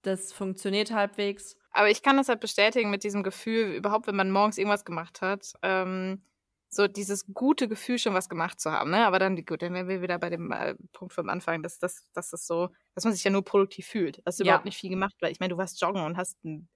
[0.00, 1.56] das funktioniert halbwegs.
[1.76, 5.20] Aber ich kann das halt bestätigen mit diesem Gefühl, überhaupt wenn man morgens irgendwas gemacht
[5.20, 6.22] hat, ähm,
[6.70, 8.90] so dieses gute Gefühl, schon was gemacht zu haben.
[8.90, 9.06] Ne?
[9.06, 12.10] Aber dann, gut, dann wären wir wieder bei dem äh, Punkt vom Anfang, dass, dass,
[12.12, 14.22] dass das so, dass man sich ja nur produktiv fühlt.
[14.24, 14.52] Hast du ja.
[14.52, 16.66] überhaupt nicht viel gemacht, weil ich meine, du warst joggen und hast ein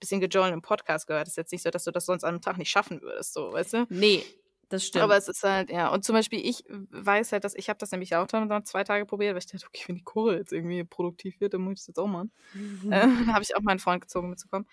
[0.00, 1.28] bisschen gejollen im Podcast gehört.
[1.28, 3.52] Das ist jetzt nicht so, dass du das sonst am Tag nicht schaffen würdest, so,
[3.52, 3.86] weißt du?
[3.90, 4.24] Nee,
[4.68, 5.04] das stimmt.
[5.04, 5.88] Aber es ist halt, ja.
[5.88, 9.06] Und zum Beispiel, ich weiß halt, dass ich habe das nämlich auch dann zwei Tage
[9.06, 11.78] probiert, weil ich dachte, okay, wenn die Kurve jetzt irgendwie produktiv wird, dann muss ich
[11.80, 12.32] das jetzt auch machen.
[12.52, 12.92] Mhm.
[12.98, 14.66] Äh, dann habe ich auch meinen Freund gezogen mitzukommen.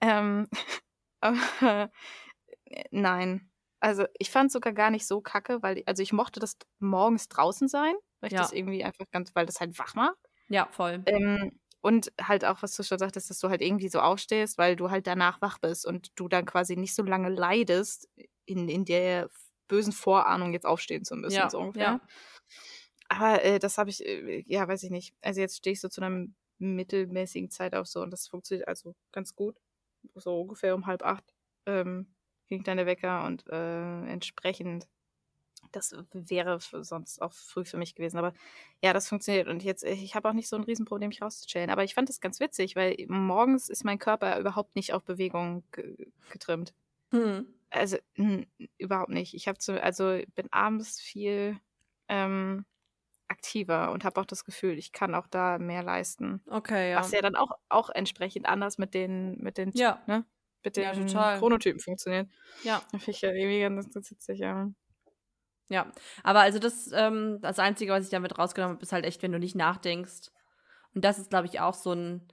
[0.00, 0.48] Ähm,
[1.20, 1.90] aber
[2.64, 3.50] äh, nein.
[3.80, 7.28] Also ich fand es sogar gar nicht so kacke, weil, also ich mochte das morgens
[7.28, 8.42] draußen sein, weil ich ja.
[8.42, 10.18] das irgendwie einfach ganz, weil das halt wach macht.
[10.48, 11.02] Ja, voll.
[11.06, 14.74] Ähm, und halt auch, was du schon sagtest, dass du halt irgendwie so aufstehst, weil
[14.74, 18.08] du halt danach wach bist und du dann quasi nicht so lange leidest,
[18.48, 19.30] in, in der
[19.68, 21.84] bösen Vorahnung jetzt aufstehen zu müssen, ja, so ungefähr.
[21.84, 22.00] Ja.
[23.08, 25.14] Aber äh, das habe ich, äh, ja, weiß ich nicht.
[25.22, 26.26] Also jetzt stehe ich so zu einer
[26.58, 29.56] mittelmäßigen Zeit auf so und das funktioniert also ganz gut.
[30.14, 31.24] So ungefähr um halb acht
[31.66, 32.14] ähm,
[32.48, 34.88] ging dann der Wecker und äh, entsprechend
[35.72, 38.16] das wäre sonst auch früh für mich gewesen.
[38.16, 38.32] Aber
[38.82, 39.48] ja, das funktioniert.
[39.48, 41.70] Und jetzt, ich habe auch nicht so ein Riesenproblem, mich rauszustellen.
[41.70, 45.64] Aber ich fand das ganz witzig, weil morgens ist mein Körper überhaupt nicht auf Bewegung
[46.30, 46.74] getrimmt.
[47.10, 47.46] Hm.
[47.70, 47.98] Also
[48.78, 49.34] überhaupt nicht.
[49.34, 51.58] Ich habe also bin abends viel
[52.08, 52.64] ähm,
[53.28, 56.42] aktiver und habe auch das Gefühl, ich kann auch da mehr leisten.
[56.46, 57.00] Okay, ja.
[57.00, 60.02] Was ja dann auch, auch entsprechend anders mit den, mit den, ja.
[60.06, 60.24] ne,
[60.64, 62.28] mit den ja, Chronotypen funktioniert.
[62.62, 62.82] Ja.
[62.90, 64.70] Da finde ich ja irgendwie ganz witzig, ja.
[65.70, 65.92] Ja,
[66.22, 69.32] aber also das, ähm, das Einzige, was ich damit rausgenommen habe, ist halt echt, wenn
[69.32, 70.30] du nicht nachdenkst.
[70.94, 72.26] Und das ist, glaube ich, auch so ein,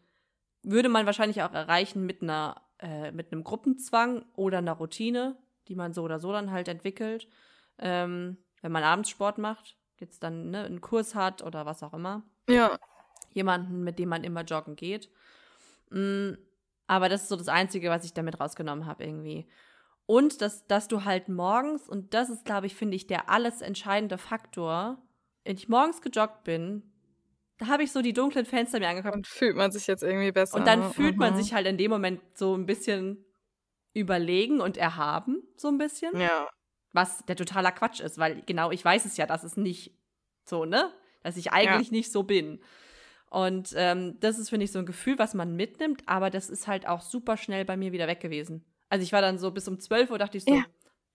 [0.63, 5.76] würde man wahrscheinlich auch erreichen mit einer, äh, mit einem Gruppenzwang oder einer Routine, die
[5.76, 7.28] man so oder so dann halt entwickelt.
[7.78, 11.93] Ähm, wenn man abends Sport macht, jetzt dann ne, einen Kurs hat oder was auch
[11.93, 12.23] immer.
[12.49, 12.78] Ja.
[13.34, 15.09] Jemanden, mit dem man immer joggen geht.
[15.89, 16.38] Mhm,
[16.88, 19.47] aber das ist so das Einzige, was ich damit rausgenommen habe irgendwie.
[20.05, 23.61] Und dass, dass du halt morgens, und das ist, glaube ich, finde ich, der alles
[23.61, 25.01] entscheidende Faktor,
[25.43, 26.84] wenn ich morgens gejoggt bin,
[27.58, 29.16] da habe ich so die dunklen Fenster mir angeguckt.
[29.16, 30.58] Und fühlt man sich jetzt irgendwie besser.
[30.58, 30.89] Und dann ne?
[30.91, 31.20] fühlt mhm.
[31.20, 33.26] man sich halt in dem Moment so ein bisschen
[33.93, 36.20] überlegen und erhaben, so ein bisschen.
[36.20, 36.49] Ja.
[36.91, 39.97] Was der totaler Quatsch ist, weil genau ich weiß es ja, dass es nicht
[40.43, 40.91] so, ne?
[41.24, 41.97] Dass ich eigentlich ja.
[41.97, 42.62] nicht so bin.
[43.30, 46.68] Und ähm, das ist, finde ich, so ein Gefühl, was man mitnimmt, aber das ist
[46.68, 48.64] halt auch super schnell bei mir wieder weg gewesen.
[48.89, 50.64] Also ich war dann so bis um 12 Uhr, dachte ich so, ja.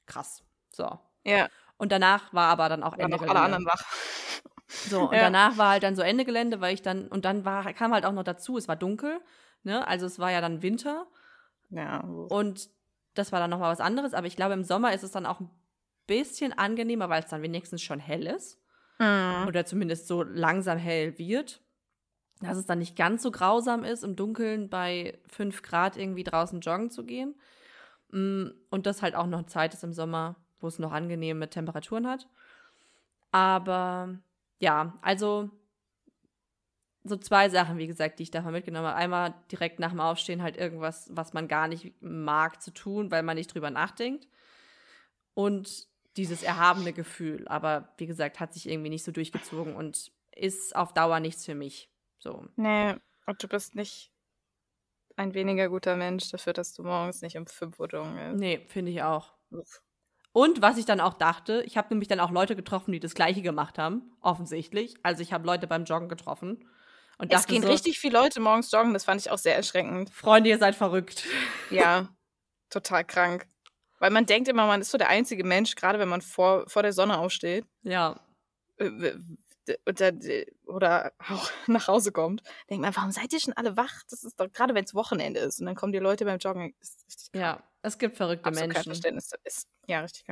[0.07, 0.43] krass.
[0.71, 0.99] So.
[1.25, 1.49] Ja.
[1.77, 3.31] Und danach war aber dann auch Ende Gelände.
[3.31, 3.85] alle anderen wach.
[4.71, 5.23] So, und ja.
[5.23, 8.05] danach war halt dann so Ende Gelände, weil ich dann, und dann war, kam halt
[8.05, 9.21] auch noch dazu, es war dunkel,
[9.65, 9.87] ne?
[9.87, 11.07] Also es war ja dann Winter.
[11.71, 12.01] Ja.
[12.01, 12.71] Und
[13.15, 15.41] das war dann nochmal was anderes, aber ich glaube, im Sommer ist es dann auch
[15.41, 15.51] ein
[16.07, 18.59] bisschen angenehmer, weil es dann wenigstens schon hell ist.
[18.99, 19.47] Mhm.
[19.49, 21.61] Oder zumindest so langsam hell wird.
[22.41, 26.61] Dass es dann nicht ganz so grausam ist, im Dunkeln bei 5 Grad irgendwie draußen
[26.61, 27.39] joggen zu gehen.
[28.11, 32.07] Mm, und das halt auch noch Zeit ist im Sommer, wo es noch angenehme Temperaturen
[32.07, 32.29] hat.
[33.31, 34.19] Aber
[34.61, 35.51] ja, also
[37.03, 38.97] so zwei Sachen, wie gesagt, die ich davon mitgenommen habe.
[38.97, 43.23] Einmal direkt nach dem Aufstehen halt irgendwas, was man gar nicht mag zu tun, weil
[43.23, 44.29] man nicht drüber nachdenkt.
[45.35, 47.49] Und dieses erhabene Gefühl.
[47.49, 51.55] Aber wie gesagt, hat sich irgendwie nicht so durchgezogen und ist auf Dauer nichts für
[51.55, 51.91] mich.
[52.19, 52.47] So.
[52.57, 52.97] Nee,
[53.27, 54.13] und du bist nicht
[55.17, 58.93] ein weniger guter Mensch dafür, dass du morgens nicht um 5 Uhr joggen Nee, finde
[58.93, 59.35] ich auch.
[59.51, 59.83] Uff.
[60.33, 63.15] Und was ich dann auch dachte, ich habe nämlich dann auch Leute getroffen, die das
[63.15, 64.95] Gleiche gemacht haben, offensichtlich.
[65.03, 66.69] Also ich habe Leute beim Joggen getroffen.
[67.19, 70.09] Und es gehen so, richtig viele Leute morgens joggen, das fand ich auch sehr erschreckend.
[70.11, 71.25] Freunde, ihr seid verrückt.
[71.71, 72.09] Ja,
[72.69, 73.47] total krank.
[74.01, 76.83] Weil man denkt immer, man ist so der einzige Mensch, gerade wenn man vor, vor
[76.83, 77.65] der Sonne aufsteht.
[77.83, 78.19] Ja.
[78.79, 79.13] Äh,
[80.67, 84.03] oder auch nach Hause kommt, denkt man, warum seid ihr schon alle wach?
[84.09, 86.75] Das ist doch gerade, wenn es Wochenende ist und dann kommen die Leute beim Joggen.
[87.35, 88.75] ja, es gibt verrückte Absolut Menschen.
[88.75, 89.33] Kein Verständnis.
[89.45, 90.27] Ist, ja, richtig.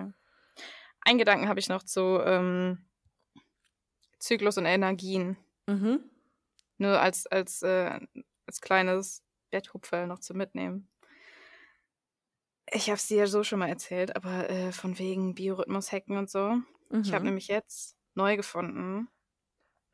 [1.00, 2.86] Ein Gedanken habe ich noch zu ähm,
[4.18, 5.36] Zyklus und Energien.
[5.66, 6.00] Mhm.
[6.78, 8.00] Nur als, als, äh,
[8.46, 10.88] als kleines Betthupferl noch zu mitnehmen.
[12.70, 16.30] Ich habe es dir ja so schon mal erzählt, aber äh, von wegen Biorhythmus-Hacken und
[16.30, 16.56] so.
[16.90, 17.00] Mhm.
[17.02, 19.08] Ich habe nämlich jetzt neu gefunden,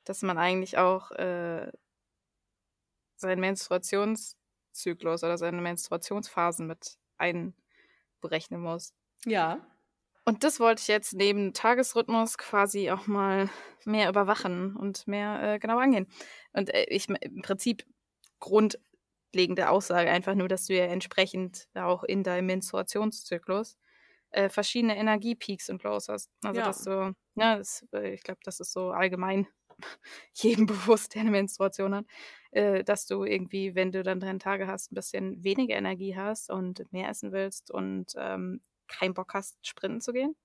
[0.04, 1.70] dass man eigentlich auch äh,
[3.16, 8.92] seinen Menstruationszyklus oder seine Menstruationsphasen mit einberechnen muss.
[9.24, 9.66] Ja.
[10.24, 13.50] Und das wollte ich jetzt neben Tagesrhythmus quasi auch mal
[13.84, 16.06] mehr überwachen und mehr äh, genau angehen.
[16.52, 17.84] Und äh, ich im Prinzip
[18.40, 18.78] Grund
[19.34, 23.76] grundlegende Aussage, einfach nur, dass du ja entsprechend auch in deinem Menstruationszyklus
[24.30, 26.30] äh, verschiedene Energiepeaks und Lows hast.
[26.42, 26.66] Also, ja.
[26.66, 29.46] dass du, ja, ne, das, äh, ich glaube, das ist so allgemein
[30.34, 32.06] jedem bewusst, der eine Menstruation hat,
[32.50, 36.50] äh, dass du irgendwie, wenn du dann deine Tage hast, ein bisschen weniger Energie hast
[36.50, 40.36] und mehr essen willst und ähm, keinen Bock hast, sprinten zu gehen.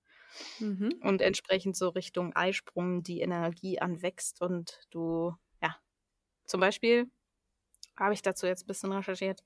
[0.60, 0.94] Mhm.
[1.02, 5.76] Und entsprechend so Richtung Eisprung die Energie anwächst und du, ja,
[6.46, 7.10] zum Beispiel
[7.98, 9.44] habe ich dazu jetzt ein bisschen recherchiert,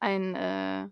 [0.00, 0.88] einen äh,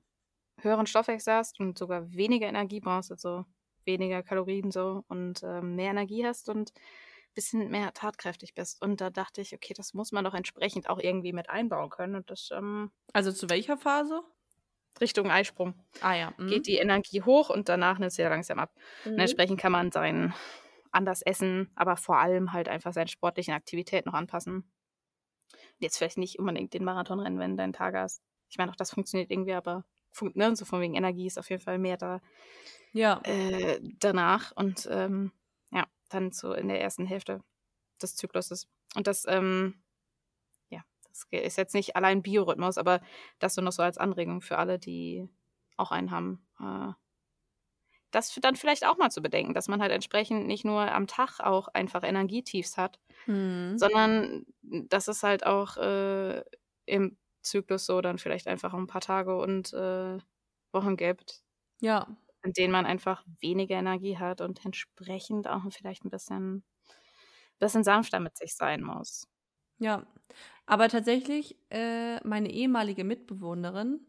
[0.63, 3.45] höheren Stoffwechsel hast und sogar weniger Energie brauchst, also
[3.85, 6.73] weniger Kalorien so und ähm, mehr Energie hast und
[7.35, 8.81] bisschen mehr tatkräftig bist.
[8.83, 12.17] Und da dachte ich, okay, das muss man doch entsprechend auch irgendwie mit einbauen können.
[12.17, 14.23] Und das, ähm, also zu welcher Phase?
[15.01, 15.75] Richtung Eisprung.
[16.01, 16.35] Ah ja.
[16.37, 16.49] Mhm.
[16.49, 18.75] Geht die Energie hoch und danach nimmt sie ja langsam ab.
[19.05, 19.13] Mhm.
[19.13, 20.35] Und entsprechend kann man sein
[20.93, 24.71] anders essen, aber vor allem halt einfach seine sportlichen Aktivität noch anpassen.
[25.79, 28.23] Jetzt vielleicht nicht unbedingt den Marathon rennen, wenn du deinen Tag hast.
[28.49, 29.85] Ich meine, auch das funktioniert irgendwie, aber
[30.35, 32.21] ne, so von wegen Energie ist auf jeden Fall mehr da.
[32.93, 33.21] Ja.
[33.23, 35.33] Äh, danach und ähm,
[36.11, 37.43] dann so in der ersten Hälfte
[38.03, 38.69] des Zykluses.
[38.95, 39.83] Und das, ähm,
[40.69, 43.01] ja, das ist jetzt nicht allein Biorhythmus, aber
[43.39, 45.29] das so noch so als Anregung für alle, die
[45.77, 46.47] auch einen haben.
[46.61, 46.93] Äh,
[48.11, 51.41] das dann vielleicht auch mal zu bedenken, dass man halt entsprechend nicht nur am Tag
[51.41, 53.79] auch einfach Energietiefs hat, mhm.
[53.79, 56.43] sondern dass es halt auch äh,
[56.87, 60.19] im Zyklus so dann vielleicht einfach ein paar Tage und äh,
[60.73, 61.43] Wochen gibt.
[61.81, 62.09] Ja.
[62.43, 66.65] In denen man einfach weniger Energie hat und entsprechend auch vielleicht ein bisschen,
[67.59, 69.29] bisschen sanfter mit sich sein muss.
[69.79, 70.07] Ja.
[70.67, 74.01] Aber tatsächlich, äh, meine ehemalige Mitbewohnerin,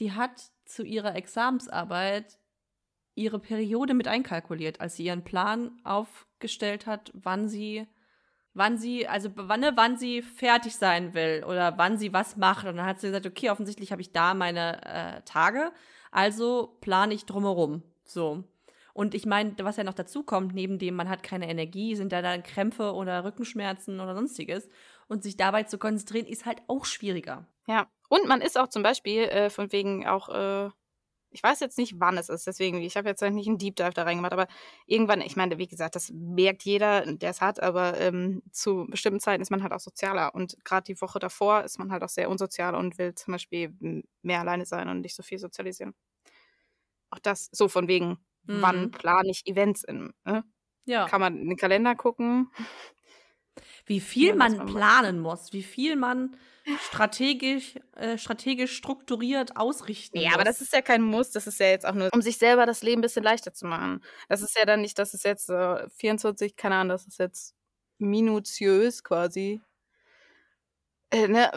[0.00, 2.38] die hat zu ihrer Examensarbeit
[3.14, 7.86] ihre Periode mit einkalkuliert, als sie ihren Plan aufgestellt hat, wann sie
[8.54, 12.66] wann sie, also wann, ne, wann sie fertig sein will oder wann sie was macht.
[12.66, 15.72] Und dann hat sie gesagt, okay, offensichtlich habe ich da meine äh, Tage,
[16.14, 17.82] also plane ich drumherum.
[18.04, 18.44] So.
[18.92, 22.12] Und ich meine, was ja noch dazu kommt, neben dem man hat keine Energie, sind
[22.12, 24.68] da dann Krämpfe oder Rückenschmerzen oder sonstiges.
[25.08, 27.46] Und sich dabei zu konzentrieren, ist halt auch schwieriger.
[27.66, 30.70] Ja, und man ist auch zum Beispiel äh, von wegen auch äh,
[31.34, 33.90] ich weiß jetzt nicht, wann es ist, deswegen, ich habe jetzt nicht einen Deep Dive
[33.92, 34.46] da reingemacht, aber
[34.86, 39.20] irgendwann, ich meine, wie gesagt, das merkt jeder, der es hat, aber ähm, zu bestimmten
[39.20, 42.08] Zeiten ist man halt auch sozialer und gerade die Woche davor ist man halt auch
[42.08, 43.74] sehr unsozial und will zum Beispiel
[44.22, 45.94] mehr alleine sein und nicht so viel sozialisieren.
[47.10, 48.62] Auch das so von wegen, mhm.
[48.62, 50.44] wann plane ich Events in, ne?
[50.86, 51.08] Ja.
[51.08, 52.50] Kann man in den Kalender gucken.
[53.86, 56.36] Wie viel ja, man planen muss, wie viel man
[56.76, 60.34] strategisch, äh, strategisch strukturiert ausrichten Ja, muss.
[60.34, 62.66] aber das ist ja kein Muss, das ist ja jetzt auch nur, um sich selber
[62.66, 64.02] das Leben ein bisschen leichter zu machen.
[64.28, 67.54] Das ist ja dann nicht, dass es jetzt äh, 24, keine Ahnung, das ist jetzt
[67.98, 69.60] minutiös quasi.
[71.10, 71.50] Äh, ne,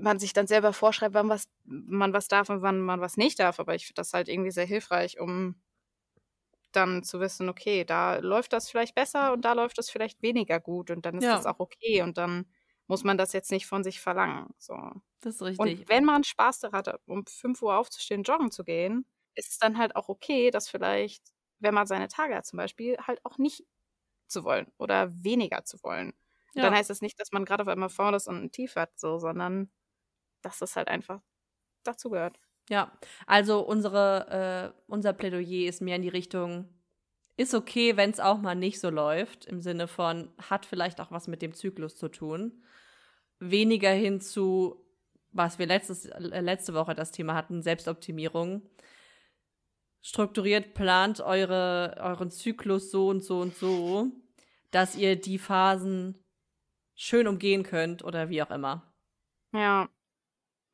[0.00, 3.38] man sich dann selber vorschreibt, wann was, man was darf und wann man was nicht
[3.38, 3.60] darf.
[3.60, 5.56] Aber ich finde das halt irgendwie sehr hilfreich, um
[6.76, 10.60] dann zu wissen, okay, da läuft das vielleicht besser und da läuft das vielleicht weniger
[10.60, 11.36] gut und dann ist ja.
[11.36, 12.46] das auch okay und dann
[12.86, 14.54] muss man das jetzt nicht von sich verlangen.
[14.58, 14.74] So.
[15.20, 15.60] Das ist richtig.
[15.60, 19.58] Und wenn man Spaß daran hat, um 5 Uhr aufzustehen, joggen zu gehen, ist es
[19.58, 23.38] dann halt auch okay, dass vielleicht, wenn man seine Tage hat zum Beispiel, halt auch
[23.38, 23.64] nicht
[24.28, 26.12] zu wollen oder weniger zu wollen.
[26.54, 26.62] Ja.
[26.62, 28.76] Dann heißt es das nicht, dass man gerade auf einmal faul ist und ein Tief
[28.76, 29.70] hat, so, sondern
[30.42, 31.20] dass das halt einfach
[31.84, 32.38] dazugehört.
[32.70, 32.92] Ja,
[33.26, 36.68] also unsere, äh, unser Plädoyer ist mehr in die Richtung,
[37.36, 41.10] ist okay, wenn es auch mal nicht so läuft, im Sinne von, hat vielleicht auch
[41.10, 42.62] was mit dem Zyklus zu tun.
[43.40, 44.86] Weniger hin zu,
[45.32, 48.62] was wir letztes, äh, letzte Woche das Thema hatten, Selbstoptimierung.
[50.00, 54.12] Strukturiert plant eure, euren Zyklus so und so und so,
[54.70, 56.22] dass ihr die Phasen
[56.94, 58.94] schön umgehen könnt oder wie auch immer.
[59.52, 59.88] Ja.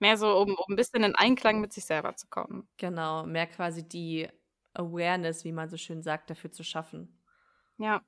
[0.01, 2.69] Mehr so, um, um ein bisschen in Einklang mit sich selber zu kommen.
[2.79, 4.29] Genau, mehr quasi die
[4.75, 7.21] Awareness, wie man so schön sagt, dafür zu schaffen.
[7.77, 8.03] Ja,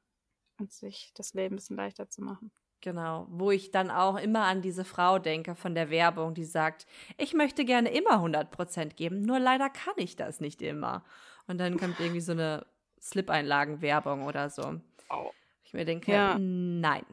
[0.59, 2.51] und sich das Leben ein bisschen leichter zu machen.
[2.81, 6.87] Genau, wo ich dann auch immer an diese Frau denke von der Werbung, die sagt,
[7.17, 11.05] ich möchte gerne immer 100% geben, nur leider kann ich das nicht immer.
[11.47, 12.67] Und dann kommt irgendwie so eine
[13.01, 14.81] Slip-Einlagen-Werbung oder so.
[15.11, 15.31] Oh.
[15.65, 16.37] Ich mir denke, ja.
[16.39, 17.05] nein.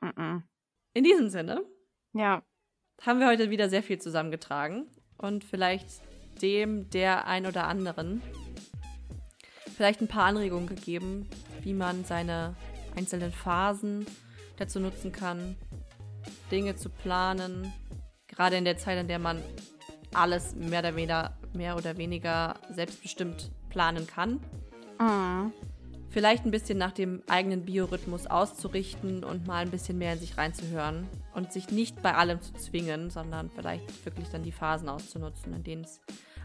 [0.00, 0.42] Mm -mm.
[0.94, 1.64] In diesem Sinne.
[2.12, 2.42] Ja.
[3.02, 5.88] Haben wir heute wieder sehr viel zusammengetragen und vielleicht
[6.42, 8.22] dem der ein oder anderen
[9.78, 11.28] vielleicht ein paar Anregungen gegeben,
[11.62, 12.56] wie man seine
[12.96, 14.06] einzelnen Phasen
[14.56, 15.54] dazu nutzen kann,
[16.50, 17.72] Dinge zu planen.
[18.26, 19.40] Gerade in der Zeit, in der man
[20.12, 24.40] alles mehr oder weniger, mehr oder weniger selbstbestimmt planen kann.
[24.98, 25.52] Mhm.
[26.10, 30.38] Vielleicht ein bisschen nach dem eigenen Biorhythmus auszurichten und mal ein bisschen mehr in sich
[30.38, 35.52] reinzuhören und sich nicht bei allem zu zwingen, sondern vielleicht wirklich dann die Phasen auszunutzen,
[35.54, 36.00] in denen es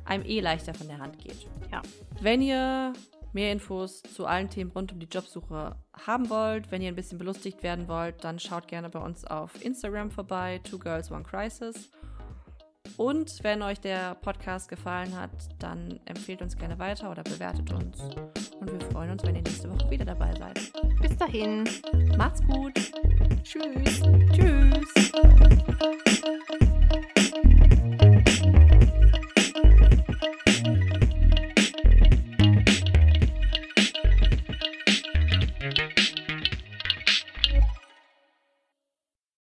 [0.06, 1.48] einem eh leichter von der Hand geht.
[1.72, 1.81] Ja.
[2.22, 2.94] Wenn ihr
[3.31, 5.76] mehr Infos zu allen Themen rund um die Jobsuche
[6.06, 9.64] haben wollt, wenn ihr ein bisschen belustigt werden wollt, dann schaut gerne bei uns auf
[9.64, 11.90] Instagram vorbei, Two Girls One Crisis.
[12.97, 17.99] Und wenn euch der Podcast gefallen hat, dann empfehlt uns gerne weiter oder bewertet uns.
[18.60, 20.72] Und wir freuen uns, wenn ihr nächste Woche wieder dabei seid.
[21.01, 21.68] Bis dahin.
[22.18, 22.73] Macht's gut.
[23.43, 24.01] Tschüss.
[24.31, 25.11] Tschüss.